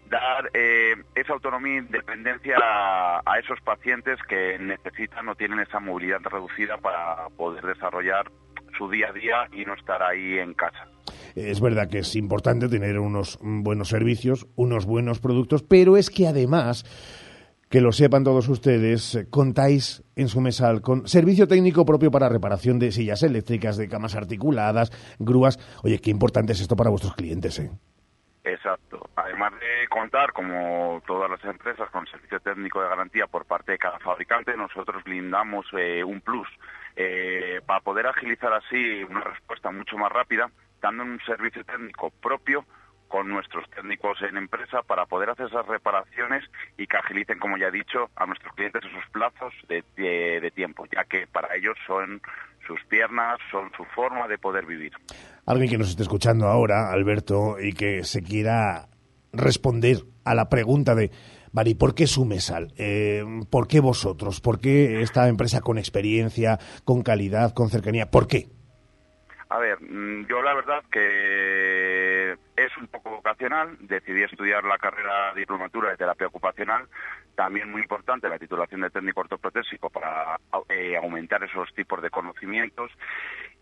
[0.09, 5.79] dar eh, esa autonomía e independencia a, a, esos pacientes que necesitan o tienen esa
[5.79, 8.31] movilidad reducida para poder desarrollar
[8.77, 10.87] su día a día y no estar ahí en casa.
[11.35, 16.27] Es verdad que es importante tener unos buenos servicios, unos buenos productos, pero es que
[16.27, 16.85] además
[17.75, 22.79] que lo sepan todos ustedes, contáis en su mesal con servicio técnico propio para reparación
[22.79, 25.59] de sillas eléctricas, de camas articuladas, grúas.
[25.83, 27.69] Oye, qué importante es esto para vuestros clientes, ¿eh?
[28.45, 29.09] Exacto.
[29.17, 33.77] Además de contar, como todas las empresas, con servicio técnico de garantía por parte de
[33.77, 36.47] cada fabricante, nosotros blindamos eh, un plus
[36.95, 40.49] eh, para poder agilizar así una respuesta mucho más rápida,
[40.81, 42.63] dando un servicio técnico propio
[43.07, 46.43] con nuestros técnicos en empresa para poder hacer esas reparaciones
[46.77, 51.03] y que agilicen, como ya he dicho, a nuestros clientes esos plazos de, tiempo, ya
[51.05, 52.21] que para ellos son
[52.65, 54.93] sus piernas, son su forma de poder vivir.
[55.45, 58.87] Alguien que nos esté escuchando ahora, Alberto, y que se quiera
[59.33, 61.11] responder a la pregunta de,
[61.51, 62.73] vale, ¿por qué Sumesal?
[62.77, 64.41] Eh, ¿Por qué vosotros?
[64.41, 68.09] ¿Por qué esta empresa con experiencia, con calidad, con cercanía?
[68.09, 68.54] ¿Por qué?
[69.49, 73.77] A ver, mm, yo la verdad que es un poco vocacional.
[73.81, 76.87] Decidí estudiar la carrera diplomatura de terapia ocupacional.
[77.35, 80.39] También muy importante la titulación de técnico ortoprotésico para
[80.69, 82.91] eh, aumentar esos tipos de conocimientos.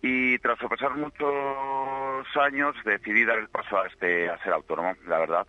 [0.02, 5.20] Y tras pasar muchos años decidí dar el paso a, este, a ser autónomo, la
[5.20, 5.48] verdad.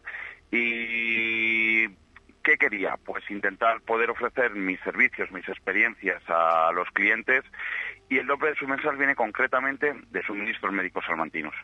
[0.50, 1.88] Y
[2.44, 2.98] ¿Qué quería?
[3.02, 7.42] Pues intentar poder ofrecer mis servicios, mis experiencias a los clientes
[8.08, 11.54] y el nombre de su mensaje viene concretamente de suministros médicos salmantinos.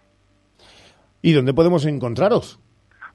[1.22, 2.60] ¿Y dónde podemos encontraros?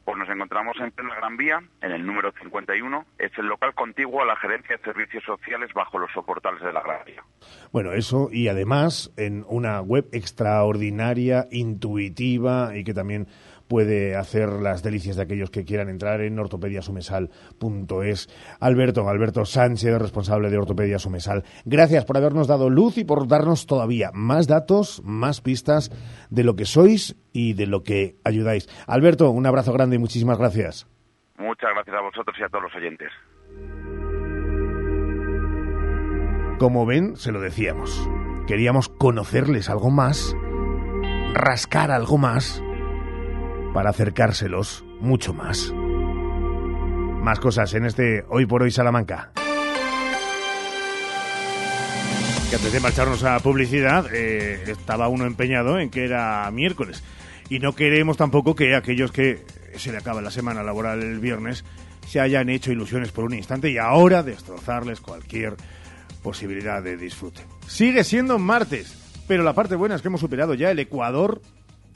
[0.05, 3.05] Pues nos encontramos en plena Gran Vía, en el número 51.
[3.17, 6.83] Es el local contiguo a la Gerencia de Servicios Sociales bajo los soportales de la
[6.83, 7.23] Gran Vía.
[7.71, 13.27] Bueno, eso y además en una web extraordinaria, intuitiva y que también
[13.67, 18.57] puede hacer las delicias de aquellos que quieran entrar en ortopediasumesal.es.
[18.59, 23.65] Alberto, Alberto Sánchez, responsable de Ortopedia Sumesal, gracias por habernos dado luz y por darnos
[23.65, 25.91] todavía más datos, más pistas
[26.29, 28.67] de lo que sois y de lo que ayudáis.
[28.87, 30.87] Alberto, un abrazo grande y muchísimas gracias.
[31.37, 33.11] Muchas gracias a vosotros y a todos los oyentes.
[36.59, 38.09] Como ven, se lo decíamos.
[38.47, 40.33] Queríamos conocerles algo más,
[41.33, 42.63] rascar algo más
[43.75, 45.73] para acercárselos mucho más.
[45.73, 49.33] Más cosas en este Hoy por Hoy Salamanca.
[52.49, 57.03] Que antes de marcharnos a publicidad, eh, estaba uno empeñado en que era miércoles.
[57.49, 59.43] Y no queremos tampoco que aquellos que
[59.75, 61.65] se le acaba la semana laboral el viernes
[62.07, 65.57] se hayan hecho ilusiones por un instante y ahora destrozarles cualquier
[66.23, 67.41] posibilidad de disfrute.
[67.67, 68.95] Sigue siendo martes,
[69.27, 71.41] pero la parte buena es que hemos superado ya el Ecuador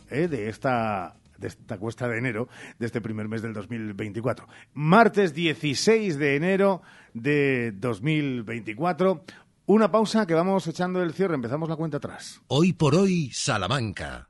[0.10, 2.48] eh, de esta de esta cuesta de enero
[2.78, 4.48] de este primer mes del 2024.
[4.74, 6.82] Martes 16 de enero
[7.14, 9.24] de 2024.
[9.66, 11.36] Una pausa que vamos echando el cierre.
[11.36, 12.42] Empezamos la cuenta atrás.
[12.48, 14.28] Hoy por hoy, Salamanca.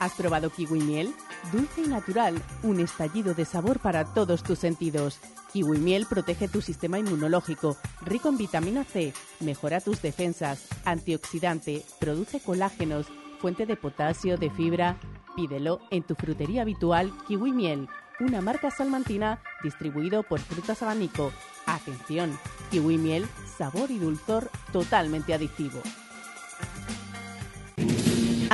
[0.00, 1.14] ¿Has probado kiwi miel?
[1.52, 5.20] Dulce y natural, un estallido de sabor para todos tus sentidos.
[5.52, 12.40] Kiwi miel protege tu sistema inmunológico, rico en vitamina C, mejora tus defensas, antioxidante, produce
[12.40, 13.06] colágenos,
[13.38, 14.98] fuente de potasio, de fibra,
[15.34, 17.88] Pídelo en tu frutería habitual Kiwi Miel,
[18.20, 21.32] una marca salmantina distribuido por Frutas Abanico.
[21.66, 22.38] Atención,
[22.70, 25.80] Kiwi Miel, sabor y dulzor totalmente adictivo.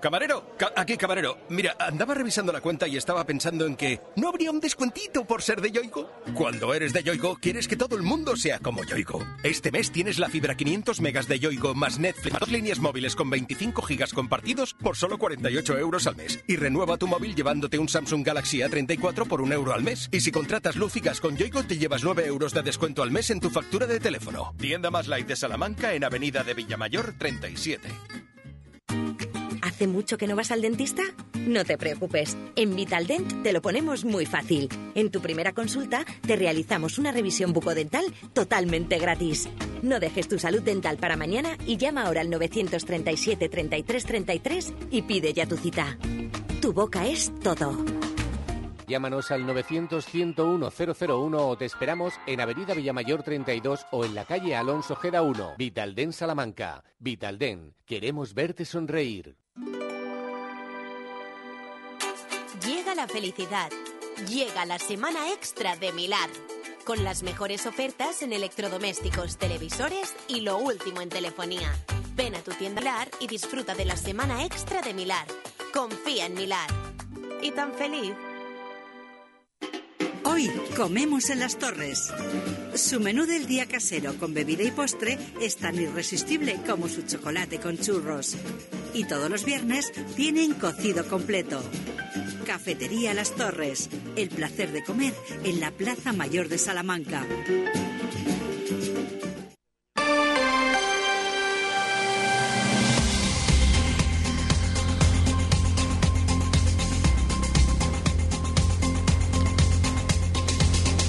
[0.00, 1.38] Camarero, aquí camarero.
[1.48, 5.42] Mira, andaba revisando la cuenta y estaba pensando en que no habría un descuentito por
[5.42, 6.10] ser de Yoigo.
[6.34, 9.24] Cuando eres de Yoigo, quieres que todo el mundo sea como Yoigo.
[9.42, 13.30] Este mes tienes la fibra 500 megas de Yoigo más Netflix, dos líneas móviles con
[13.30, 16.44] 25 gigas compartidos por solo 48 euros al mes.
[16.46, 20.08] Y renueva tu móvil llevándote un Samsung Galaxy A34 por un euro al mes.
[20.12, 20.88] Y si contratas luz
[21.20, 24.54] con Yoigo, te llevas 9 euros de descuento al mes en tu factura de teléfono.
[24.58, 27.88] Tienda más light de Salamanca en Avenida de Villamayor 37.
[29.68, 31.02] ¿Hace mucho que no vas al dentista?
[31.46, 34.66] No te preocupes, en Vitaldent te lo ponemos muy fácil.
[34.94, 39.46] En tu primera consulta te realizamos una revisión bucodental totalmente gratis.
[39.82, 45.02] No dejes tu salud dental para mañana y llama ahora al 937 33 33 y
[45.02, 45.98] pide ya tu cita.
[46.62, 47.76] Tu boca es todo.
[48.86, 54.96] Llámanos al 900-101-001 o te esperamos en Avenida Villamayor 32 o en la calle Alonso
[54.96, 55.56] Gera 1.
[55.58, 56.82] Vitalden Salamanca.
[56.98, 57.74] Vitalden.
[57.84, 59.36] Queremos verte sonreír.
[62.64, 63.70] Llega la felicidad.
[64.28, 66.28] Llega la semana extra de Milar.
[66.84, 71.72] Con las mejores ofertas en electrodomésticos, televisores y lo último en telefonía.
[72.14, 75.26] Ven a tu tienda Milar y disfruta de la semana extra de Milar.
[75.72, 76.68] Confía en Milar.
[77.42, 78.12] Y tan feliz.
[80.30, 82.12] Hoy comemos en las torres.
[82.74, 87.58] Su menú del día casero con bebida y postre es tan irresistible como su chocolate
[87.58, 88.36] con churros.
[88.92, 91.62] Y todos los viernes tienen cocido completo.
[92.44, 93.88] Cafetería Las Torres.
[94.16, 95.14] El placer de comer
[95.44, 97.26] en la Plaza Mayor de Salamanca.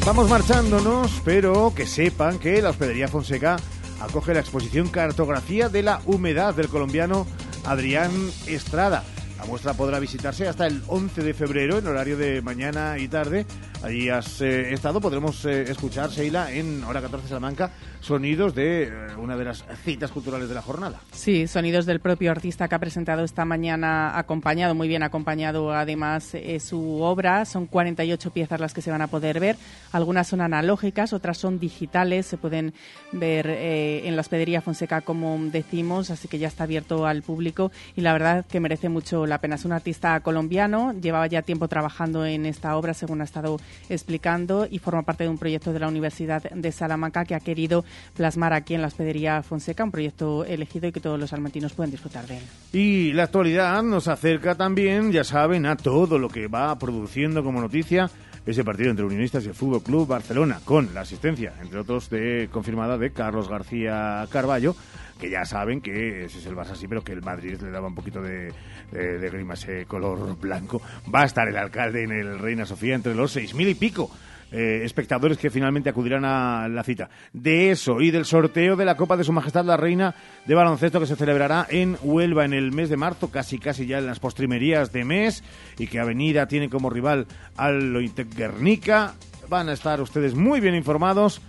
[0.05, 3.57] Vamos marchándonos, pero que sepan que la Hospedería Fonseca
[3.99, 7.27] acoge la exposición Cartografía de la Humedad del colombiano
[7.65, 8.11] Adrián
[8.47, 9.03] Estrada.
[9.37, 13.45] La muestra podrá visitarse hasta el 11 de febrero en horario de mañana y tarde.
[13.83, 18.91] Allí has eh, estado, podremos eh, escuchar, Sheila, en Hora 14 Salamanca, sonidos de eh,
[19.17, 20.99] una de las citas culturales de la jornada.
[21.11, 26.33] Sí, sonidos del propio artista que ha presentado esta mañana, acompañado, muy bien acompañado además
[26.33, 27.45] eh, su obra.
[27.45, 29.57] Son 48 piezas las que se van a poder ver.
[29.91, 32.25] Algunas son analógicas, otras son digitales.
[32.25, 32.73] Se pueden
[33.11, 37.71] ver eh, en la hospedería Fonseca, como decimos, así que ya está abierto al público
[37.95, 39.55] y la verdad que merece mucho la pena.
[39.55, 43.59] Es un artista colombiano, llevaba ya tiempo trabajando en esta obra, según ha estado
[43.89, 47.83] explicando, y forma parte de un proyecto de la Universidad de Salamanca que ha querido
[48.15, 51.91] plasmar aquí en la hospedería Fonseca, un proyecto elegido y que todos los salmantinos pueden
[51.91, 52.43] disfrutar de él.
[52.73, 57.61] Y la actualidad nos acerca también, ya saben, a todo lo que va produciendo como
[57.61, 58.09] noticia
[58.45, 62.49] ese partido entre Unionistas y el Fútbol Club Barcelona, con la asistencia, entre otros, de
[62.51, 64.75] confirmada de Carlos García Carballo,
[65.19, 67.87] que ya saben que ese es el Barça sí, pero que el Madrid le daba
[67.87, 68.51] un poquito de,
[68.91, 70.81] de, de grima ese color blanco.
[71.13, 74.09] Va a estar el alcalde en el Reina Sofía entre los seis mil y pico.
[74.51, 77.09] Eh, espectadores que finalmente acudirán a la cita.
[77.33, 80.15] De eso y del sorteo de la Copa de Su Majestad la Reina
[80.45, 83.99] de Baloncesto que se celebrará en Huelva en el mes de marzo, casi casi ya
[83.99, 85.43] en las postrimerías de mes,
[85.77, 87.27] y que Avenida tiene como rival
[87.57, 89.13] al Loitec Guernica.
[89.49, 91.41] Van a estar ustedes muy bien informados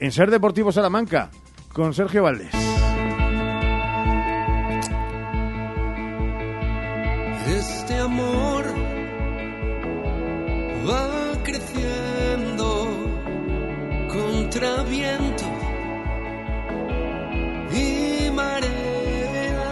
[0.00, 1.30] en Ser Deportivo Salamanca
[1.72, 2.54] con Sergio Valdés.
[7.46, 8.64] Este amor
[10.88, 11.25] va
[14.58, 14.84] contra
[17.72, 19.70] y marea.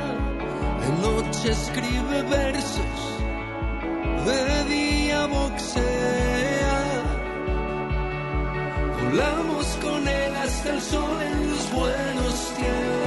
[0.81, 3.21] De noche escribe versos,
[4.27, 6.83] de día boxea.
[9.05, 13.04] Volamos con él hasta el sol en los buenos tiempos.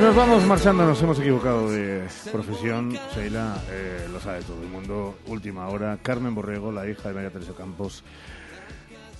[0.00, 2.92] Nos vamos marchando, nos hemos equivocado de profesión.
[3.14, 5.16] Sheila, eh, lo sabe todo el mundo.
[5.26, 8.04] Última hora, Carmen Borrego, la hija de María Teresa Campos,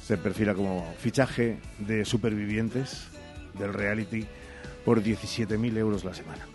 [0.05, 3.09] se perfila como fichaje de supervivientes
[3.55, 4.27] del reality
[4.85, 6.47] por 17.000 euros la semana.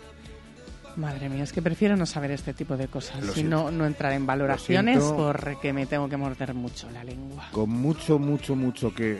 [0.96, 3.56] Madre mía, es que prefiero no saber este tipo de cosas siento.
[3.56, 7.48] no, no entrar en valoraciones porque me tengo que morder mucho la lengua.
[7.50, 9.18] Con mucho, mucho, mucho que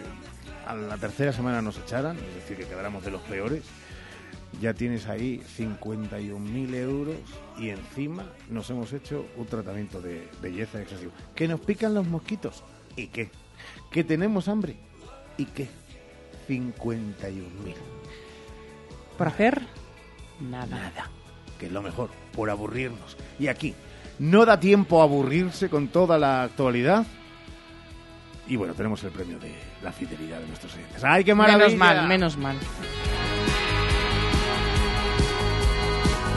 [0.66, 3.64] a la tercera semana nos echaran, es decir, que quedáramos de los peores,
[4.60, 7.16] ya tienes ahí 51.000 euros
[7.58, 11.12] y encima nos hemos hecho un tratamiento de belleza excesivo.
[11.34, 12.62] ¿Que nos pican los mosquitos?
[12.96, 13.30] ¿Y qué?
[13.90, 14.76] ¿Que tenemos hambre?
[15.38, 15.68] ¿Y qué?
[16.48, 17.74] 51.000.
[19.16, 19.62] Por hacer
[20.40, 20.66] nada.
[20.66, 21.10] Nada.
[21.58, 23.16] Que es lo mejor, por aburrirnos.
[23.38, 23.74] Y aquí,
[24.18, 27.06] no da tiempo a aburrirse con toda la actualidad.
[28.48, 31.04] Y bueno, tenemos el premio de la fidelidad de nuestros oyentes.
[31.04, 31.68] ¡Ay, qué maravilla!
[31.68, 32.56] Menos mal, menos mal.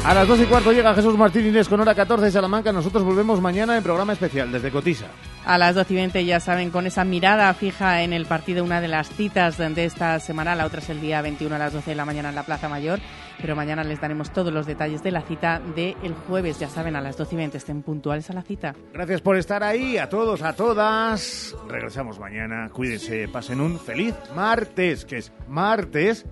[0.06, 2.72] A las dos y cuarto llega Jesús Martín Inés con hora 14 de Salamanca.
[2.72, 5.08] Nosotros volvemos mañana en programa especial desde Cotisa.
[5.48, 8.82] A las 12 y 20 ya saben, con esa mirada fija en el partido, una
[8.82, 11.74] de las citas de de esta semana, la otra es el día 21 a las
[11.74, 13.00] 12 de la mañana en la Plaza Mayor,
[13.42, 17.02] pero mañana les daremos todos los detalles de la cita del jueves, ya saben, a
[17.02, 18.76] las 12 y 20 estén puntuales a la cita.
[18.94, 21.56] Gracias por estar ahí, a todos, a todas.
[21.68, 22.70] Regresamos mañana.
[22.72, 26.28] Cuídense, pasen un feliz martes, que es martes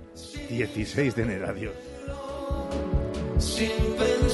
[0.49, 1.47] 16 de enero.
[1.49, 1.73] Adiós.
[3.43, 3.67] 心
[3.97, 4.33] 分享